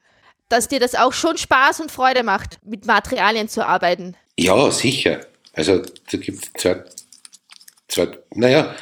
Dass 0.49 0.69
dir 0.69 0.81
das 0.81 0.95
auch 0.95 1.13
schon 1.13 1.37
Spaß 1.37 1.81
und 1.81 1.93
Freude 1.93 2.23
macht, 2.23 2.59
mit 2.65 2.87
Materialien 2.87 3.49
zu 3.49 3.67
arbeiten. 3.67 4.17
Ja, 4.37 4.71
sicher. 4.71 5.21
Also 5.53 5.83
da 6.11 6.19
gibt 6.19 6.45
es 6.45 6.53
zwei, 6.55 6.85
zwei, 7.89 8.19
naja, 8.35 8.75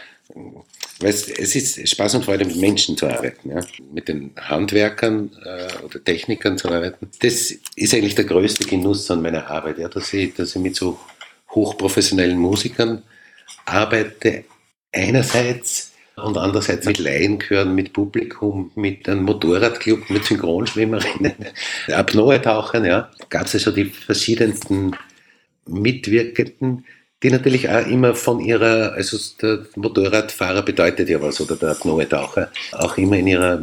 weil 1.00 1.10
es, 1.10 1.28
ist 1.28 1.88
Spaß 1.88 2.16
und 2.16 2.24
Freude, 2.24 2.44
mit 2.44 2.56
Menschen 2.56 2.96
zu 2.96 3.06
arbeiten, 3.06 3.50
ja? 3.50 3.60
mit 3.92 4.08
den 4.08 4.32
Handwerkern 4.36 5.30
äh, 5.44 5.84
oder 5.84 6.02
Technikern 6.02 6.58
zu 6.58 6.68
arbeiten. 6.68 7.08
Das 7.20 7.52
ist 7.76 7.94
eigentlich 7.94 8.14
der 8.14 8.24
größte 8.24 8.64
Genuss 8.66 9.10
an 9.10 9.22
meiner 9.22 9.48
Arbeit, 9.48 9.78
ja? 9.78 9.88
dass, 9.88 10.12
ich, 10.12 10.34
dass 10.34 10.56
ich 10.56 10.62
mit 10.62 10.76
so 10.76 10.98
hochprofessionellen 11.50 12.38
Musikern 12.38 13.02
arbeite. 13.64 14.44
Einerseits 14.92 15.92
und 16.16 16.36
andererseits 16.36 16.86
mit 16.86 16.98
Laienchören, 16.98 17.74
mit 17.74 17.92
Publikum, 17.92 18.72
mit 18.74 19.08
einem 19.08 19.22
Motorradclub, 19.22 20.10
mit 20.10 20.24
Synchronschwimmerinnen, 20.24 21.34
Apnoe-Tauchern, 21.88 22.84
ja. 22.84 23.10
Gab 23.28 23.46
es 23.46 23.54
also 23.54 23.70
die 23.70 23.84
verschiedensten 23.84 24.96
Mitwirkenden, 25.66 26.84
die 27.22 27.30
natürlich 27.30 27.68
auch 27.68 27.86
immer 27.86 28.14
von 28.14 28.40
ihrer, 28.40 28.92
also 28.92 29.18
der 29.40 29.66
Motorradfahrer 29.74 30.62
bedeutet 30.62 31.08
ja 31.08 31.20
was 31.20 31.40
oder 31.40 31.56
der 31.56 31.70
Apnoe-Taucher, 31.70 32.50
auch 32.72 32.96
immer 32.96 33.16
in 33.16 33.26
ihrer 33.26 33.60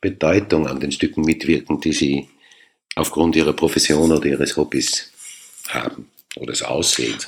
Bedeutung 0.00 0.66
an 0.66 0.80
den 0.80 0.92
Stücken 0.92 1.22
mitwirken, 1.22 1.80
die 1.80 1.92
sie 1.92 2.28
aufgrund 2.96 3.36
ihrer 3.36 3.52
Profession 3.52 4.10
oder 4.10 4.26
ihres 4.26 4.56
Hobbys 4.56 5.12
haben 5.68 6.10
oder 6.36 6.52
des 6.52 6.62
Aussehens. 6.62 7.26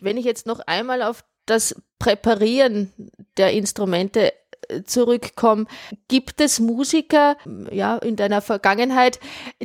Wenn 0.00 0.16
ich 0.16 0.24
jetzt 0.24 0.46
noch 0.46 0.60
einmal 0.60 1.02
auf 1.02 1.24
das 1.46 1.74
Präparieren 1.98 2.92
der 3.36 3.52
Instrumente 3.52 4.32
äh, 4.68 4.82
zurückkomme, 4.84 5.66
gibt 6.08 6.40
es 6.40 6.60
Musiker 6.60 7.36
ja, 7.70 7.98
in 7.98 8.16
deiner 8.16 8.40
Vergangenheit, 8.40 9.20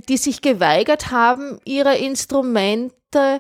die 0.10 0.18
sich 0.18 0.42
geweigert 0.42 1.12
haben, 1.12 1.60
ihre 1.66 1.98
Instrumente 1.98 3.40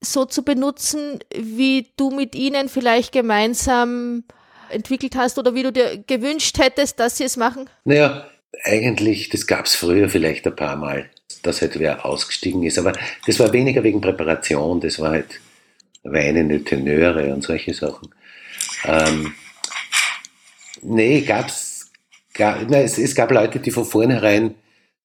so 0.00 0.24
zu 0.24 0.42
benutzen, 0.42 1.18
wie 1.34 1.88
du 1.96 2.10
mit 2.10 2.34
ihnen 2.34 2.68
vielleicht 2.68 3.12
gemeinsam 3.12 4.24
entwickelt 4.70 5.16
hast 5.16 5.38
oder 5.38 5.54
wie 5.54 5.62
du 5.62 5.72
dir 5.72 6.02
gewünscht 6.06 6.58
hättest, 6.58 7.00
dass 7.00 7.16
sie 7.16 7.24
es 7.24 7.36
machen? 7.36 7.68
Naja, 7.84 8.28
eigentlich, 8.64 9.28
das 9.28 9.46
gab 9.46 9.66
es 9.66 9.74
früher 9.74 10.08
vielleicht 10.08 10.46
ein 10.46 10.56
paar 10.56 10.76
Mal, 10.76 11.10
dass 11.42 11.60
halt 11.60 11.78
wer 11.78 12.04
ausgestiegen 12.04 12.62
ist, 12.62 12.78
aber 12.78 12.92
das 13.26 13.38
war 13.38 13.52
weniger 13.52 13.82
wegen 13.82 14.00
Präparation, 14.00 14.80
das 14.80 14.98
war 14.98 15.10
halt 15.10 15.40
weinende 16.04 16.62
Tenöre 16.62 17.32
und 17.34 17.42
solche 17.42 17.74
Sachen. 17.74 18.14
Ähm, 18.84 19.34
nee, 20.82 21.22
gab's, 21.22 21.90
gab, 22.34 22.68
nein, 22.68 22.84
es, 22.84 22.98
es 22.98 23.14
gab 23.14 23.30
Leute, 23.30 23.58
die 23.58 23.70
von 23.70 23.84
vornherein 23.84 24.54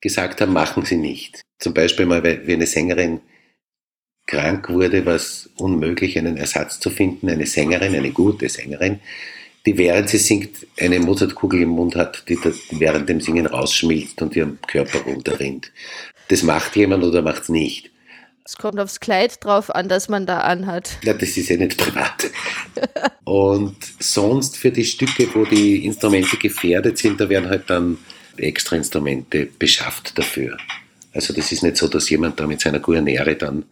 gesagt 0.02 0.42
haben, 0.42 0.54
machen 0.54 0.86
sie 0.86 0.98
nicht. 0.98 1.42
Zum 1.60 1.74
Beispiel 1.74 2.06
mal, 2.06 2.24
wie 2.24 2.54
eine 2.54 2.68
Sängerin 2.68 3.22
krank 4.34 4.70
wurde, 4.70 5.06
war 5.06 5.16
es 5.16 5.50
unmöglich, 5.58 6.18
einen 6.18 6.38
Ersatz 6.38 6.80
zu 6.80 6.90
finden, 6.90 7.30
eine 7.30 7.46
Sängerin, 7.46 7.96
eine 7.96 8.12
gute 8.12 8.50
Sängerin, 8.50 9.00
die 9.66 9.78
während 9.78 10.10
sie 10.10 10.18
singt 10.18 10.68
eine 10.80 11.00
Mozartkugel 11.00 11.62
im 11.62 11.70
Mund 11.70 11.96
hat, 11.96 12.24
die 12.28 12.38
während 12.72 13.08
dem 13.10 13.22
Singen 13.22 13.46
rausschmilzt 13.46 14.22
und 14.22 14.36
ihrem 14.36 14.58
Körper 14.68 15.00
runterrinnt. 15.00 15.72
Das 16.28 16.44
macht 16.44 16.76
jemand 16.76 17.04
oder 17.04 17.22
macht 17.22 17.44
es 17.44 17.50
nicht. 17.50 17.92
Es 18.46 18.58
kommt 18.58 18.78
aufs 18.78 19.00
Kleid 19.00 19.44
drauf 19.44 19.74
an, 19.74 19.88
das 19.88 20.10
man 20.10 20.26
da 20.26 20.40
anhat. 20.40 20.98
Ja, 21.04 21.14
das 21.14 21.38
ist 21.38 21.48
ja 21.48 21.56
nicht 21.56 21.78
privat. 21.78 22.30
Und 23.24 23.78
sonst 24.00 24.58
für 24.58 24.70
die 24.70 24.84
Stücke, 24.84 25.30
wo 25.34 25.46
die 25.46 25.86
Instrumente 25.86 26.36
gefährdet 26.36 26.98
sind, 26.98 27.22
da 27.22 27.30
werden 27.30 27.50
halt 27.50 27.70
dann 27.70 28.00
extra 28.36 28.76
Instrumente 28.76 29.48
beschafft 29.58 30.18
dafür. 30.18 30.58
Also 31.14 31.34
das 31.34 31.54
ist 31.54 31.64
nicht 31.64 31.78
so, 31.78 31.88
dass 31.88 32.10
jemand 32.10 32.38
da 32.38 32.46
mit 32.46 32.60
seiner 32.60 32.80
Guarnere 32.80 33.36
dann 33.36 33.64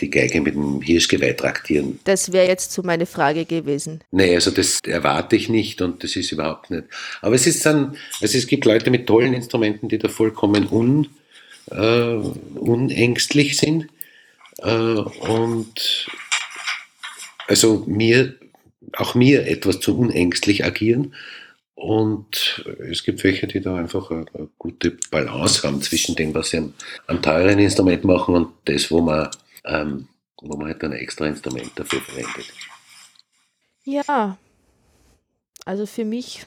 die 0.00 0.10
Geige 0.10 0.40
mit 0.40 0.54
dem 0.54 0.80
Hirschgeweih 0.80 1.32
traktieren. 1.32 2.00
Das 2.04 2.32
wäre 2.32 2.48
jetzt 2.48 2.72
so 2.72 2.82
meine 2.82 3.06
Frage 3.06 3.44
gewesen. 3.44 4.00
Nee, 4.10 4.34
also 4.34 4.50
das 4.50 4.80
erwarte 4.84 5.36
ich 5.36 5.48
nicht 5.48 5.82
und 5.82 6.02
das 6.02 6.16
ist 6.16 6.32
überhaupt 6.32 6.70
nicht. 6.70 6.84
Aber 7.20 7.34
es 7.34 7.46
ist 7.46 7.64
dann, 7.66 7.96
also 8.20 8.38
es 8.38 8.46
gibt 8.46 8.64
Leute 8.64 8.90
mit 8.90 9.06
tollen 9.06 9.34
Instrumenten, 9.34 9.88
die 9.88 9.98
da 9.98 10.08
vollkommen 10.08 10.66
un, 10.68 11.08
äh, 11.70 12.14
unängstlich 12.58 13.56
sind. 13.56 13.88
Äh, 14.58 14.66
und 14.68 16.06
also 17.46 17.84
mir, 17.86 18.34
auch 18.96 19.14
mir 19.14 19.46
etwas 19.46 19.80
zu 19.80 19.98
unängstlich 19.98 20.64
agieren. 20.64 21.14
Und 21.74 22.62
es 22.90 23.04
gibt 23.04 23.24
welche, 23.24 23.46
die 23.46 23.60
da 23.60 23.74
einfach 23.76 24.10
eine, 24.10 24.26
eine 24.34 24.48
gute 24.58 24.98
Balance 25.10 25.66
haben 25.66 25.80
zwischen 25.80 26.14
dem, 26.14 26.34
was 26.34 26.50
sie 26.50 26.58
am, 26.58 26.74
am 27.06 27.22
teuren 27.22 27.58
Instrument 27.58 28.04
machen 28.04 28.34
und 28.34 28.48
das, 28.66 28.90
wo 28.90 29.00
man, 29.00 29.30
ähm, 29.70 30.08
wo 30.42 30.56
man 30.56 30.68
halt 30.68 30.82
ein 30.84 30.92
extra 30.92 31.26
Instrument 31.26 31.72
dafür 31.76 32.00
verwendet. 32.00 32.52
Ja, 33.84 34.36
also 35.64 35.86
für 35.86 36.04
mich 36.04 36.46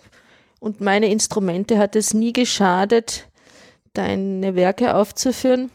und 0.59 0.79
meine 0.79 1.09
Instrumente 1.09 1.77
hat 1.77 1.95
es 1.95 2.13
nie 2.13 2.31
geschadet, 2.31 3.27
deine 3.91 4.55
Werke 4.55 4.95
aufzuführen. 4.95 5.71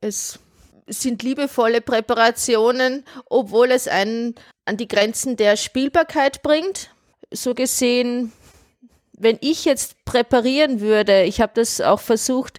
Es 0.00 0.40
sind 0.88 1.22
liebevolle 1.22 1.80
Präparationen, 1.80 3.04
obwohl 3.26 3.70
es 3.70 3.86
einen 3.86 4.34
an 4.64 4.76
die 4.76 4.88
Grenzen 4.88 5.36
der 5.36 5.56
Spielbarkeit 5.56 6.42
bringt. 6.42 6.90
So 7.30 7.54
gesehen, 7.54 8.32
wenn 9.12 9.38
ich 9.40 9.64
jetzt 9.64 10.04
präparieren 10.04 10.80
würde, 10.80 11.22
ich 11.22 11.40
habe 11.40 11.52
das 11.54 11.80
auch 11.80 12.00
versucht 12.00 12.58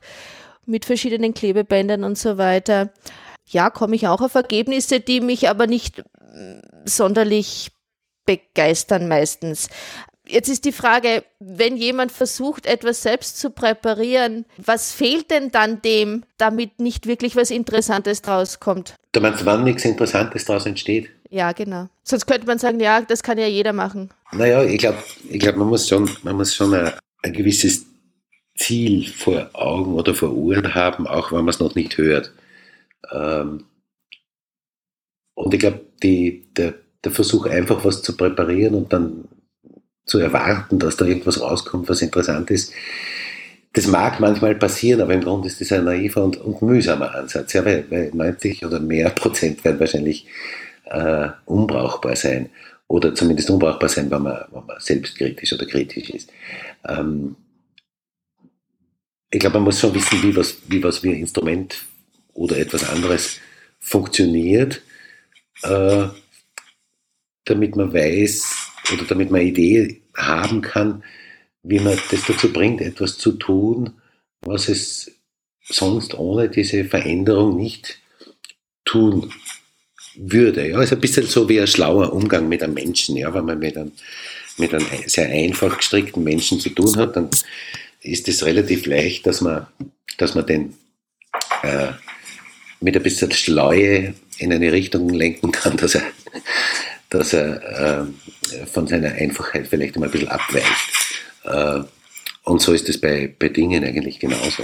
mit 0.65 0.85
verschiedenen 0.85 1.33
Klebebändern 1.33 2.03
und 2.03 2.17
so 2.17 2.37
weiter, 2.37 2.89
ja, 3.47 3.69
komme 3.69 3.95
ich 3.95 4.07
auch 4.07 4.21
auf 4.21 4.35
Ergebnisse, 4.35 4.99
die 4.99 5.21
mich 5.21 5.49
aber 5.49 5.67
nicht 5.67 6.03
sonderlich 6.85 7.71
begeistern 8.25 9.07
meistens. 9.07 9.69
Jetzt 10.27 10.49
ist 10.49 10.65
die 10.65 10.71
Frage, 10.71 11.23
wenn 11.39 11.77
jemand 11.77 12.11
versucht, 12.11 12.65
etwas 12.65 13.03
selbst 13.03 13.39
zu 13.39 13.51
präparieren, 13.51 14.45
was 14.57 14.91
fehlt 14.91 15.29
denn 15.29 15.51
dann 15.51 15.83
dem, 15.83 16.23
damit 16.37 16.79
nicht 16.79 17.05
wirklich 17.05 17.35
was 17.35 17.51
Interessantes 17.51 18.23
draus 18.23 18.59
kommt? 18.59 18.95
Da 19.11 19.19
meinst 19.19 19.45
wann 19.45 19.63
nichts 19.63 19.85
Interessantes 19.85 20.45
draus 20.45 20.65
entsteht? 20.65 21.11
Ja, 21.29 21.51
genau. 21.51 21.89
Sonst 22.03 22.25
könnte 22.25 22.47
man 22.47 22.57
sagen, 22.57 22.79
ja, 22.79 23.01
das 23.01 23.21
kann 23.21 23.37
ja 23.37 23.45
jeder 23.45 23.73
machen. 23.73 24.09
Naja, 24.31 24.63
ich 24.63 24.79
glaube, 24.79 24.97
ich 25.29 25.39
glaub, 25.39 25.57
man 25.57 25.67
muss 25.67 25.87
schon, 25.87 26.09
man 26.23 26.35
muss 26.35 26.55
schon 26.55 26.73
ein, 26.73 26.91
ein 27.21 27.33
gewisses 27.33 27.85
Ziel 28.57 29.07
vor 29.11 29.49
Augen 29.53 29.93
oder 29.93 30.15
vor 30.15 30.35
Ohren 30.35 30.73
haben, 30.73 31.05
auch 31.07 31.31
wenn 31.31 31.39
man 31.39 31.49
es 31.49 31.59
noch 31.59 31.75
nicht 31.75 31.97
hört. 31.97 32.31
Ähm, 33.11 33.65
und 35.35 35.53
ich 35.53 35.59
glaube, 35.59 35.81
der, 36.01 36.73
der 37.03 37.11
Versuch, 37.11 37.45
einfach 37.45 37.83
was 37.85 38.01
zu 38.01 38.15
präparieren 38.15 38.75
und 38.75 38.91
dann 38.91 39.25
zu 40.05 40.19
erwarten, 40.19 40.79
dass 40.79 40.97
da 40.97 41.05
irgendwas 41.05 41.41
rauskommt, 41.41 41.89
was 41.89 42.01
interessant 42.01 42.51
ist. 42.51 42.73
Das 43.73 43.87
mag 43.87 44.19
manchmal 44.19 44.55
passieren, 44.55 45.01
aber 45.01 45.13
im 45.13 45.21
Grunde 45.21 45.47
ist 45.47 45.59
das 45.59 45.71
ein 45.71 45.83
naiver 45.83 46.23
und, 46.23 46.37
und 46.37 46.61
mühsamer 46.61 47.13
Ansatz, 47.13 47.53
ja, 47.53 47.65
weil, 47.65 47.85
weil 47.89 48.11
90 48.13 48.65
oder 48.65 48.79
mehr 48.79 49.09
Prozent 49.09 49.63
werden 49.65 49.79
wahrscheinlich 49.79 50.27
äh, 50.85 51.29
unbrauchbar 51.45 52.15
sein 52.15 52.49
oder 52.87 53.13
zumindest 53.13 53.49
unbrauchbar 53.49 53.89
sein, 53.89 54.09
wenn 54.11 54.21
man, 54.21 54.45
wenn 54.51 54.65
man 54.65 54.79
selbstkritisch 54.79 55.53
oder 55.53 55.65
kritisch 55.65 56.09
ist. 56.09 56.31
Ähm, 56.87 57.35
ich 59.29 59.39
glaube, 59.39 59.55
man 59.55 59.65
muss 59.65 59.79
schon 59.79 59.93
wissen, 59.93 60.23
wie 60.23 60.35
was, 60.35 60.57
wie 60.67 60.81
was 60.81 61.03
ein 61.03 61.15
Instrument 61.15 61.83
oder 62.35 62.57
etwas 62.57 62.87
anderes 62.87 63.39
funktioniert, 63.79 64.83
äh, 65.63 66.07
damit 67.45 67.75
man 67.75 67.91
weiß, 67.91 68.45
oder 68.93 69.05
damit 69.05 69.31
man 69.31 69.41
eine 69.41 69.49
Idee 69.49 70.01
haben 70.15 70.61
kann, 70.61 71.03
wie 71.63 71.79
man 71.79 71.97
das 72.11 72.25
dazu 72.27 72.53
bringt, 72.53 72.81
etwas 72.81 73.17
zu 73.17 73.31
tun, 73.31 73.93
was 74.41 74.69
es 74.69 75.11
sonst 75.63 76.13
ohne 76.13 76.49
diese 76.49 76.85
Veränderung 76.85 77.57
nicht 77.57 77.99
tun 78.83 79.33
würde. 80.15 80.69
Ja, 80.69 80.81
ist 80.81 80.93
ein 80.93 80.99
bisschen 80.99 81.25
so 81.25 81.49
wie 81.49 81.59
ein 81.59 81.67
schlauer 81.67 82.13
Umgang 82.13 82.47
mit 82.47 82.61
einem 82.61 82.75
Menschen. 82.75 83.17
Ja, 83.17 83.33
wenn 83.33 83.45
man 83.45 83.57
mit 83.57 83.75
einem, 83.75 83.91
mit 84.57 84.73
einem 84.73 84.85
sehr 85.07 85.29
einfach 85.29 85.77
gestrickten 85.77 86.23
Menschen 86.23 86.59
zu 86.59 86.69
tun 86.69 86.95
hat, 86.97 87.15
dann 87.15 87.29
ist 88.01 88.27
es 88.27 88.45
relativ 88.45 88.85
leicht, 88.85 89.25
dass 89.25 89.41
man, 89.41 89.65
dass 90.17 90.35
man 90.35 90.45
den 90.45 90.75
äh, 91.65 91.93
mit 92.79 92.95
ein 92.95 93.03
bisschen 93.03 93.31
Schleue 93.31 94.13
in 94.37 94.53
eine 94.53 94.71
Richtung 94.71 95.09
lenken 95.09 95.51
kann, 95.51 95.77
dass 95.77 95.95
er, 95.95 96.03
dass 97.09 97.33
er 97.33 98.03
äh, 98.03 98.65
von 98.65 98.87
seiner 98.87 99.13
Einfachheit 99.13 99.67
vielleicht 99.67 99.95
einmal 99.95 100.09
ein 100.09 100.11
bisschen 100.11 100.29
abweicht. 100.29 100.65
Äh, 101.43 101.83
und 102.43 102.61
so 102.61 102.73
ist 102.73 102.87
es 102.89 102.99
bei, 102.99 103.33
bei 103.39 103.49
Dingen 103.49 103.83
eigentlich 103.83 104.19
genauso. 104.19 104.63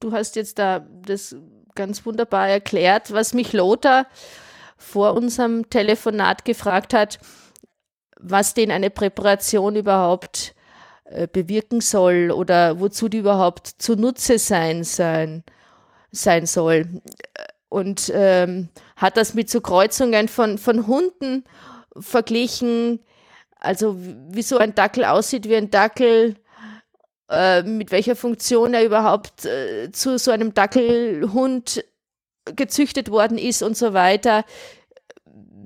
Du 0.00 0.12
hast 0.12 0.36
jetzt 0.36 0.58
da 0.58 0.86
das 1.06 1.34
ganz 1.74 2.06
wunderbar 2.06 2.48
erklärt, 2.48 3.12
was 3.12 3.34
mich 3.34 3.52
Lothar 3.52 4.06
vor 4.76 5.14
unserem 5.14 5.68
Telefonat 5.70 6.44
gefragt 6.44 6.94
hat, 6.94 7.18
was 8.20 8.54
denn 8.54 8.70
eine 8.70 8.90
Präparation 8.90 9.76
überhaupt 9.76 10.54
äh, 11.04 11.26
bewirken 11.26 11.80
soll 11.80 12.30
oder 12.30 12.80
wozu 12.80 13.08
die 13.08 13.18
überhaupt 13.18 13.66
zunutze 13.78 14.38
sein, 14.38 14.84
sein, 14.84 15.42
sein 16.10 16.46
soll. 16.46 16.86
Und 17.68 18.10
ähm, 18.14 18.68
hat 18.96 19.16
das 19.16 19.34
mit 19.34 19.50
so 19.50 19.60
Kreuzungen 19.60 20.28
von, 20.28 20.58
von 20.58 20.86
Hunden 20.86 21.44
verglichen, 21.98 23.00
also 23.60 23.96
wie 23.98 24.42
so 24.42 24.58
ein 24.58 24.74
Dackel 24.74 25.04
aussieht 25.04 25.48
wie 25.48 25.56
ein 25.56 25.70
Dackel, 25.70 26.36
äh, 27.30 27.62
mit 27.62 27.90
welcher 27.90 28.16
Funktion 28.16 28.72
er 28.72 28.84
überhaupt 28.84 29.44
äh, 29.44 29.90
zu 29.92 30.18
so 30.18 30.30
einem 30.30 30.54
Dackelhund 30.54 31.84
gezüchtet 32.56 33.10
worden 33.10 33.36
ist 33.36 33.62
und 33.62 33.76
so 33.76 33.92
weiter. 33.92 34.44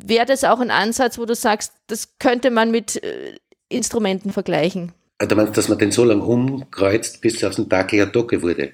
Wäre 0.05 0.27
das 0.27 0.43
auch 0.43 0.59
ein 0.59 0.73
Ansatz, 0.73 1.19
wo 1.19 1.25
du 1.25 1.37
sagst, 1.37 1.73
das 1.87 2.19
könnte 2.19 2.51
man 2.51 2.73
mit 2.73 3.03
äh, 3.05 3.37
Instrumenten 3.69 4.33
vergleichen? 4.33 4.93
Du 5.19 5.37
meinst, 5.37 5.57
dass 5.57 5.69
man 5.69 5.79
den 5.79 5.93
so 5.93 6.05
lange 6.05 6.25
umkreuzt, 6.25 7.21
bis 7.21 7.45
aus 7.45 7.55
dem 7.57 7.69
Dackel 7.69 8.03
eine 8.03 8.11
Docke 8.11 8.43
wurde? 8.43 8.73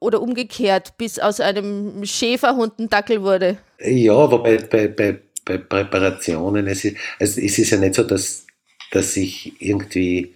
Oder 0.00 0.22
umgekehrt, 0.22 0.96
bis 0.96 1.18
aus 1.18 1.40
einem 1.40 2.04
Schäferhund 2.04 2.78
ein 2.78 2.88
Dackel 2.88 3.22
wurde? 3.22 3.58
Ja, 3.80 4.30
wobei 4.30 4.58
bei, 4.58 4.88
bei 4.88 5.18
bei 5.48 5.56
Präparationen, 5.56 6.66
es 6.66 6.84
ist, 6.84 6.96
also 7.18 7.40
es 7.40 7.58
ist 7.58 7.70
ja 7.70 7.78
nicht 7.78 7.94
so, 7.94 8.04
dass, 8.04 8.46
dass 8.90 9.16
ich 9.16 9.54
irgendwie 9.60 10.34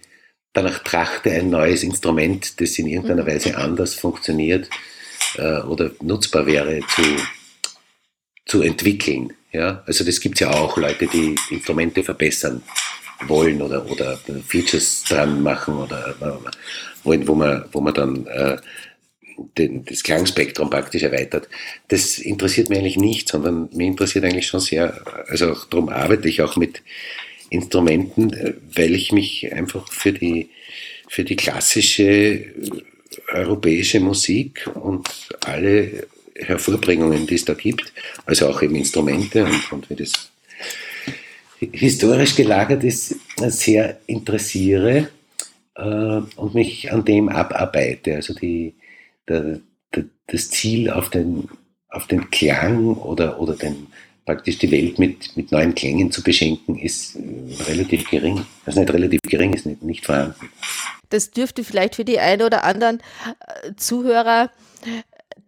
danach 0.53 0.79
trachte, 0.79 1.31
ein 1.31 1.51
neues 1.51 1.83
Instrument, 1.83 2.59
das 2.59 2.79
in 2.79 2.87
irgendeiner 2.87 3.23
mhm. 3.23 3.27
Weise 3.27 3.55
anders 3.55 3.93
funktioniert 3.93 4.69
äh, 5.37 5.59
oder 5.61 5.91
nutzbar 6.01 6.47
wäre, 6.47 6.79
zu, 6.95 7.03
zu 8.45 8.61
entwickeln. 8.63 9.33
Ja? 9.51 9.83
Also 9.85 10.03
das 10.03 10.19
gibt 10.19 10.35
es 10.35 10.39
ja 10.41 10.51
auch, 10.51 10.77
Leute, 10.77 11.05
die 11.05 11.35
Instrumente 11.51 12.03
verbessern 12.03 12.63
wollen 13.27 13.61
oder, 13.61 13.89
oder 13.89 14.19
Features 14.47 15.03
dran 15.03 15.43
machen 15.43 15.77
oder 15.77 16.15
wollen, 17.03 17.27
wo 17.27 17.35
man, 17.35 17.65
wo 17.71 17.79
man 17.81 17.93
dann 17.93 18.25
äh, 18.25 18.57
den, 19.57 19.85
das 19.85 20.03
Klangspektrum 20.03 20.69
praktisch 20.69 21.03
erweitert. 21.03 21.47
Das 21.87 22.17
interessiert 22.17 22.69
mich 22.69 22.79
eigentlich 22.79 22.97
nicht, 22.97 23.29
sondern 23.29 23.69
mir 23.73 23.87
interessiert 23.87 24.25
eigentlich 24.25 24.47
schon 24.47 24.59
sehr, 24.59 25.01
also 25.27 25.55
darum 25.69 25.89
arbeite 25.89 26.27
ich 26.27 26.41
auch 26.41 26.55
mit 26.55 26.81
Instrumenten, 27.49 28.55
weil 28.73 28.95
ich 28.95 29.11
mich 29.11 29.53
einfach 29.53 29.91
für 29.91 30.11
die, 30.11 30.49
für 31.07 31.23
die 31.23 31.35
klassische 31.35 32.45
europäische 33.31 33.99
Musik 33.99 34.67
und 34.73 35.07
alle 35.45 36.07
Hervorbringungen, 36.35 37.27
die 37.27 37.35
es 37.35 37.45
da 37.45 37.53
gibt, 37.53 37.93
also 38.25 38.47
auch 38.47 38.61
eben 38.61 38.75
Instrumente 38.75 39.45
und, 39.45 39.71
und 39.71 39.89
wie 39.89 39.95
das 39.95 40.31
historisch 41.59 42.35
gelagert 42.35 42.83
ist, 42.83 43.15
sehr 43.37 43.99
interessiere 44.07 45.09
äh, 45.75 46.21
und 46.35 46.53
mich 46.55 46.91
an 46.91 47.05
dem 47.05 47.29
abarbeite. 47.29 48.15
Also 48.15 48.33
die, 48.33 48.73
der, 49.27 49.59
der, 49.95 50.05
das 50.27 50.49
Ziel 50.49 50.89
auf 50.89 51.09
den, 51.09 51.49
auf 51.89 52.07
den 52.07 52.29
Klang 52.31 52.95
oder, 52.95 53.39
oder 53.39 53.55
den, 53.55 53.87
praktisch 54.25 54.57
die 54.57 54.71
Welt 54.71 54.99
mit, 54.99 55.35
mit 55.35 55.51
neuen 55.51 55.75
Klängen 55.75 56.11
zu 56.11 56.23
beschenken, 56.23 56.77
ist 56.77 57.15
äh, 57.15 57.63
relativ 57.63 58.09
gering. 58.09 58.45
Also 58.65 58.79
nicht 58.79 58.93
relativ 58.93 59.21
gering, 59.27 59.53
ist 59.53 59.65
nicht, 59.65 59.83
nicht 59.83 60.05
vorhanden. 60.05 60.49
Das 61.09 61.31
dürfte 61.31 61.63
vielleicht 61.63 61.95
für 61.95 62.05
die 62.05 62.19
einen 62.19 62.41
oder 62.41 62.63
anderen 62.63 62.99
äh, 62.99 63.71
Zuhörer 63.75 64.49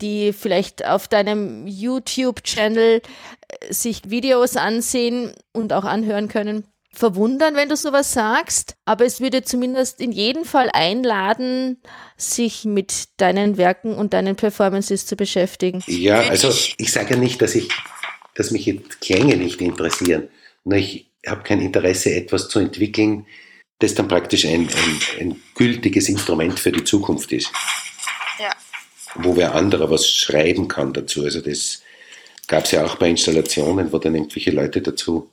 die 0.01 0.33
vielleicht 0.33 0.85
auf 0.85 1.07
deinem 1.07 1.67
YouTube-Channel 1.67 3.01
äh, 3.01 3.73
sich 3.73 4.09
Videos 4.09 4.57
ansehen 4.57 5.33
und 5.53 5.73
auch 5.73 5.85
anhören 5.85 6.27
können, 6.27 6.65
verwundern, 6.97 7.55
wenn 7.55 7.69
du 7.69 7.75
sowas 7.75 8.13
sagst, 8.13 8.75
aber 8.85 9.05
es 9.05 9.21
würde 9.21 9.43
zumindest 9.43 10.01
in 10.01 10.11
jedem 10.11 10.45
Fall 10.45 10.69
einladen, 10.71 11.81
sich 12.17 12.65
mit 12.65 13.09
deinen 13.17 13.57
Werken 13.57 13.93
und 13.95 14.13
deinen 14.13 14.35
Performances 14.35 15.05
zu 15.05 15.15
beschäftigen. 15.15 15.83
Ja, 15.87 16.21
also 16.21 16.49
ich 16.77 16.91
sage 16.91 17.15
ja 17.15 17.19
nicht, 17.19 17.41
dass 17.41 17.55
ich, 17.55 17.69
dass 18.33 18.51
mich 18.51 18.65
jetzt 18.65 19.01
Klänge 19.01 19.37
nicht 19.37 19.61
interessieren. 19.61 20.29
Nur 20.63 20.77
ich 20.77 21.11
habe 21.27 21.43
kein 21.43 21.61
Interesse, 21.61 22.13
etwas 22.15 22.49
zu 22.49 22.59
entwickeln, 22.59 23.25
das 23.79 23.95
dann 23.95 24.07
praktisch 24.07 24.45
ein, 24.45 24.69
ein, 24.69 24.99
ein 25.19 25.41
gültiges 25.55 26.09
Instrument 26.09 26.59
für 26.59 26.71
die 26.71 26.83
Zukunft 26.83 27.31
ist. 27.31 27.51
Ja. 28.39 28.51
Wo 29.15 29.35
wer 29.35 29.55
anderer 29.55 29.89
was 29.91 30.07
schreiben 30.07 30.67
kann 30.67 30.93
dazu. 30.93 31.23
Also 31.23 31.41
das 31.41 31.81
gab 32.47 32.65
es 32.65 32.71
ja 32.71 32.85
auch 32.85 32.95
bei 32.95 33.09
Installationen, 33.09 33.91
wo 33.91 33.97
dann 33.97 34.15
irgendwelche 34.15 34.51
Leute 34.51 34.81
dazu 34.81 35.29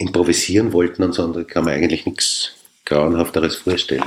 improvisieren 0.00 0.72
wollten 0.72 1.02
da 1.12 1.44
kann 1.44 1.64
man 1.64 1.74
eigentlich 1.74 2.06
nichts 2.06 2.52
Grauenhafteres 2.86 3.56
vorstellen. 3.56 4.04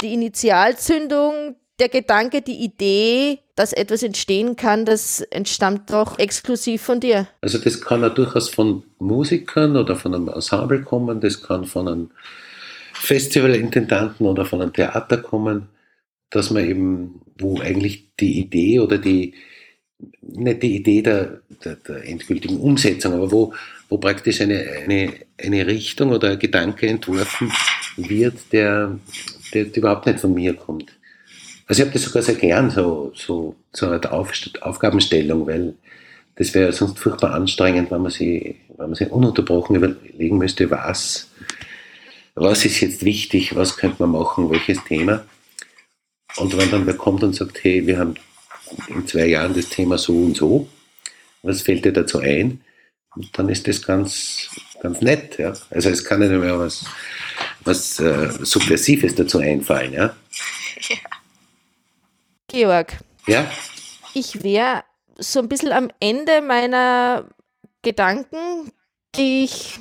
Die 0.00 0.14
Initialzündung, 0.14 1.56
der 1.78 1.88
Gedanke, 1.90 2.40
die 2.40 2.64
Idee, 2.64 3.40
dass 3.54 3.72
etwas 3.72 4.02
entstehen 4.02 4.56
kann, 4.56 4.84
das 4.84 5.20
entstammt 5.20 5.90
doch 5.90 6.18
exklusiv 6.18 6.82
von 6.82 6.98
dir. 6.98 7.28
Also 7.42 7.58
das 7.58 7.80
kann 7.80 8.00
ja 8.00 8.08
durchaus 8.08 8.48
von 8.48 8.84
Musikern 8.98 9.76
oder 9.76 9.96
von 9.96 10.14
einem 10.14 10.28
Ensemble 10.28 10.82
kommen, 10.82 11.20
das 11.20 11.42
kann 11.42 11.66
von 11.66 11.88
einem 11.88 12.10
Festivalintendanten 12.94 14.26
oder 14.26 14.46
von 14.46 14.62
einem 14.62 14.72
Theater 14.72 15.18
kommen, 15.18 15.68
dass 16.30 16.50
man 16.50 16.64
eben, 16.64 17.20
wo 17.38 17.60
eigentlich 17.60 18.14
die 18.18 18.40
Idee 18.40 18.80
oder 18.80 18.96
die, 18.96 19.34
nicht 20.22 20.62
die 20.62 20.76
Idee 20.76 21.02
der, 21.02 21.42
der, 21.64 21.76
der 21.76 22.08
endgültigen 22.08 22.58
Umsetzung, 22.58 23.12
aber 23.12 23.30
wo, 23.30 23.52
wo 23.88 23.98
praktisch 23.98 24.40
eine, 24.40 24.60
eine, 24.82 25.12
eine 25.42 25.66
Richtung 25.66 26.10
oder 26.10 26.30
ein 26.30 26.38
Gedanke 26.38 26.86
entworfen 26.86 27.52
wird, 27.96 28.52
der, 28.52 28.98
der, 29.52 29.64
der 29.66 29.76
überhaupt 29.76 30.06
nicht 30.06 30.20
von 30.20 30.34
mir 30.34 30.54
kommt. 30.54 30.92
Also 31.66 31.82
ich 31.82 31.88
habe 31.88 31.94
das 31.94 32.02
sogar 32.02 32.22
sehr 32.22 32.34
gern, 32.34 32.70
so, 32.70 33.12
so, 33.14 33.56
so 33.72 33.88
eine 33.88 34.12
Auf, 34.12 34.32
Aufgabenstellung, 34.60 35.46
weil 35.46 35.74
das 36.36 36.52
wäre 36.52 36.72
sonst 36.72 36.98
furchtbar 36.98 37.34
anstrengend, 37.34 37.90
wenn 37.90 38.02
man 38.02 38.10
sich, 38.10 38.56
wenn 38.76 38.88
man 38.88 38.94
sich 38.94 39.10
ununterbrochen 39.10 39.76
überlegen 39.76 40.38
müsste, 40.38 40.70
was, 40.70 41.30
was 42.34 42.64
ist 42.64 42.80
jetzt 42.80 43.04
wichtig, 43.04 43.54
was 43.54 43.76
könnte 43.76 44.02
man 44.04 44.10
machen, 44.10 44.50
welches 44.50 44.82
Thema. 44.84 45.24
Und 46.36 46.56
wenn 46.58 46.70
dann 46.70 46.86
wer 46.86 46.94
kommt 46.94 47.22
und 47.22 47.34
sagt, 47.34 47.62
hey, 47.62 47.86
wir 47.86 47.98
haben 47.98 48.14
in 48.88 49.06
zwei 49.06 49.26
Jahren 49.26 49.54
das 49.54 49.68
Thema 49.68 49.96
so 49.96 50.12
und 50.12 50.36
so, 50.36 50.68
was 51.42 51.62
fällt 51.62 51.84
dir 51.84 51.92
dazu 51.92 52.18
ein? 52.18 52.60
Und 53.16 53.38
dann 53.38 53.48
ist 53.48 53.66
das 53.68 53.82
ganz, 53.82 54.50
ganz 54.80 55.00
nett. 55.00 55.38
Ja? 55.38 55.52
Also 55.70 55.88
es 55.90 56.04
kann 56.04 56.20
nicht 56.20 56.30
mehr 56.30 56.58
was, 56.58 56.84
was 57.64 58.00
äh, 58.00 58.30
Subversives 58.44 59.14
dazu 59.14 59.38
einfallen. 59.38 59.92
Ja? 59.92 60.16
ja. 60.88 60.96
Georg. 62.48 62.98
Ja? 63.26 63.50
Ich 64.14 64.42
wäre 64.42 64.84
so 65.18 65.40
ein 65.40 65.48
bisschen 65.48 65.72
am 65.72 65.90
Ende 66.00 66.42
meiner 66.42 67.28
Gedanken, 67.82 68.72
die 69.16 69.44
ich 69.44 69.78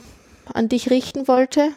an 0.54 0.70
dich 0.70 0.90
richten 0.90 1.28
wollte. 1.28 1.74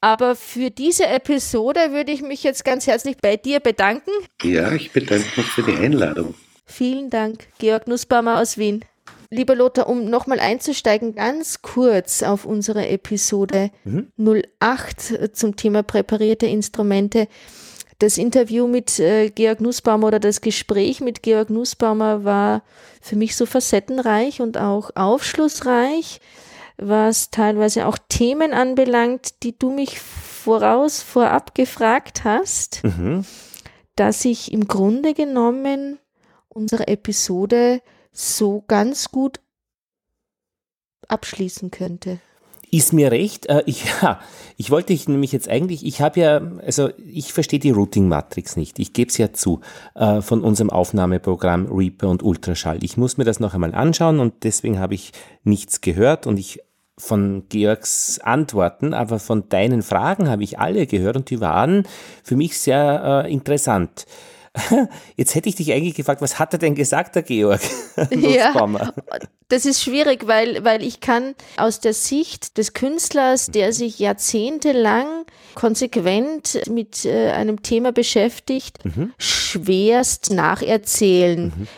Aber 0.00 0.36
für 0.36 0.70
diese 0.70 1.06
Episode 1.06 1.92
würde 1.92 2.12
ich 2.12 2.22
mich 2.22 2.44
jetzt 2.44 2.64
ganz 2.64 2.86
herzlich 2.86 3.16
bei 3.16 3.36
dir 3.36 3.58
bedanken. 3.58 4.10
Ja, 4.42 4.72
ich 4.72 4.92
bedanke 4.92 5.26
mich 5.36 5.46
für 5.46 5.64
die 5.64 5.76
Einladung. 5.76 6.34
Vielen 6.66 7.10
Dank, 7.10 7.48
Georg 7.58 7.88
Nussbaumer 7.88 8.40
aus 8.40 8.58
Wien. 8.58 8.84
Lieber 9.30 9.54
Lothar, 9.54 9.88
um 9.88 10.08
nochmal 10.08 10.40
einzusteigen, 10.40 11.14
ganz 11.14 11.60
kurz 11.60 12.22
auf 12.22 12.44
unsere 12.44 12.88
Episode 12.88 13.70
mhm. 13.84 14.12
08 14.60 15.36
zum 15.36 15.56
Thema 15.56 15.82
präparierte 15.82 16.46
Instrumente. 16.46 17.28
Das 17.98 18.16
Interview 18.16 18.66
mit 18.66 18.98
äh, 19.00 19.28
Georg 19.30 19.60
Nussbaumer 19.60 20.06
oder 20.06 20.20
das 20.20 20.40
Gespräch 20.40 21.00
mit 21.00 21.22
Georg 21.22 21.50
Nussbaumer 21.50 22.24
war 22.24 22.62
für 23.00 23.16
mich 23.16 23.36
so 23.36 23.44
facettenreich 23.44 24.40
und 24.40 24.56
auch 24.56 24.90
aufschlussreich 24.94 26.20
was 26.78 27.30
teilweise 27.30 27.86
auch 27.86 27.98
Themen 28.08 28.52
anbelangt, 28.52 29.42
die 29.42 29.58
du 29.58 29.70
mich 29.70 29.98
voraus, 29.98 31.02
vorab 31.02 31.54
gefragt 31.54 32.22
hast, 32.24 32.84
mhm. 32.84 33.24
dass 33.96 34.24
ich 34.24 34.52
im 34.52 34.68
Grunde 34.68 35.12
genommen 35.12 35.98
unsere 36.48 36.86
Episode 36.86 37.82
so 38.18 38.64
ganz 38.66 39.10
gut 39.10 39.40
abschließen 41.06 41.70
könnte. 41.70 42.18
Ist 42.70 42.92
mir 42.92 43.10
recht. 43.12 43.46
Äh, 43.46 43.62
ich, 43.66 43.84
ja, 44.02 44.20
ich 44.56 44.70
wollte 44.70 44.88
dich 44.88 45.08
nämlich 45.08 45.32
jetzt 45.32 45.48
eigentlich, 45.48 45.86
ich 45.86 46.00
habe 46.00 46.20
ja, 46.20 46.40
also 46.64 46.90
ich 47.06 47.32
verstehe 47.32 47.60
die 47.60 47.70
Routing-Matrix 47.70 48.56
nicht. 48.56 48.78
Ich 48.78 48.92
gebe 48.92 49.08
es 49.10 49.18
ja 49.18 49.32
zu 49.32 49.60
äh, 49.94 50.20
von 50.20 50.42
unserem 50.42 50.70
Aufnahmeprogramm 50.70 51.66
Reaper 51.66 52.08
und 52.08 52.22
Ultraschall. 52.22 52.82
Ich 52.82 52.96
muss 52.96 53.16
mir 53.16 53.24
das 53.24 53.40
noch 53.40 53.54
einmal 53.54 53.74
anschauen 53.74 54.20
und 54.20 54.42
deswegen 54.42 54.78
habe 54.78 54.94
ich 54.94 55.12
nichts 55.44 55.80
gehört 55.80 56.26
und 56.26 56.38
ich 56.38 56.60
von 56.98 57.44
Georgs 57.48 58.18
Antworten, 58.18 58.92
aber 58.92 59.20
von 59.20 59.48
deinen 59.48 59.82
Fragen 59.82 60.28
habe 60.28 60.42
ich 60.42 60.58
alle 60.58 60.88
gehört 60.88 61.16
und 61.16 61.30
die 61.30 61.40
waren 61.40 61.84
für 62.24 62.34
mich 62.34 62.58
sehr 62.58 63.24
äh, 63.24 63.32
interessant. 63.32 64.06
Jetzt 65.16 65.34
hätte 65.34 65.48
ich 65.48 65.56
dich 65.56 65.72
eigentlich 65.72 65.94
gefragt, 65.94 66.20
was 66.20 66.38
hat 66.38 66.52
er 66.52 66.58
denn 66.58 66.74
gesagt, 66.74 67.14
der 67.14 67.22
Georg? 67.22 67.60
ja, 68.10 68.68
das 69.48 69.64
ist 69.64 69.82
schwierig, 69.82 70.26
weil, 70.26 70.64
weil 70.64 70.82
ich 70.82 71.00
kann 71.00 71.34
aus 71.56 71.80
der 71.80 71.94
Sicht 71.94 72.58
des 72.58 72.72
Künstlers, 72.72 73.46
der 73.46 73.72
sich 73.72 73.98
jahrzehntelang 73.98 75.06
konsequent 75.54 76.60
mit 76.68 77.04
äh, 77.04 77.30
einem 77.30 77.62
Thema 77.62 77.92
beschäftigt, 77.92 78.84
mhm. 78.84 79.12
schwerst 79.18 80.30
nacherzählen. 80.30 81.46
Mhm. 81.46 81.68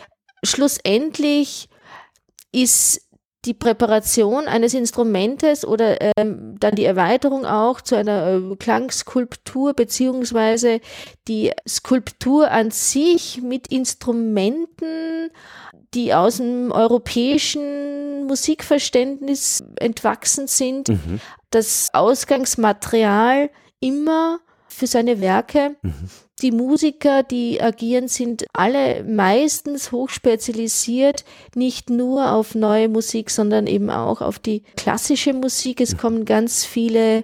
Schlussendlich 0.43 1.69
ist 2.51 3.01
die 3.45 3.53
Präparation 3.55 4.47
eines 4.47 4.73
Instrumentes 4.73 5.65
oder 5.65 5.97
ähm, 6.17 6.57
dann 6.59 6.75
die 6.75 6.85
Erweiterung 6.85 7.45
auch 7.45 7.81
zu 7.81 7.95
einer 7.95 8.27
äh, 8.27 8.55
Klangskulptur 8.55 9.73
beziehungsweise 9.73 10.79
die 11.27 11.51
Skulptur 11.67 12.51
an 12.51 12.69
sich 12.69 13.41
mit 13.41 13.67
Instrumenten, 13.67 15.31
die 15.95 16.13
aus 16.13 16.37
dem 16.37 16.71
europäischen 16.71 18.25
Musikverständnis 18.27 19.63
entwachsen 19.79 20.47
sind, 20.47 20.89
mhm. 20.89 21.19
das 21.49 21.89
Ausgangsmaterial 21.93 23.49
immer 23.79 24.39
für 24.81 24.87
seine 24.87 25.21
Werke. 25.21 25.75
Mhm. 25.83 25.93
Die 26.41 26.51
Musiker, 26.51 27.21
die 27.21 27.61
agieren, 27.61 28.07
sind 28.07 28.45
alle 28.51 29.03
meistens 29.03 29.91
hochspezialisiert, 29.91 31.23
nicht 31.53 31.91
nur 31.91 32.31
auf 32.31 32.55
neue 32.55 32.89
Musik, 32.89 33.29
sondern 33.29 33.67
eben 33.67 33.91
auch 33.91 34.21
auf 34.21 34.39
die 34.39 34.63
klassische 34.75 35.33
Musik. 35.33 35.81
Es 35.81 35.97
kommen 35.97 36.25
ganz 36.25 36.65
viele 36.65 37.23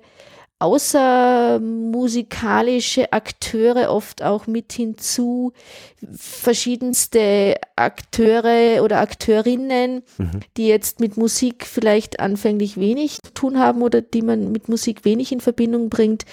außermusikalische 0.60 3.12
Akteure 3.14 3.92
oft 3.92 4.24
auch 4.24 4.48
mit 4.48 4.74
hinzu, 4.74 5.54
verschiedenste 6.16 7.58
Akteure 7.76 8.84
oder 8.84 9.00
Akteurinnen, 9.00 10.02
mhm. 10.18 10.40
die 10.58 10.66
jetzt 10.68 11.00
mit 11.00 11.16
Musik 11.18 11.68
vielleicht 11.68 12.20
anfänglich 12.20 12.78
wenig 12.78 13.20
zu 13.24 13.32
tun 13.34 13.60
haben 13.60 13.84
oder 13.84 14.02
die 14.02 14.24
man 14.24 14.52
mit 14.52 14.68
Musik 14.68 15.06
wenig 15.06 15.32
in 15.32 15.42
Verbindung 15.42 15.90
bringt, 15.90 16.26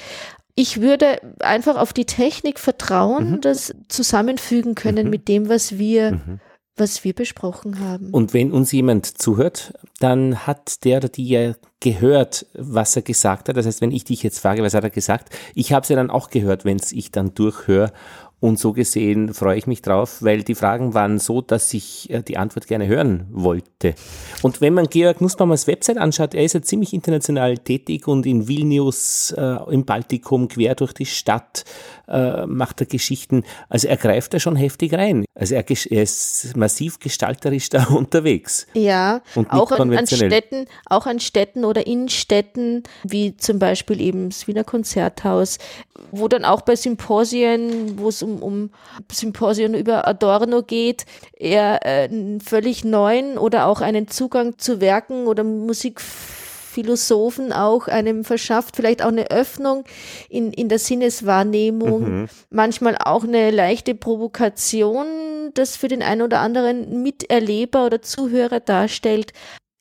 ich 0.54 0.80
würde 0.80 1.20
einfach 1.40 1.76
auf 1.76 1.92
die 1.92 2.04
Technik 2.04 2.58
vertrauen, 2.60 3.32
mhm. 3.32 3.40
das 3.40 3.74
zusammenfügen 3.88 4.74
können 4.74 5.06
mhm. 5.06 5.10
mit 5.10 5.28
dem, 5.28 5.48
was 5.48 5.78
wir, 5.78 6.12
mhm. 6.12 6.40
was 6.76 7.02
wir 7.02 7.12
besprochen 7.12 7.80
haben. 7.80 8.10
Und 8.10 8.34
wenn 8.34 8.52
uns 8.52 8.70
jemand 8.70 9.06
zuhört, 9.20 9.74
dann 9.98 10.46
hat 10.46 10.84
der 10.84 10.98
oder 10.98 11.08
die 11.08 11.28
ja 11.28 11.54
gehört, 11.80 12.46
was 12.54 12.94
er 12.96 13.02
gesagt 13.02 13.48
hat. 13.48 13.56
Das 13.56 13.66
heißt, 13.66 13.80
wenn 13.80 13.90
ich 13.90 14.04
dich 14.04 14.22
jetzt 14.22 14.38
frage, 14.38 14.62
was 14.62 14.74
hat 14.74 14.84
er 14.84 14.90
gesagt, 14.90 15.34
ich 15.54 15.72
habe 15.72 15.82
es 15.82 15.88
ja 15.88 15.96
dann 15.96 16.10
auch 16.10 16.30
gehört, 16.30 16.64
wenn 16.64 16.78
es 16.78 16.92
ich 16.92 17.10
dann 17.10 17.34
durchhöre 17.34 17.92
und 18.44 18.58
so 18.58 18.74
gesehen 18.74 19.32
freue 19.32 19.56
ich 19.56 19.66
mich 19.66 19.80
drauf, 19.80 20.18
weil 20.20 20.42
die 20.42 20.54
Fragen 20.54 20.92
waren 20.92 21.18
so, 21.18 21.40
dass 21.40 21.72
ich 21.72 22.10
äh, 22.10 22.22
die 22.22 22.36
Antwort 22.36 22.66
gerne 22.66 22.86
hören 22.86 23.26
wollte. 23.30 23.94
Und 24.42 24.60
wenn 24.60 24.74
man 24.74 24.86
Georg 24.88 25.22
Nussbaumers 25.22 25.66
Website 25.66 25.96
anschaut, 25.96 26.34
er 26.34 26.44
ist 26.44 26.52
ja 26.52 26.60
ziemlich 26.60 26.92
international 26.92 27.56
tätig 27.56 28.06
und 28.06 28.26
in 28.26 28.46
Vilnius, 28.46 29.34
äh, 29.34 29.56
im 29.70 29.86
Baltikum, 29.86 30.48
quer 30.48 30.74
durch 30.74 30.92
die 30.92 31.06
Stadt, 31.06 31.64
äh, 32.06 32.44
macht 32.44 32.82
er 32.82 32.86
Geschichten. 32.86 33.44
Also 33.70 33.88
er 33.88 33.96
greift 33.96 34.34
da 34.34 34.38
schon 34.38 34.56
heftig 34.56 34.92
rein. 34.92 35.24
Also 35.34 35.54
er, 35.54 35.64
er 35.68 36.02
ist 36.02 36.54
massiv 36.54 36.98
gestalterisch 36.98 37.70
da 37.70 37.84
unterwegs. 37.94 38.66
Ja, 38.74 39.22
auch 39.48 39.72
an, 39.72 39.96
an, 39.96 40.06
Städten, 40.06 40.66
auch 40.86 41.06
an 41.06 41.18
Städten 41.18 41.64
oder 41.64 41.86
in 41.86 42.10
Städten, 42.10 42.82
wie 43.04 43.36
zum 43.38 43.58
Beispiel 43.58 44.02
eben 44.02 44.28
das 44.28 44.46
Wiener 44.46 44.64
Konzerthaus, 44.64 45.58
wo 46.10 46.28
dann 46.28 46.44
auch 46.44 46.60
bei 46.60 46.76
Symposien, 46.76 47.98
wo 47.98 48.08
es 48.08 48.22
um 48.22 48.33
um, 48.42 48.70
um 49.04 49.10
Symposion 49.10 49.74
über 49.74 50.06
Adorno 50.06 50.62
geht, 50.62 51.06
er 51.36 51.84
äh, 51.84 52.04
einen 52.04 52.40
völlig 52.40 52.84
neuen 52.84 53.38
oder 53.38 53.66
auch 53.66 53.80
einen 53.80 54.08
Zugang 54.08 54.58
zu 54.58 54.80
Werken 54.80 55.26
oder 55.26 55.44
Musikphilosophen 55.44 57.52
auch 57.52 57.88
einem 57.88 58.24
verschafft, 58.24 58.76
vielleicht 58.76 59.02
auch 59.02 59.08
eine 59.08 59.30
Öffnung 59.30 59.84
in, 60.28 60.52
in 60.52 60.68
der 60.68 60.78
Sinneswahrnehmung, 60.78 62.22
mhm. 62.22 62.28
manchmal 62.50 62.96
auch 62.98 63.24
eine 63.24 63.50
leichte 63.50 63.94
Provokation, 63.94 65.06
das 65.54 65.76
für 65.76 65.88
den 65.88 66.02
einen 66.02 66.22
oder 66.22 66.40
anderen 66.40 67.02
Miterleber 67.02 67.86
oder 67.86 68.02
Zuhörer 68.02 68.60
darstellt 68.60 69.32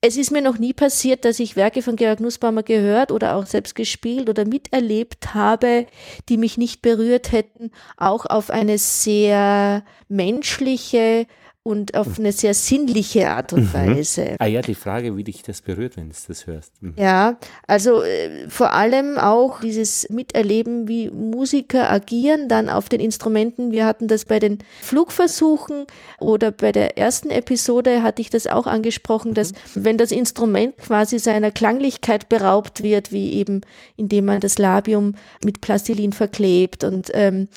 es 0.05 0.17
ist 0.17 0.31
mir 0.31 0.41
noch 0.41 0.57
nie 0.57 0.73
passiert, 0.73 1.23
dass 1.23 1.39
ich 1.39 1.55
Werke 1.55 1.81
von 1.81 1.95
Georg 1.95 2.19
Nussbaumer 2.19 2.61
gehört 2.61 3.09
oder 3.09 3.37
auch 3.37 3.45
selbst 3.45 3.73
gespielt 3.73 4.29
oder 4.29 4.43
miterlebt 4.43 5.33
habe, 5.33 5.87
die 6.27 6.35
mich 6.35 6.57
nicht 6.57 6.81
berührt 6.81 7.31
hätten, 7.31 7.71
auch 7.95 8.25
auf 8.25 8.49
eine 8.49 8.77
sehr 8.77 9.85
menschliche, 10.09 11.25
und 11.63 11.95
auf 11.95 12.19
eine 12.19 12.33
sehr 12.33 12.53
sinnliche 12.53 13.29
Art 13.29 13.53
und 13.53 13.63
mhm. 13.63 13.73
Weise. 13.73 14.35
Ah 14.39 14.47
ja, 14.47 14.61
die 14.61 14.75
Frage, 14.75 15.15
wie 15.15 15.23
dich 15.23 15.43
das 15.43 15.61
berührt, 15.61 15.95
wenn 15.95 16.09
du 16.09 16.15
das 16.27 16.45
hörst. 16.45 16.73
Mhm. 16.81 16.93
Ja, 16.97 17.37
also 17.67 18.03
äh, 18.03 18.49
vor 18.49 18.73
allem 18.73 19.17
auch 19.17 19.61
dieses 19.61 20.09
Miterleben, 20.09 20.89
wie 20.89 21.09
Musiker 21.09 21.89
agieren 21.89 22.49
dann 22.49 22.69
auf 22.69 22.89
den 22.89 22.99
Instrumenten. 22.99 23.71
Wir 23.71 23.85
hatten 23.85 24.09
das 24.09 24.25
bei 24.25 24.39
den 24.39 24.57
Flugversuchen 24.81 25.85
oder 26.19 26.51
bei 26.51 26.73
der 26.73 26.97
ersten 26.97 27.29
Episode 27.29 28.03
hatte 28.03 28.21
ich 28.21 28.29
das 28.29 28.45
auch 28.45 28.67
angesprochen, 28.67 29.29
mhm. 29.29 29.35
dass 29.35 29.53
wenn 29.73 29.97
das 29.97 30.11
Instrument 30.11 30.77
quasi 30.77 31.17
seiner 31.17 31.51
Klanglichkeit 31.51 32.27
beraubt 32.27 32.83
wird, 32.83 33.13
wie 33.13 33.31
eben 33.33 33.61
indem 33.95 34.25
man 34.25 34.41
das 34.41 34.57
Labium 34.57 35.15
mit 35.45 35.61
Plastilin 35.61 36.11
verklebt 36.11 36.83
und 36.83 37.09
ähm, 37.13 37.47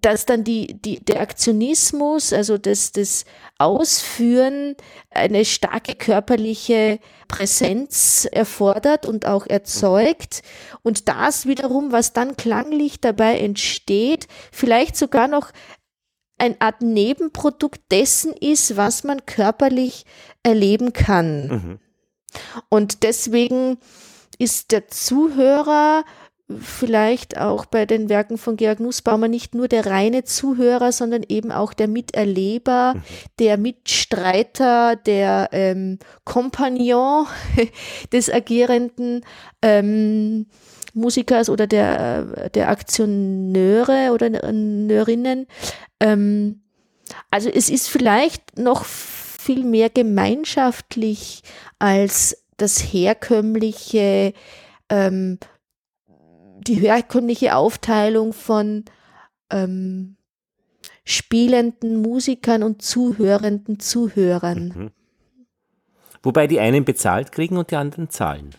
dass 0.00 0.24
dann 0.24 0.44
die, 0.44 0.80
die, 0.80 1.04
der 1.04 1.20
Aktionismus, 1.20 2.32
also 2.32 2.58
das, 2.58 2.92
das 2.92 3.24
Ausführen 3.58 4.76
eine 5.10 5.44
starke 5.44 5.96
körperliche 5.96 7.00
Präsenz 7.26 8.28
erfordert 8.30 9.04
und 9.04 9.26
auch 9.26 9.46
erzeugt 9.46 10.42
und 10.82 11.08
das 11.08 11.46
wiederum, 11.46 11.90
was 11.90 12.12
dann 12.12 12.36
klanglich 12.36 13.00
dabei 13.00 13.38
entsteht, 13.40 14.28
vielleicht 14.52 14.96
sogar 14.96 15.26
noch 15.26 15.50
ein 16.38 16.60
Art 16.60 16.82
Nebenprodukt 16.82 17.80
dessen 17.90 18.32
ist, 18.32 18.76
was 18.76 19.02
man 19.04 19.26
körperlich 19.26 20.06
erleben 20.42 20.92
kann. 20.92 21.48
Mhm. 21.48 21.78
Und 22.68 23.02
deswegen 23.02 23.78
ist 24.38 24.70
der 24.70 24.88
Zuhörer 24.88 26.04
vielleicht 26.60 27.38
auch 27.38 27.66
bei 27.66 27.86
den 27.86 28.08
Werken 28.08 28.38
von 28.38 28.56
Georg 28.56 28.80
Nussbaumer 28.80 29.28
nicht 29.28 29.54
nur 29.54 29.68
der 29.68 29.86
reine 29.86 30.24
Zuhörer, 30.24 30.92
sondern 30.92 31.22
eben 31.28 31.52
auch 31.52 31.72
der 31.72 31.88
Miterleber, 31.88 32.94
mhm. 32.94 33.02
der 33.38 33.56
Mitstreiter, 33.58 34.96
der 34.96 35.50
ähm, 35.52 35.98
Kompagnon 36.24 37.26
des 38.12 38.32
agierenden 38.32 39.24
ähm, 39.62 40.46
Musikers 40.94 41.48
oder 41.48 41.66
der, 41.66 42.50
der 42.50 42.68
Aktionäre 42.68 44.10
oder 44.12 44.30
Neurinnen. 44.52 45.46
Ähm, 46.00 46.62
also 47.30 47.48
es 47.48 47.70
ist 47.70 47.88
vielleicht 47.88 48.58
noch 48.58 48.84
viel 48.84 49.64
mehr 49.64 49.90
gemeinschaftlich 49.90 51.42
als 51.78 52.44
das 52.56 52.78
herkömmliche 52.78 54.34
ähm, 54.88 55.38
die 56.66 56.74
herkömmliche 56.74 57.56
Aufteilung 57.56 58.32
von 58.32 58.84
ähm, 59.50 60.16
spielenden 61.04 62.00
Musikern 62.02 62.62
und 62.62 62.82
zuhörenden 62.82 63.80
Zuhörern. 63.80 64.72
Mhm. 64.74 64.90
Wobei 66.22 66.46
die 66.46 66.60
einen 66.60 66.84
bezahlt 66.84 67.32
kriegen 67.32 67.56
und 67.56 67.70
die 67.70 67.76
anderen 67.76 68.10
zahlen. 68.10 68.54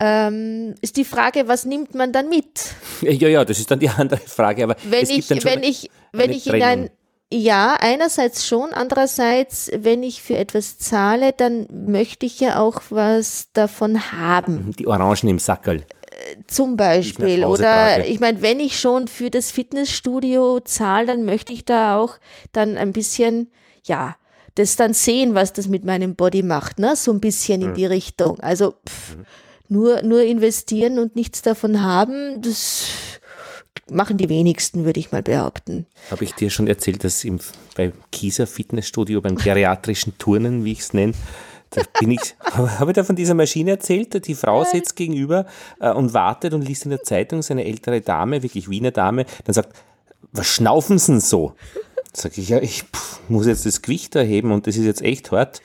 Ähm, 0.00 0.76
ist 0.80 0.96
die 0.96 1.04
Frage, 1.04 1.48
was 1.48 1.64
nimmt 1.64 1.94
man 1.94 2.12
dann 2.12 2.28
mit? 2.28 2.74
Ja, 3.00 3.28
ja, 3.28 3.44
das 3.44 3.60
ist 3.60 3.70
dann 3.70 3.78
die 3.78 3.88
andere 3.88 4.20
Frage. 4.20 4.64
Aber 4.64 4.76
wenn 4.84 5.08
ich, 5.08 5.30
wenn 5.44 5.62
ich, 5.62 5.90
wenn 6.12 6.30
ich 6.30 6.48
in 6.48 6.62
ein, 6.62 6.90
ja, 7.32 7.76
einerseits 7.78 8.46
schon, 8.46 8.72
andererseits, 8.72 9.70
wenn 9.76 10.02
ich 10.02 10.22
für 10.22 10.36
etwas 10.36 10.78
zahle, 10.78 11.32
dann 11.32 11.66
möchte 11.70 12.24
ich 12.24 12.40
ja 12.40 12.58
auch 12.58 12.80
was 12.88 13.48
davon 13.52 14.12
haben. 14.12 14.72
Die 14.78 14.86
Orangen 14.86 15.28
im 15.28 15.38
Sackerl. 15.38 15.76
Äh, 15.76 16.36
zum 16.46 16.76
Beispiel. 16.78 17.44
Oder 17.44 18.06
ich 18.06 18.18
meine, 18.20 18.40
wenn 18.40 18.60
ich 18.60 18.80
schon 18.80 19.08
für 19.08 19.30
das 19.30 19.50
Fitnessstudio 19.50 20.60
zahle, 20.60 21.06
dann 21.06 21.24
möchte 21.26 21.52
ich 21.52 21.66
da 21.66 21.98
auch 21.98 22.16
dann 22.52 22.78
ein 22.78 22.94
bisschen, 22.94 23.50
ja, 23.84 24.16
das 24.54 24.76
dann 24.76 24.94
sehen, 24.94 25.34
was 25.34 25.52
das 25.52 25.68
mit 25.68 25.84
meinem 25.84 26.16
Body 26.16 26.42
macht, 26.42 26.78
ne? 26.78 26.96
So 26.96 27.12
ein 27.12 27.20
bisschen 27.20 27.60
in 27.60 27.70
mhm. 27.70 27.74
die 27.74 27.86
Richtung. 27.86 28.40
Also 28.40 28.74
pff, 28.88 29.16
mhm. 29.16 29.26
nur, 29.68 30.02
nur 30.02 30.22
investieren 30.22 30.98
und 30.98 31.14
nichts 31.14 31.42
davon 31.42 31.82
haben, 31.82 32.40
das 32.40 32.86
machen 33.90 34.16
die 34.16 34.28
wenigsten, 34.28 34.84
würde 34.84 35.00
ich 35.00 35.12
mal 35.12 35.22
behaupten. 35.22 35.86
Habe 36.10 36.24
ich 36.24 36.34
dir 36.34 36.50
schon 36.50 36.66
erzählt, 36.66 37.04
dass 37.04 37.24
im, 37.24 37.38
bei 37.76 37.92
Kieser 38.10 38.46
Fitnessstudio, 38.46 39.20
beim 39.20 39.36
geriatrischen 39.36 40.16
Turnen, 40.18 40.64
wie 40.64 40.72
ich 40.72 40.80
es 40.80 40.92
nenne, 40.92 41.14
da 41.70 41.82
bin 42.00 42.12
ich, 42.12 42.34
habe 42.40 42.90
ich 42.90 42.94
da 42.94 43.04
von 43.04 43.16
dieser 43.16 43.34
Maschine 43.34 43.72
erzählt? 43.72 44.26
Die 44.26 44.34
Frau 44.34 44.64
sitzt 44.64 44.96
gegenüber 44.96 45.46
äh, 45.80 45.90
und 45.90 46.14
wartet 46.14 46.54
und 46.54 46.62
liest 46.62 46.84
in 46.84 46.90
der 46.90 47.02
Zeitung, 47.02 47.42
seine 47.42 47.64
ältere 47.64 48.00
Dame, 48.00 48.42
wirklich 48.42 48.70
Wiener 48.70 48.90
Dame, 48.90 49.26
dann 49.44 49.54
sagt, 49.54 49.76
was 50.32 50.46
schnaufen 50.46 50.98
Sie 50.98 51.12
denn 51.12 51.20
so? 51.20 51.54
Sag 52.12 52.36
ich, 52.38 52.48
ja, 52.48 52.58
ich 52.58 52.82
pff, 52.82 53.20
muss 53.28 53.46
jetzt 53.46 53.66
das 53.66 53.82
Gewicht 53.82 54.16
erheben 54.16 54.52
und 54.52 54.66
das 54.66 54.76
ist 54.76 54.84
jetzt 54.84 55.02
echt 55.02 55.30
hart. 55.30 55.62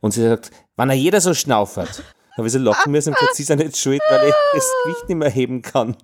Und 0.00 0.12
sie 0.12 0.22
sagt, 0.22 0.50
wann 0.76 0.90
er 0.90 0.94
jeder 0.94 1.20
so 1.20 1.34
schnaufert 1.34 2.02
ich 2.44 2.52
so 2.52 2.58
lachen 2.58 2.92
müssen 2.92 3.14
sie 3.32 3.42
sind 3.42 3.62
jetzt 3.62 3.80
schuld, 3.80 4.02
weil 4.10 4.28
ich 4.28 4.34
das 4.52 4.70
Gewicht 4.84 5.08
nicht 5.08 5.18
mehr 5.18 5.30
heben 5.30 5.62
kann. 5.62 5.96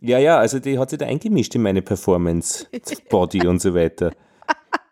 Ja, 0.00 0.18
ja, 0.18 0.38
also 0.38 0.58
die 0.58 0.78
hat 0.78 0.90
sich 0.90 0.98
da 0.98 1.06
eingemischt 1.06 1.54
in 1.54 1.62
meine 1.62 1.80
Performance, 1.80 2.66
Body 3.08 3.46
und 3.46 3.62
so 3.62 3.74
weiter. 3.74 4.12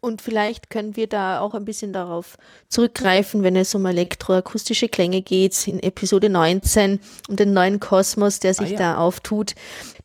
Und 0.08 0.22
vielleicht 0.22 0.70
können 0.70 0.96
wir 0.96 1.08
da 1.08 1.42
auch 1.42 1.54
ein 1.54 1.66
bisschen 1.66 1.92
darauf 1.92 2.38
zurückgreifen, 2.70 3.44
wenn 3.44 3.58
es 3.58 3.76
um 3.76 3.86
elektroakustische 3.86 4.88
Klänge 4.88 5.22
geht, 5.22 5.68
in 5.68 5.84
Episode 5.84 6.30
19, 6.30 7.02
um 7.28 7.36
den 7.36 7.52
neuen 7.52 7.82
Kosmos, 7.82 8.40
der 8.40 8.54
sich 8.54 8.70
ah, 8.70 8.72
ja. 8.72 8.78
da 8.78 8.98
auftut. 8.98 9.54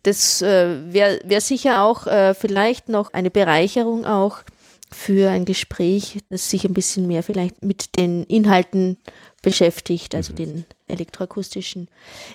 Das 0.02 0.42
äh, 0.42 0.92
wäre 0.92 1.20
wär 1.24 1.40
sicher 1.40 1.84
auch 1.84 2.08
äh, 2.08 2.34
vielleicht 2.34 2.88
noch 2.88 3.12
eine 3.12 3.30
Bereicherung 3.30 4.04
auch 4.04 4.38
für 4.90 5.30
ein 5.30 5.44
Gespräch, 5.44 6.18
das 6.28 6.50
sich 6.50 6.64
ein 6.64 6.74
bisschen 6.74 7.06
mehr 7.06 7.22
vielleicht 7.22 7.62
mit 7.64 7.96
den 7.96 8.24
Inhalten 8.24 8.98
beschäftigt, 9.40 10.14
also 10.14 10.32
mhm. 10.32 10.36
den 10.36 10.64
elektroakustischen. 10.88 11.88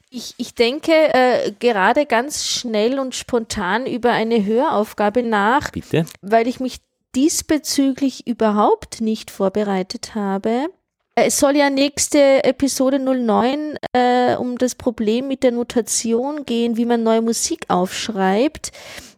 Ich, 0.09 0.33
ich 0.37 0.55
denke 0.55 0.91
äh, 0.91 1.51
gerade 1.59 2.05
ganz 2.05 2.45
schnell 2.45 2.99
und 2.99 3.13
spontan 3.13 3.85
über 3.85 4.11
eine 4.11 4.45
Höraufgabe 4.45 5.21
nach, 5.21 5.71
Bitte? 5.71 6.05
weil 6.21 6.47
ich 6.47 6.59
mich 6.59 6.79
diesbezüglich 7.17 8.27
überhaupt 8.27 9.01
nicht 9.01 9.31
vorbereitet 9.31 10.13
habe. 10.13 10.67
Es 11.15 11.39
soll 11.39 11.57
ja 11.57 11.71
nächste 11.71 12.43
Episode 12.43 12.99
09 12.99 13.79
äh, 13.91 14.35
um 14.35 14.59
das 14.59 14.75
Problem 14.75 15.27
mit 15.27 15.41
der 15.41 15.51
Notation 15.51 16.45
gehen, 16.45 16.77
wie 16.77 16.85
man 16.85 17.01
neue 17.01 17.23
Musik 17.23 17.65
aufschreibt. 17.69 18.71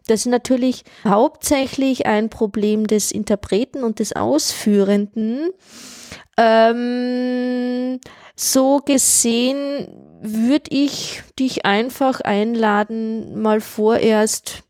Das 0.06 0.20
ist 0.20 0.26
natürlich 0.26 0.84
hauptsächlich 1.04 2.06
ein 2.06 2.30
Problem 2.30 2.86
des 2.86 3.12
Interpreten 3.12 3.84
und 3.84 3.98
des 3.98 4.16
Ausführenden. 4.16 5.50
Ähm, 6.38 8.00
so 8.34 8.78
gesehen 8.78 9.88
würde 10.22 10.70
ich 10.70 11.22
dich 11.38 11.66
einfach 11.66 12.22
einladen, 12.22 13.42
mal 13.42 13.60
vorerst 13.60 14.62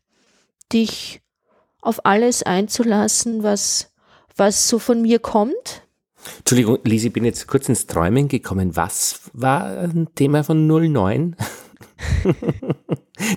dich 0.73 1.21
auf 1.81 2.05
alles 2.05 2.43
einzulassen, 2.43 3.43
was, 3.43 3.91
was 4.35 4.67
so 4.67 4.79
von 4.79 5.01
mir 5.01 5.19
kommt. 5.19 5.83
Entschuldigung, 6.39 6.77
Lisi, 6.83 7.07
ich 7.07 7.13
bin 7.13 7.25
jetzt 7.25 7.47
kurz 7.47 7.67
ins 7.67 7.87
Träumen 7.87 8.27
gekommen. 8.27 8.75
Was 8.75 9.21
war 9.33 9.65
ein 9.79 10.07
Thema 10.15 10.43
von 10.43 10.67
09? 10.67 11.35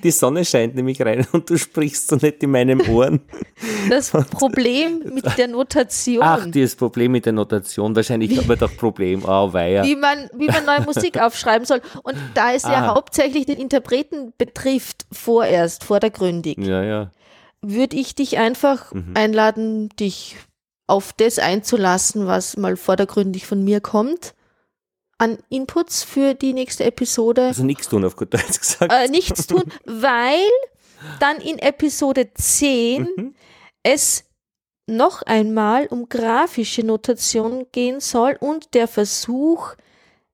Die 0.03 0.11
Sonne 0.11 0.45
scheint 0.45 0.75
nämlich 0.75 1.01
rein 1.03 1.27
und 1.33 1.51
du 1.51 1.59
sprichst 1.59 2.09
so 2.09 2.17
nicht 2.17 2.43
in 2.43 2.51
meinem 2.51 2.81
Ohren. 2.89 3.21
Das 3.91 4.11
Problem 4.11 5.03
mit 5.13 5.37
der 5.37 5.49
Notation. 5.49 6.23
Ach, 6.23 6.47
dieses 6.51 6.75
Problem 6.77 7.13
mit 7.13 7.27
der 7.27 7.33
Notation. 7.35 7.95
Wahrscheinlich 7.95 8.37
haben 8.37 8.49
wir 8.49 8.57
doch 8.57 8.75
Problem. 8.77 9.23
Oh, 9.27 9.53
weia. 9.53 9.85
Wie 9.85 9.97
man, 9.97 10.31
wie 10.37 10.47
man 10.47 10.65
neue 10.65 10.81
Musik 10.83 11.19
aufschreiben 11.21 11.67
soll. 11.67 11.83
Und 12.03 12.17
da 12.35 12.53
es 12.53 12.63
ja 12.63 12.71
Ah. 12.91 12.95
hauptsächlich 12.95 13.45
den 13.47 13.59
Interpreten 13.59 14.33
betrifft, 14.39 15.05
vorerst, 15.13 15.85
vordergründig, 15.85 16.57
Ja, 16.59 16.83
ja. 16.83 17.11
Würde 17.73 17.97
ich 17.97 18.15
dich 18.15 18.39
einfach 18.39 18.93
Mhm. 18.93 19.13
einladen, 19.15 19.89
dich 20.01 20.37
auf 20.87 21.13
das 21.15 21.39
einzulassen, 21.39 22.27
was 22.27 22.57
mal 22.57 22.77
vordergründig 22.77 23.47
von 23.47 23.65
mir 23.65 23.81
kommt. 23.81 24.35
An 25.19 25.39
Inputs 25.49 26.03
für 26.03 26.35
die 26.35 26.53
nächste 26.53 26.85
Episode. 26.85 27.47
Also 27.47 27.65
nichts 27.65 27.89
tun, 27.89 28.05
auf 28.05 28.17
gut 28.17 28.35
Deutsch 28.35 28.59
gesagt. 28.59 28.93
äh, 28.93 29.09
nichts 29.09 29.47
tun, 29.47 29.63
weil 29.85 30.45
dann 31.21 31.37
in 31.39 31.59
Episode 31.59 32.33
10 32.35 33.09
Mhm. 33.17 33.35
es 33.83 34.25
noch 34.87 35.23
einmal 35.23 35.87
um 35.87 36.09
grafische 36.09 36.83
Notation 36.83 37.67
gehen 37.73 38.01
soll 38.01 38.37
und 38.41 38.75
der 38.75 38.87
Versuch, 38.89 39.75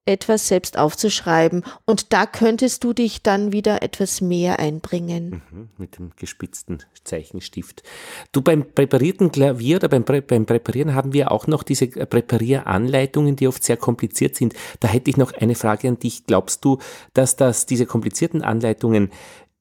etwas 0.05 0.47
selbst 0.47 0.77
aufzuschreiben. 0.77 1.63
Und 1.85 2.11
da 2.13 2.25
könntest 2.25 2.83
du 2.83 2.93
dich 2.93 3.21
dann 3.21 3.51
wieder 3.51 3.83
etwas 3.83 4.21
mehr 4.21 4.59
einbringen. 4.59 5.41
Mhm, 5.51 5.69
Mit 5.77 5.97
dem 5.97 6.11
gespitzten 6.15 6.79
Zeichenstift. 7.03 7.83
Du, 8.31 8.41
beim 8.41 8.65
präparierten 8.73 9.31
Klavier 9.31 9.77
oder 9.77 9.89
beim, 9.89 10.03
beim 10.03 10.45
Präparieren 10.45 10.95
haben 10.95 11.13
wir 11.13 11.31
auch 11.31 11.47
noch 11.47 11.63
diese 11.63 11.87
Präparieranleitungen, 11.87 13.35
die 13.35 13.47
oft 13.47 13.63
sehr 13.63 13.77
kompliziert 13.77 14.35
sind. 14.35 14.53
Da 14.79 14.87
hätte 14.87 15.09
ich 15.09 15.17
noch 15.17 15.33
eine 15.33 15.55
Frage 15.55 15.87
an 15.87 15.99
dich. 15.99 16.25
Glaubst 16.25 16.65
du, 16.65 16.79
dass 17.13 17.35
das 17.35 17.65
diese 17.65 17.85
komplizierten 17.85 18.41
Anleitungen, 18.41 19.11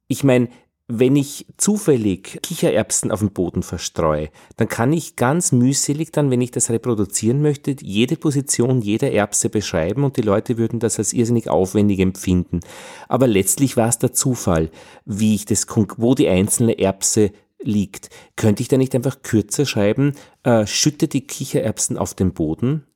ich 0.09 0.25
meine, 0.25 0.49
wenn 0.93 1.17
ich 1.17 1.47
zufällig 1.57 2.41
Kichererbsen 2.43 3.11
auf 3.11 3.21
dem 3.21 3.31
Boden 3.31 3.63
verstreue, 3.63 4.31
dann 4.57 4.69
kann 4.69 4.93
ich 4.93 5.17
ganz 5.17 5.53
mühselig 5.53 6.13
dann, 6.13 6.31
wenn 6.31 6.41
ich 6.41 6.51
das 6.51 6.71
reproduzieren 6.71 7.43
möchte, 7.43 7.77
jede 7.81 8.17
Position 8.17 8.83
jeder 8.83 9.13
Erbse 9.13 9.49
beschreiben 9.49 10.05
und 10.05 10.17
die 10.17 10.23
Leute 10.23 10.59
würden 10.59 10.81
das 10.81 10.99
als 10.99 11.13
irrsinnig 11.13 11.49
aufwendig 11.49 12.01
empfinden. 12.01 12.61
Aber 13.09 13.27
letztlich 13.27 13.77
war 13.77 13.89
es 13.89 13.99
der 13.99 14.13
Zufall, 14.13 14.71
wie 15.05 15.35
ich 15.35 15.45
das, 15.45 15.67
wo 15.97 16.15
die 16.15 16.29
einzelne 16.29 16.79
Erbse 16.79 17.33
liegt. 17.63 18.11
Könnte 18.37 18.63
ich 18.63 18.69
da 18.69 18.77
nicht 18.77 18.95
einfach 18.95 19.23
kürzer 19.23 19.67
schreiben, 19.67 20.15
äh, 20.43 20.67
schütte 20.67 21.09
die 21.09 21.27
Kichererbsen 21.27 21.99
auf 21.99 22.15
den 22.15 22.33
Boden? 22.33 22.87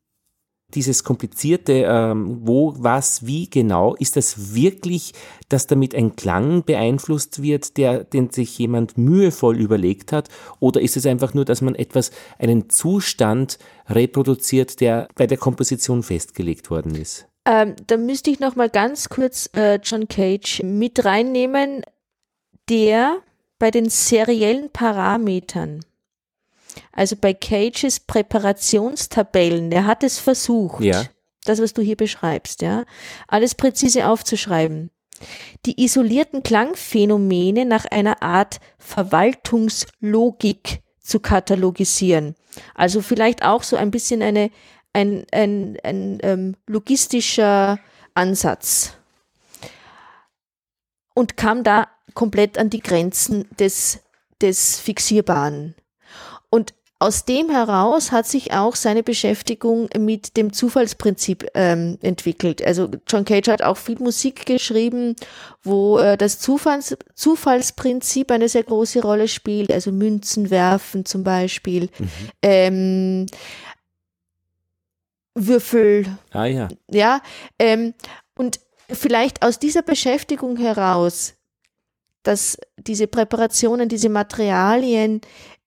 Dieses 0.75 1.05
komplizierte, 1.05 1.85
ähm, 1.87 2.41
wo, 2.43 2.75
was, 2.79 3.27
wie 3.27 3.49
genau, 3.49 3.95
ist 3.95 4.17
das 4.17 4.55
wirklich, 4.55 5.13
dass 5.49 5.67
damit 5.67 5.95
ein 5.95 6.17
Klang 6.17 6.65
beeinflusst 6.65 7.43
wird, 7.43 7.77
der, 7.77 8.05
den 8.05 8.31
sich 8.31 8.59
jemand 8.59 8.99
mühevoll 8.99 9.59
überlegt 9.59 10.13
hat? 10.13 10.29
Oder 10.61 10.81
ist 10.81 10.97
es 10.97 11.07
einfach 11.07 11.35
nur, 11.35 11.45
dass 11.45 11.61
man 11.61 11.75
etwas, 11.75 12.11
einen 12.39 12.69
Zustand 12.71 13.59
reproduziert, 13.89 14.81
der 14.81 15.09
bei 15.15 15.27
der 15.27 15.39
Komposition 15.39 16.03
festgelegt 16.03 16.71
worden 16.71 16.95
ist? 16.95 17.27
Ähm, 17.47 17.77
da 17.87 17.97
müsste 17.97 18.31
ich 18.31 18.41
noch 18.41 18.57
mal 18.57 18.71
ganz 18.71 19.09
kurz 19.09 19.51
äh, 19.55 19.79
John 19.83 20.09
Cage 20.09 20.63
mit 20.63 21.05
reinnehmen, 21.05 21.83
der 22.69 23.19
bei 23.59 23.71
den 23.71 23.89
seriellen 23.89 24.71
Parametern, 24.71 25.85
also 26.93 27.17
bei 27.17 27.35
Cages 27.35 28.01
Präparationstabellen, 28.01 29.71
der 29.71 29.87
hat 29.87 30.03
es 30.03 30.19
versucht, 30.19 30.83
Ja. 30.83 31.05
das, 31.45 31.61
was 31.61 31.73
du 31.73 31.83
hier 31.83 31.97
beschreibst, 31.97 32.63
ja, 32.63 32.85
alles 33.29 33.55
präzise 33.55 34.09
aufzuschreiben. 34.09 34.91
Die 35.67 35.83
isolierten 35.83 36.43
Klangphänomene 36.43 37.65
nach 37.65 37.85
einer 37.87 38.23
Art 38.23 38.59
Verwaltungslogik 38.79 40.81
zu 41.01 41.21
katalogisieren. 41.21 42.35
Also 42.75 43.01
vielleicht 43.01 43.45
auch 43.45 43.63
so 43.63 43.77
ein 43.77 43.91
bisschen 43.91 44.23
eine, 44.23 44.51
ein, 44.93 45.25
ein, 45.33 45.79
ein 45.83 46.19
ähm, 46.23 46.57
logistischer 46.67 47.79
Ansatz. 48.15 48.95
Und 51.15 51.37
kam 51.37 51.63
da 51.63 51.89
komplett 52.15 52.59
an 52.59 52.71
die 52.71 52.81
Grenzen 52.81 53.49
des, 53.59 54.01
des 54.41 54.81
Fixierbaren. 54.81 55.75
Aus 57.05 57.27
dem 57.27 57.51
heraus 57.51 58.13
hat 58.13 58.27
sich 58.27 58.55
auch 58.55 58.75
seine 58.75 59.03
Beschäftigung 59.03 59.91
mit 59.99 60.39
dem 60.39 60.55
Zufallsprinzip 60.55 61.51
ähm, 61.53 61.99
entwickelt. 62.01 62.65
Also 62.65 62.89
John 63.07 63.27
Cage 63.27 63.49
hat 63.49 63.61
auch 63.61 63.77
viel 63.77 63.99
Musik 63.99 64.47
geschrieben, 64.47 65.15
wo 65.63 65.99
äh, 65.99 66.17
das 66.17 66.39
Zufalls 66.39 66.97
Zufallsprinzip 67.15 68.31
eine 68.31 68.49
sehr 68.49 68.63
große 68.63 69.03
Rolle 69.03 69.29
spielt, 69.29 69.71
also 69.71 69.93
Münzen 69.93 70.49
werfen 70.49 71.05
zum 71.05 71.25
Beispiel, 71.25 71.91
ähm, 72.41 73.27
Würfel, 75.35 76.07
Ah 76.33 76.47
ja. 76.47 76.69
ja, 76.91 77.21
ähm, 77.59 77.93
und 78.35 78.61
vielleicht 78.89 79.45
aus 79.45 79.59
dieser 79.59 79.83
Beschäftigung 79.83 80.57
heraus, 80.57 81.35
dass 82.23 82.57
diese 82.79 83.09
Präparationen, 83.09 83.91
diese 83.91 84.09
Materialien 84.09 85.21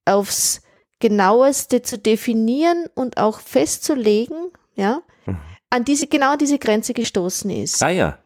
aufs 0.04 0.62
genaueste 1.00 1.82
zu 1.82 1.98
definieren 1.98 2.86
und 2.95 3.18
auch 3.18 3.39
festzulegen, 3.39 4.52
ja, 4.76 5.02
an 5.70 5.86
diese, 5.86 6.08
genau 6.08 6.32
an 6.34 6.39
diese 6.39 6.60
Grenze 6.60 6.93
gestoßen 6.93 7.50
ist. 7.50 7.84
Ah 7.84 7.89
ja. 7.89 8.20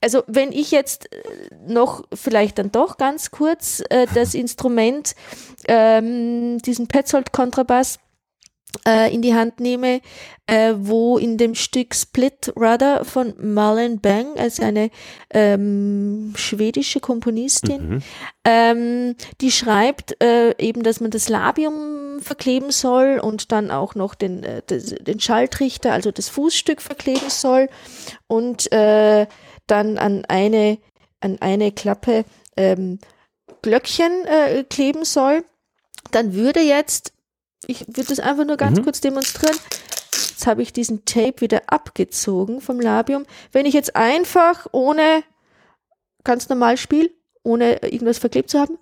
Also 0.00 0.24
wenn 0.26 0.50
ich 0.50 0.72
jetzt 0.72 1.12
äh, 1.12 1.18
noch 1.66 2.04
vielleicht 2.12 2.58
dann 2.58 2.72
doch 2.72 2.96
ganz 2.96 3.30
kurz 3.30 3.82
äh, 3.88 4.06
das 4.12 4.34
Instrument, 4.34 5.14
ähm, 5.68 6.58
diesen 6.58 6.88
Petzold-Kontrabass 6.88 8.00
in 9.12 9.22
die 9.22 9.34
Hand 9.34 9.60
nehme, 9.60 10.00
äh, 10.46 10.74
wo 10.76 11.16
in 11.18 11.38
dem 11.38 11.54
Stück 11.54 11.94
Split 11.94 12.52
Rudder 12.56 13.04
von 13.04 13.34
Marlene 13.40 13.96
Bang, 13.98 14.36
also 14.36 14.62
eine 14.62 14.90
ähm, 15.30 16.32
schwedische 16.36 17.00
Komponistin, 17.00 17.88
Mhm. 17.88 18.02
ähm, 18.44 19.16
die 19.40 19.50
schreibt 19.50 20.22
äh, 20.22 20.54
eben, 20.58 20.82
dass 20.82 21.00
man 21.00 21.10
das 21.10 21.28
Labium 21.28 22.20
verkleben 22.20 22.70
soll 22.70 23.18
und 23.20 23.52
dann 23.52 23.70
auch 23.70 23.94
noch 23.94 24.14
den, 24.14 24.42
äh, 24.44 24.62
des- 24.62 24.94
den 25.00 25.18
Schaltrichter, 25.20 25.92
also 25.92 26.10
das 26.10 26.28
Fußstück 26.28 26.80
verkleben 26.82 27.28
soll 27.30 27.68
und 28.26 28.70
äh, 28.72 29.26
dann 29.66 29.98
an 29.98 30.24
eine, 30.26 30.78
an 31.20 31.38
eine 31.40 31.72
Klappe 31.72 32.24
ähm, 32.56 32.98
Glöckchen 33.62 34.12
äh, 34.26 34.64
kleben 34.64 35.04
soll, 35.04 35.44
dann 36.10 36.34
würde 36.34 36.60
jetzt, 36.60 37.12
ich 37.66 37.86
würde 37.86 38.08
das 38.08 38.20
einfach 38.20 38.44
nur 38.44 38.56
ganz 38.56 38.78
Mhm. 38.78 38.84
kurz 38.84 39.00
demonstrieren, 39.00 39.56
jetzt 40.30 40.46
habe 40.46 40.62
ich 40.62 40.72
diesen 40.72 41.04
Tape 41.04 41.40
wieder 41.40 41.62
abgezogen 41.66 42.60
vom 42.60 42.80
Labium. 42.80 43.24
Wenn 43.52 43.66
ich 43.66 43.74
jetzt 43.74 43.96
einfach 43.96 44.66
ohne 44.72 45.22
ganz 46.24 46.48
normal 46.48 46.76
spiele, 46.76 47.10
ohne 47.42 47.82
irgendwas 47.82 48.18
verklebt 48.18 48.50
zu 48.50 48.58
haben, 48.60 48.78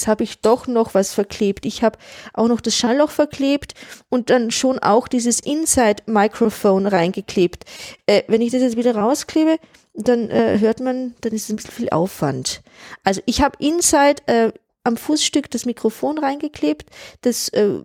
Jetzt 0.00 0.08
habe 0.08 0.24
ich 0.24 0.40
doch 0.40 0.66
noch 0.66 0.94
was 0.94 1.12
verklebt. 1.12 1.66
Ich 1.66 1.82
habe 1.82 1.98
auch 2.32 2.48
noch 2.48 2.62
das 2.62 2.74
Schallloch 2.74 3.10
verklebt 3.10 3.74
und 4.08 4.30
dann 4.30 4.50
schon 4.50 4.78
auch 4.78 5.08
dieses 5.08 5.40
Inside-Microphone 5.40 6.86
reingeklebt. 6.86 7.66
Äh, 8.06 8.22
wenn 8.26 8.40
ich 8.40 8.50
das 8.50 8.62
jetzt 8.62 8.78
wieder 8.78 8.96
rausklebe, 8.96 9.58
dann 9.92 10.30
äh, 10.30 10.58
hört 10.58 10.80
man, 10.80 11.14
dann 11.20 11.32
ist 11.34 11.44
es 11.44 11.50
ein 11.50 11.56
bisschen 11.56 11.72
viel 11.72 11.90
Aufwand. 11.90 12.62
Also 13.04 13.20
ich 13.26 13.42
habe 13.42 13.58
Inside 13.58 14.22
äh, 14.24 14.52
am 14.84 14.96
Fußstück 14.96 15.50
das 15.50 15.66
Mikrofon 15.66 16.16
reingeklebt, 16.16 16.88
das 17.20 17.50
äh, 17.50 17.80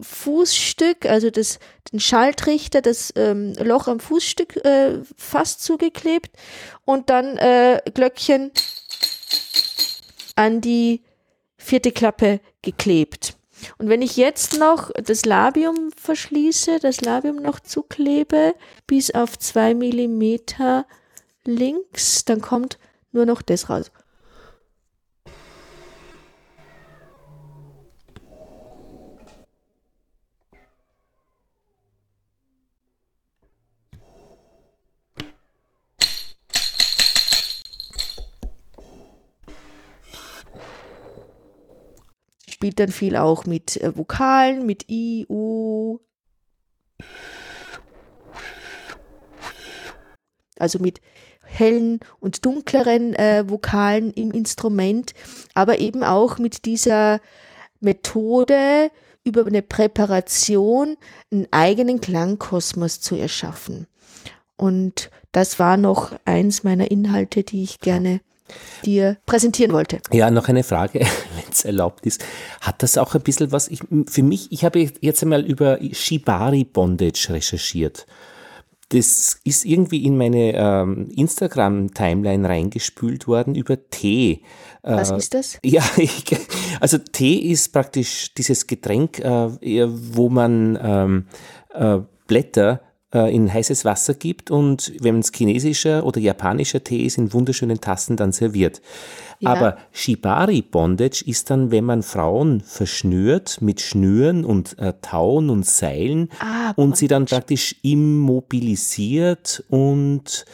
Fußstück, 0.00 1.04
also 1.04 1.28
das, 1.28 1.58
den 1.92 2.00
Schalltrichter, 2.00 2.80
das 2.80 3.12
ähm, 3.14 3.52
Loch 3.62 3.88
am 3.88 4.00
Fußstück 4.00 4.64
äh, 4.64 5.00
fast 5.18 5.62
zugeklebt 5.62 6.30
und 6.86 7.10
dann 7.10 7.36
äh, 7.36 7.82
Glöckchen 7.92 8.52
an 10.34 10.62
die 10.62 11.02
vierte 11.68 11.92
Klappe 11.92 12.40
geklebt. 12.62 13.36
Und 13.76 13.88
wenn 13.88 14.02
ich 14.02 14.16
jetzt 14.16 14.58
noch 14.58 14.90
das 14.94 15.24
Labium 15.24 15.90
verschließe, 15.96 16.78
das 16.80 17.00
Labium 17.00 17.36
noch 17.36 17.60
zuklebe, 17.60 18.54
bis 18.86 19.10
auf 19.10 19.38
zwei 19.38 19.74
Millimeter 19.74 20.86
links, 21.44 22.24
dann 22.24 22.40
kommt 22.40 22.78
nur 23.12 23.26
noch 23.26 23.42
das 23.42 23.68
raus. 23.68 23.90
Spielt 42.58 42.80
dann 42.80 42.90
viel 42.90 43.14
auch 43.14 43.46
mit 43.46 43.76
äh, 43.76 43.96
Vokalen, 43.96 44.66
mit 44.66 44.90
I, 44.90 45.26
U. 45.28 46.00
Also 50.58 50.80
mit 50.80 51.00
hellen 51.44 52.00
und 52.18 52.44
dunkleren 52.44 53.14
äh, 53.14 53.48
Vokalen 53.48 54.12
im 54.12 54.32
Instrument, 54.32 55.14
aber 55.54 55.78
eben 55.78 56.02
auch 56.02 56.38
mit 56.38 56.64
dieser 56.64 57.20
Methode, 57.78 58.90
über 59.22 59.46
eine 59.46 59.62
Präparation 59.62 60.96
einen 61.30 61.46
eigenen 61.52 62.00
Klangkosmos 62.00 63.00
zu 63.00 63.14
erschaffen. 63.14 63.86
Und 64.56 65.10
das 65.30 65.60
war 65.60 65.76
noch 65.76 66.18
eins 66.24 66.64
meiner 66.64 66.90
Inhalte, 66.90 67.44
die 67.44 67.62
ich 67.62 67.78
gerne 67.78 68.20
dir 68.84 69.16
präsentieren 69.26 69.72
wollte. 69.72 69.98
Ja, 70.12 70.30
noch 70.30 70.48
eine 70.48 70.62
Frage, 70.62 71.00
wenn 71.00 71.52
es 71.52 71.64
erlaubt 71.64 72.06
ist. 72.06 72.24
Hat 72.60 72.82
das 72.82 72.98
auch 72.98 73.14
ein 73.14 73.22
bisschen 73.22 73.52
was, 73.52 73.68
ich, 73.68 73.80
für 74.06 74.22
mich, 74.22 74.52
ich 74.52 74.64
habe 74.64 74.78
jetzt 75.00 75.22
einmal 75.22 75.44
über 75.44 75.78
Shibari 75.92 76.64
Bondage 76.64 77.28
recherchiert. 77.30 78.06
Das 78.90 79.38
ist 79.44 79.66
irgendwie 79.66 80.04
in 80.04 80.16
meine 80.16 80.54
ähm, 80.54 81.10
Instagram-Timeline 81.14 82.48
reingespült 82.48 83.26
worden 83.26 83.54
über 83.54 83.76
Tee. 83.90 84.42
Was 84.82 85.10
äh, 85.10 85.16
ist 85.18 85.34
das? 85.34 85.58
Ja, 85.64 85.84
ich, 85.98 86.24
also 86.80 86.96
Tee 86.96 87.36
ist 87.50 87.72
praktisch 87.72 88.32
dieses 88.32 88.66
Getränk, 88.66 89.18
äh, 89.18 89.86
wo 89.88 90.30
man 90.30 90.78
ähm, 90.82 91.26
äh, 91.74 91.98
Blätter 92.26 92.80
in 93.12 93.52
heißes 93.52 93.84
Wasser 93.86 94.14
gibt 94.14 94.50
und 94.50 94.92
wenn 95.00 95.20
es 95.20 95.32
chinesischer 95.34 96.04
oder 96.04 96.20
japanischer 96.20 96.84
Tee 96.84 97.06
ist, 97.06 97.16
in 97.16 97.32
wunderschönen 97.32 97.80
Tassen 97.80 98.16
dann 98.16 98.32
serviert. 98.32 98.82
Ja. 99.40 99.50
Aber 99.50 99.76
Shibari 99.92 100.62
Bondage 100.62 101.24
ist 101.26 101.48
dann, 101.48 101.70
wenn 101.70 101.84
man 101.84 102.02
Frauen 102.02 102.60
verschnürt 102.60 103.62
mit 103.62 103.80
Schnüren 103.80 104.44
und 104.44 104.78
äh, 104.78 104.92
Tauen 105.00 105.48
und 105.48 105.64
Seilen 105.64 106.28
ah, 106.40 106.72
und 106.76 106.96
sie 106.96 107.08
dann 107.08 107.24
praktisch 107.24 107.76
immobilisiert 107.82 109.64
und 109.68 110.44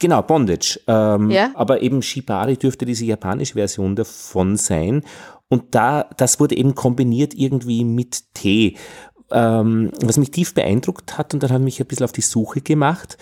Genau, 0.00 0.22
Bondage. 0.22 0.80
Ähm, 0.86 1.30
ja. 1.30 1.52
Aber 1.54 1.80
eben 1.80 2.02
Shibari 2.02 2.56
dürfte 2.56 2.84
diese 2.84 3.04
japanische 3.04 3.54
Version 3.54 3.94
davon 3.96 4.56
sein. 4.56 5.02
Und 5.48 5.74
da, 5.74 6.10
das 6.16 6.40
wurde 6.40 6.56
eben 6.56 6.74
kombiniert 6.74 7.32
irgendwie 7.32 7.84
mit 7.84 8.34
Tee 8.34 8.76
ähm, 9.34 9.90
was 10.00 10.16
mich 10.16 10.30
tief 10.30 10.54
beeindruckt 10.54 11.18
hat 11.18 11.34
und 11.34 11.42
dann 11.42 11.52
ich 11.52 11.64
mich 11.64 11.80
ein 11.80 11.86
bisschen 11.86 12.04
auf 12.04 12.12
die 12.12 12.22
Suche 12.22 12.60
gemacht. 12.60 13.18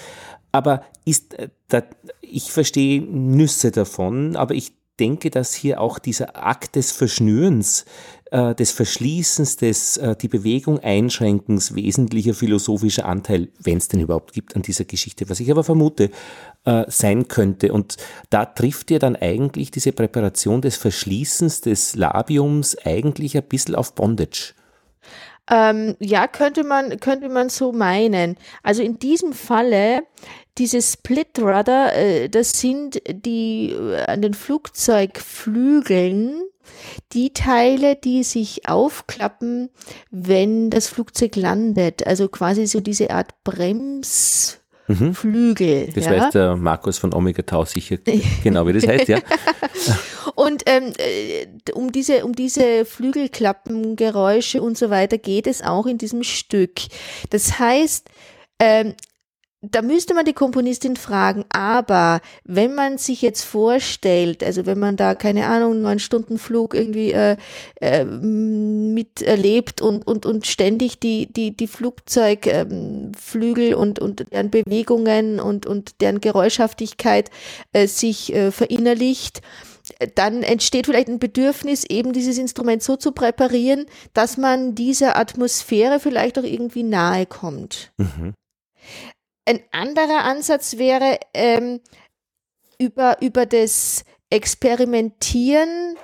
Aber 0.53 0.83
ist, 1.07 1.35
äh, 1.35 1.49
da, 1.69 1.83
ich 2.21 2.53
verstehe 2.53 3.01
Nüsse 3.01 3.71
davon, 3.71 4.37
aber 4.37 4.55
ich 4.55 4.73
denke, 5.01 5.31
dass 5.31 5.55
hier 5.55 5.81
auch 5.81 5.99
dieser 5.99 6.37
Akt 6.47 6.77
des 6.77 6.93
Verschnürens, 6.93 7.87
äh, 8.31 8.55
des 8.55 8.73
Verschließens, 8.73 9.57
des 9.57 9.97
äh, 9.97 10.15
die 10.15 10.29
Bewegung 10.29 10.79
Einschränkens 10.81 11.75
wesentlicher 11.75 12.35
philosophischer 12.35 13.07
Anteil, 13.07 13.49
wenn 13.59 13.79
es 13.79 13.89
denn 13.89 14.01
überhaupt 14.01 14.35
gibt, 14.35 14.55
an 14.55 14.61
dieser 14.61 14.85
Geschichte, 14.85 15.31
was 15.31 15.41
ich 15.41 15.51
aber 15.51 15.65
vermute, 15.65 16.11
äh, 16.65 16.85
sein 16.89 17.27
könnte. 17.27 17.73
Und 17.73 17.97
da 18.29 18.45
trifft 18.45 18.91
ja 18.91 18.99
dann 18.99 19.17
eigentlich 19.17 19.71
diese 19.71 19.93
Präparation 19.93 20.61
des 20.61 20.77
Verschließens 20.77 21.63
des 21.63 21.97
Labiums 21.97 22.77
eigentlich 22.85 23.35
ein 23.35 23.45
bisschen 23.45 23.75
auf 23.75 23.95
Bondage. 23.95 24.53
Ähm, 25.51 25.97
ja, 25.99 26.29
könnte 26.29 26.65
man, 26.65 27.01
könnte 27.01 27.29
man 27.29 27.49
so 27.49 27.73
meinen. 27.73 28.37
Also 28.63 28.83
in 28.83 28.99
diesem 28.99 29.33
Falle, 29.33 30.05
diese 30.59 30.81
Split 30.81 31.39
Rudder, 31.39 31.95
äh, 31.95 32.29
das 32.29 32.61
sind 32.61 33.03
die 33.09 33.73
äh, 33.73 34.05
an 34.05 34.23
den 34.23 34.35
Flugzeugflügeln, 34.35 36.43
die 37.13 37.33
Teile, 37.33 37.97
die 37.97 38.23
sich 38.23 38.69
aufklappen, 38.69 39.71
wenn 40.11 40.71
das 40.71 40.89
Flugzeug 40.89 41.37
landet. 41.37 42.07
Also 42.07 42.29
quasi 42.29 42.67
so 42.67 42.81
diese 42.81 43.11
Art 43.11 43.43
Brems, 43.43 44.61
Mhm. 44.89 45.15
Flügel. 45.15 45.89
Das 45.95 46.07
ja? 46.07 46.13
weiß 46.13 46.33
der 46.33 46.57
Markus 46.57 46.99
von 46.99 47.15
Omega 47.15 47.43
Tau 47.43 47.65
sicher 47.65 47.99
genau, 48.43 48.67
wie 48.67 48.73
das 48.73 48.87
heißt, 48.87 49.09
ja. 49.09 49.19
und 50.35 50.63
ähm, 50.67 50.93
äh, 50.99 51.47
um 51.73 51.93
diese, 51.93 52.25
um 52.25 52.35
diese 52.35 52.85
Flügelklappengeräusche 52.85 54.61
und 54.61 54.77
so 54.77 54.91
weiter 54.91 55.19
geht 55.19 55.47
es 55.47 55.63
auch 55.63 55.87
in 55.87 55.99
diesem 55.99 56.23
Stück. 56.23 56.81
Das 57.31 57.59
heißt, 57.59 58.09
ähm, 58.59 58.95
da 59.65 59.81
müsste 59.81 60.13
man 60.13 60.25
die 60.25 60.33
Komponistin 60.33 60.97
fragen, 60.97 61.45
aber 61.51 62.21
wenn 62.43 62.75
man 62.75 62.99
sich 62.99 63.23
jetzt 63.23 63.45
vorstellt, 63.45 64.43
also 64.43 64.67
wenn 64.67 64.81
man 64.81 64.97
da, 64.97 65.15
keine 65.15 65.47
Ahnung, 65.47 65.81
neun 65.81 66.01
Stunden 66.01 66.37
Flug 66.39 66.75
irgendwie 66.75 67.13
äh, 67.13 67.37
äh, 67.81 68.05
miterlebt 68.05 69.81
und, 69.81 70.05
und, 70.05 70.27
und 70.27 70.49
ständig 70.49 70.99
die, 70.99 71.33
die, 71.33 71.57
die 71.57 71.69
Flugzeugflügel 71.69 73.69
ähm, 73.69 73.79
und, 73.79 74.01
und 74.01 74.33
deren 74.33 74.51
Bewegungen 74.51 75.39
und, 75.39 75.67
und 75.67 76.01
deren 76.01 76.21
Geräuschhaftigkeit 76.21 77.31
äh, 77.73 77.87
sich 77.87 78.35
äh, 78.35 78.51
verinnerlicht, 78.51 79.43
dann 80.17 80.43
entsteht 80.43 80.87
vielleicht 80.87 81.09
ein 81.09 81.21
Bedürfnis, 81.21 81.85
eben 81.85 82.13
dieses 82.13 82.39
Instrument 82.39 82.83
so 82.83 82.97
zu 82.97 83.13
präparieren, 83.13 83.87
dass 84.13 84.37
man 84.37 84.75
dieser 84.75 85.17
Atmosphäre 85.17 86.01
vielleicht 86.01 86.37
auch 86.39 86.45
irgendwie 86.45 86.83
nahe 86.83 87.27
kommt. 87.27 87.93
Mhm. 87.97 88.35
Ein 89.45 89.61
anderer 89.73 90.25
Ansatz 90.25 90.79
wäre 90.79 91.19
ähm, 91.35 91.81
über, 92.79 93.21
über 93.21 93.47
das 93.47 94.05
Experimentieren 94.31 95.97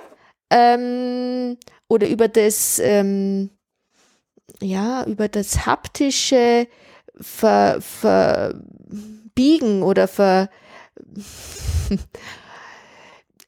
ähm, 0.49 1.57
oder 1.87 2.09
über 2.09 2.27
das, 2.27 2.79
ähm, 2.79 3.51
ja, 4.61 5.05
über 5.05 5.29
das 5.29 5.65
haptische 5.65 6.67
Ver, 7.21 7.81
Verbiegen 7.81 9.83
oder 9.83 10.07
ver, 10.07 10.49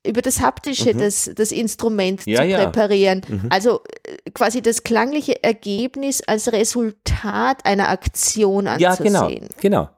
über 0.06 0.22
das 0.22 0.42
Haptische 0.42 0.94
mhm. 0.94 1.00
das, 1.00 1.32
das 1.36 1.52
Instrument 1.52 2.26
ja, 2.26 2.42
zu 2.44 2.48
präparieren. 2.50 3.22
Ja. 3.28 3.36
Mhm. 3.36 3.48
Also 3.50 3.82
äh, 4.04 4.32
quasi 4.32 4.62
das 4.62 4.84
klangliche 4.84 5.44
Ergebnis 5.44 6.22
als 6.22 6.52
Resultat 6.52 7.66
einer 7.66 7.90
Aktion 7.90 8.68
anzusehen. 8.68 9.10
Ja, 9.14 9.28
genau. 9.28 9.50
genau. 9.60 9.90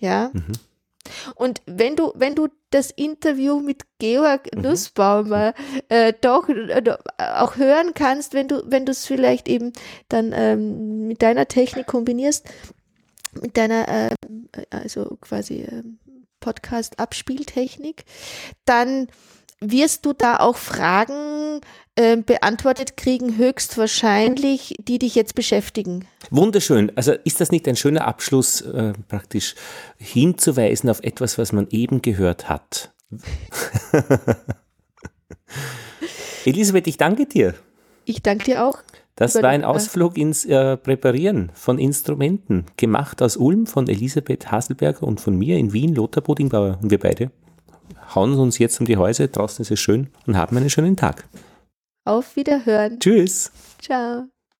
Ja. 0.00 0.30
Mhm. 0.32 0.52
Und 1.34 1.62
wenn 1.66 1.96
du, 1.96 2.12
wenn 2.14 2.34
du 2.34 2.48
das 2.70 2.90
Interview 2.90 3.60
mit 3.60 3.84
Georg 3.98 4.54
mhm. 4.54 4.62
Nussbaumer 4.62 5.54
äh, 5.88 6.12
doch 6.20 6.48
äh, 6.48 6.82
auch 7.18 7.56
hören 7.56 7.92
kannst, 7.94 8.34
wenn 8.34 8.48
du, 8.48 8.62
wenn 8.66 8.84
du 8.84 8.92
es 8.92 9.06
vielleicht 9.06 9.48
eben 9.48 9.72
dann 10.08 10.32
ähm, 10.34 11.06
mit 11.08 11.22
deiner 11.22 11.46
Technik 11.46 11.86
kombinierst, 11.86 12.46
mit 13.40 13.56
deiner, 13.56 13.88
äh, 13.88 14.10
also 14.70 15.16
quasi 15.20 15.62
ähm, 15.62 15.98
Podcast-Abspieltechnik, 16.40 18.04
dann 18.64 19.08
wirst 19.60 20.06
du 20.06 20.12
da 20.12 20.38
auch 20.38 20.56
Fragen 20.56 21.60
äh, 21.96 22.16
beantwortet 22.16 22.96
kriegen, 22.96 23.36
höchstwahrscheinlich, 23.36 24.76
die 24.78 24.98
dich 24.98 25.14
jetzt 25.14 25.34
beschäftigen. 25.34 26.06
Wunderschön. 26.30 26.92
Also 26.94 27.12
ist 27.24 27.40
das 27.40 27.50
nicht 27.50 27.66
ein 27.66 27.76
schöner 27.76 28.06
Abschluss, 28.06 28.60
äh, 28.60 28.92
praktisch 29.08 29.56
hinzuweisen 29.96 30.90
auf 30.90 31.02
etwas, 31.02 31.38
was 31.38 31.52
man 31.52 31.66
eben 31.70 32.00
gehört 32.02 32.48
hat? 32.48 32.92
Elisabeth, 36.44 36.86
ich 36.86 36.98
danke 36.98 37.26
dir. 37.26 37.54
Ich 38.04 38.22
danke 38.22 38.44
dir 38.44 38.64
auch. 38.64 38.78
Das 39.18 39.34
war 39.34 39.50
ein 39.50 39.64
Ausflug 39.64 40.16
ins 40.16 40.44
äh, 40.44 40.76
Präparieren 40.76 41.50
von 41.52 41.78
Instrumenten, 41.78 42.66
gemacht 42.76 43.20
aus 43.20 43.36
Ulm 43.36 43.66
von 43.66 43.88
Elisabeth 43.88 44.52
Haselberger 44.52 45.04
und 45.04 45.20
von 45.20 45.36
mir 45.36 45.58
in 45.58 45.72
Wien, 45.72 45.94
Lothar 45.94 46.22
Bodingbauer. 46.22 46.78
Und 46.80 46.90
wir 46.92 47.00
beide 47.00 47.32
hauen 48.14 48.34
uns 48.34 48.58
jetzt 48.58 48.78
um 48.78 48.86
die 48.86 48.96
Häuser, 48.96 49.26
draußen 49.26 49.62
ist 49.62 49.72
es 49.72 49.80
schön 49.80 50.08
und 50.26 50.36
haben 50.36 50.56
einen 50.56 50.70
schönen 50.70 50.96
Tag. 50.96 51.24
Auf 52.04 52.36
Wiederhören. 52.36 53.00
Tschüss. 53.00 53.50
Ciao. 53.80 54.28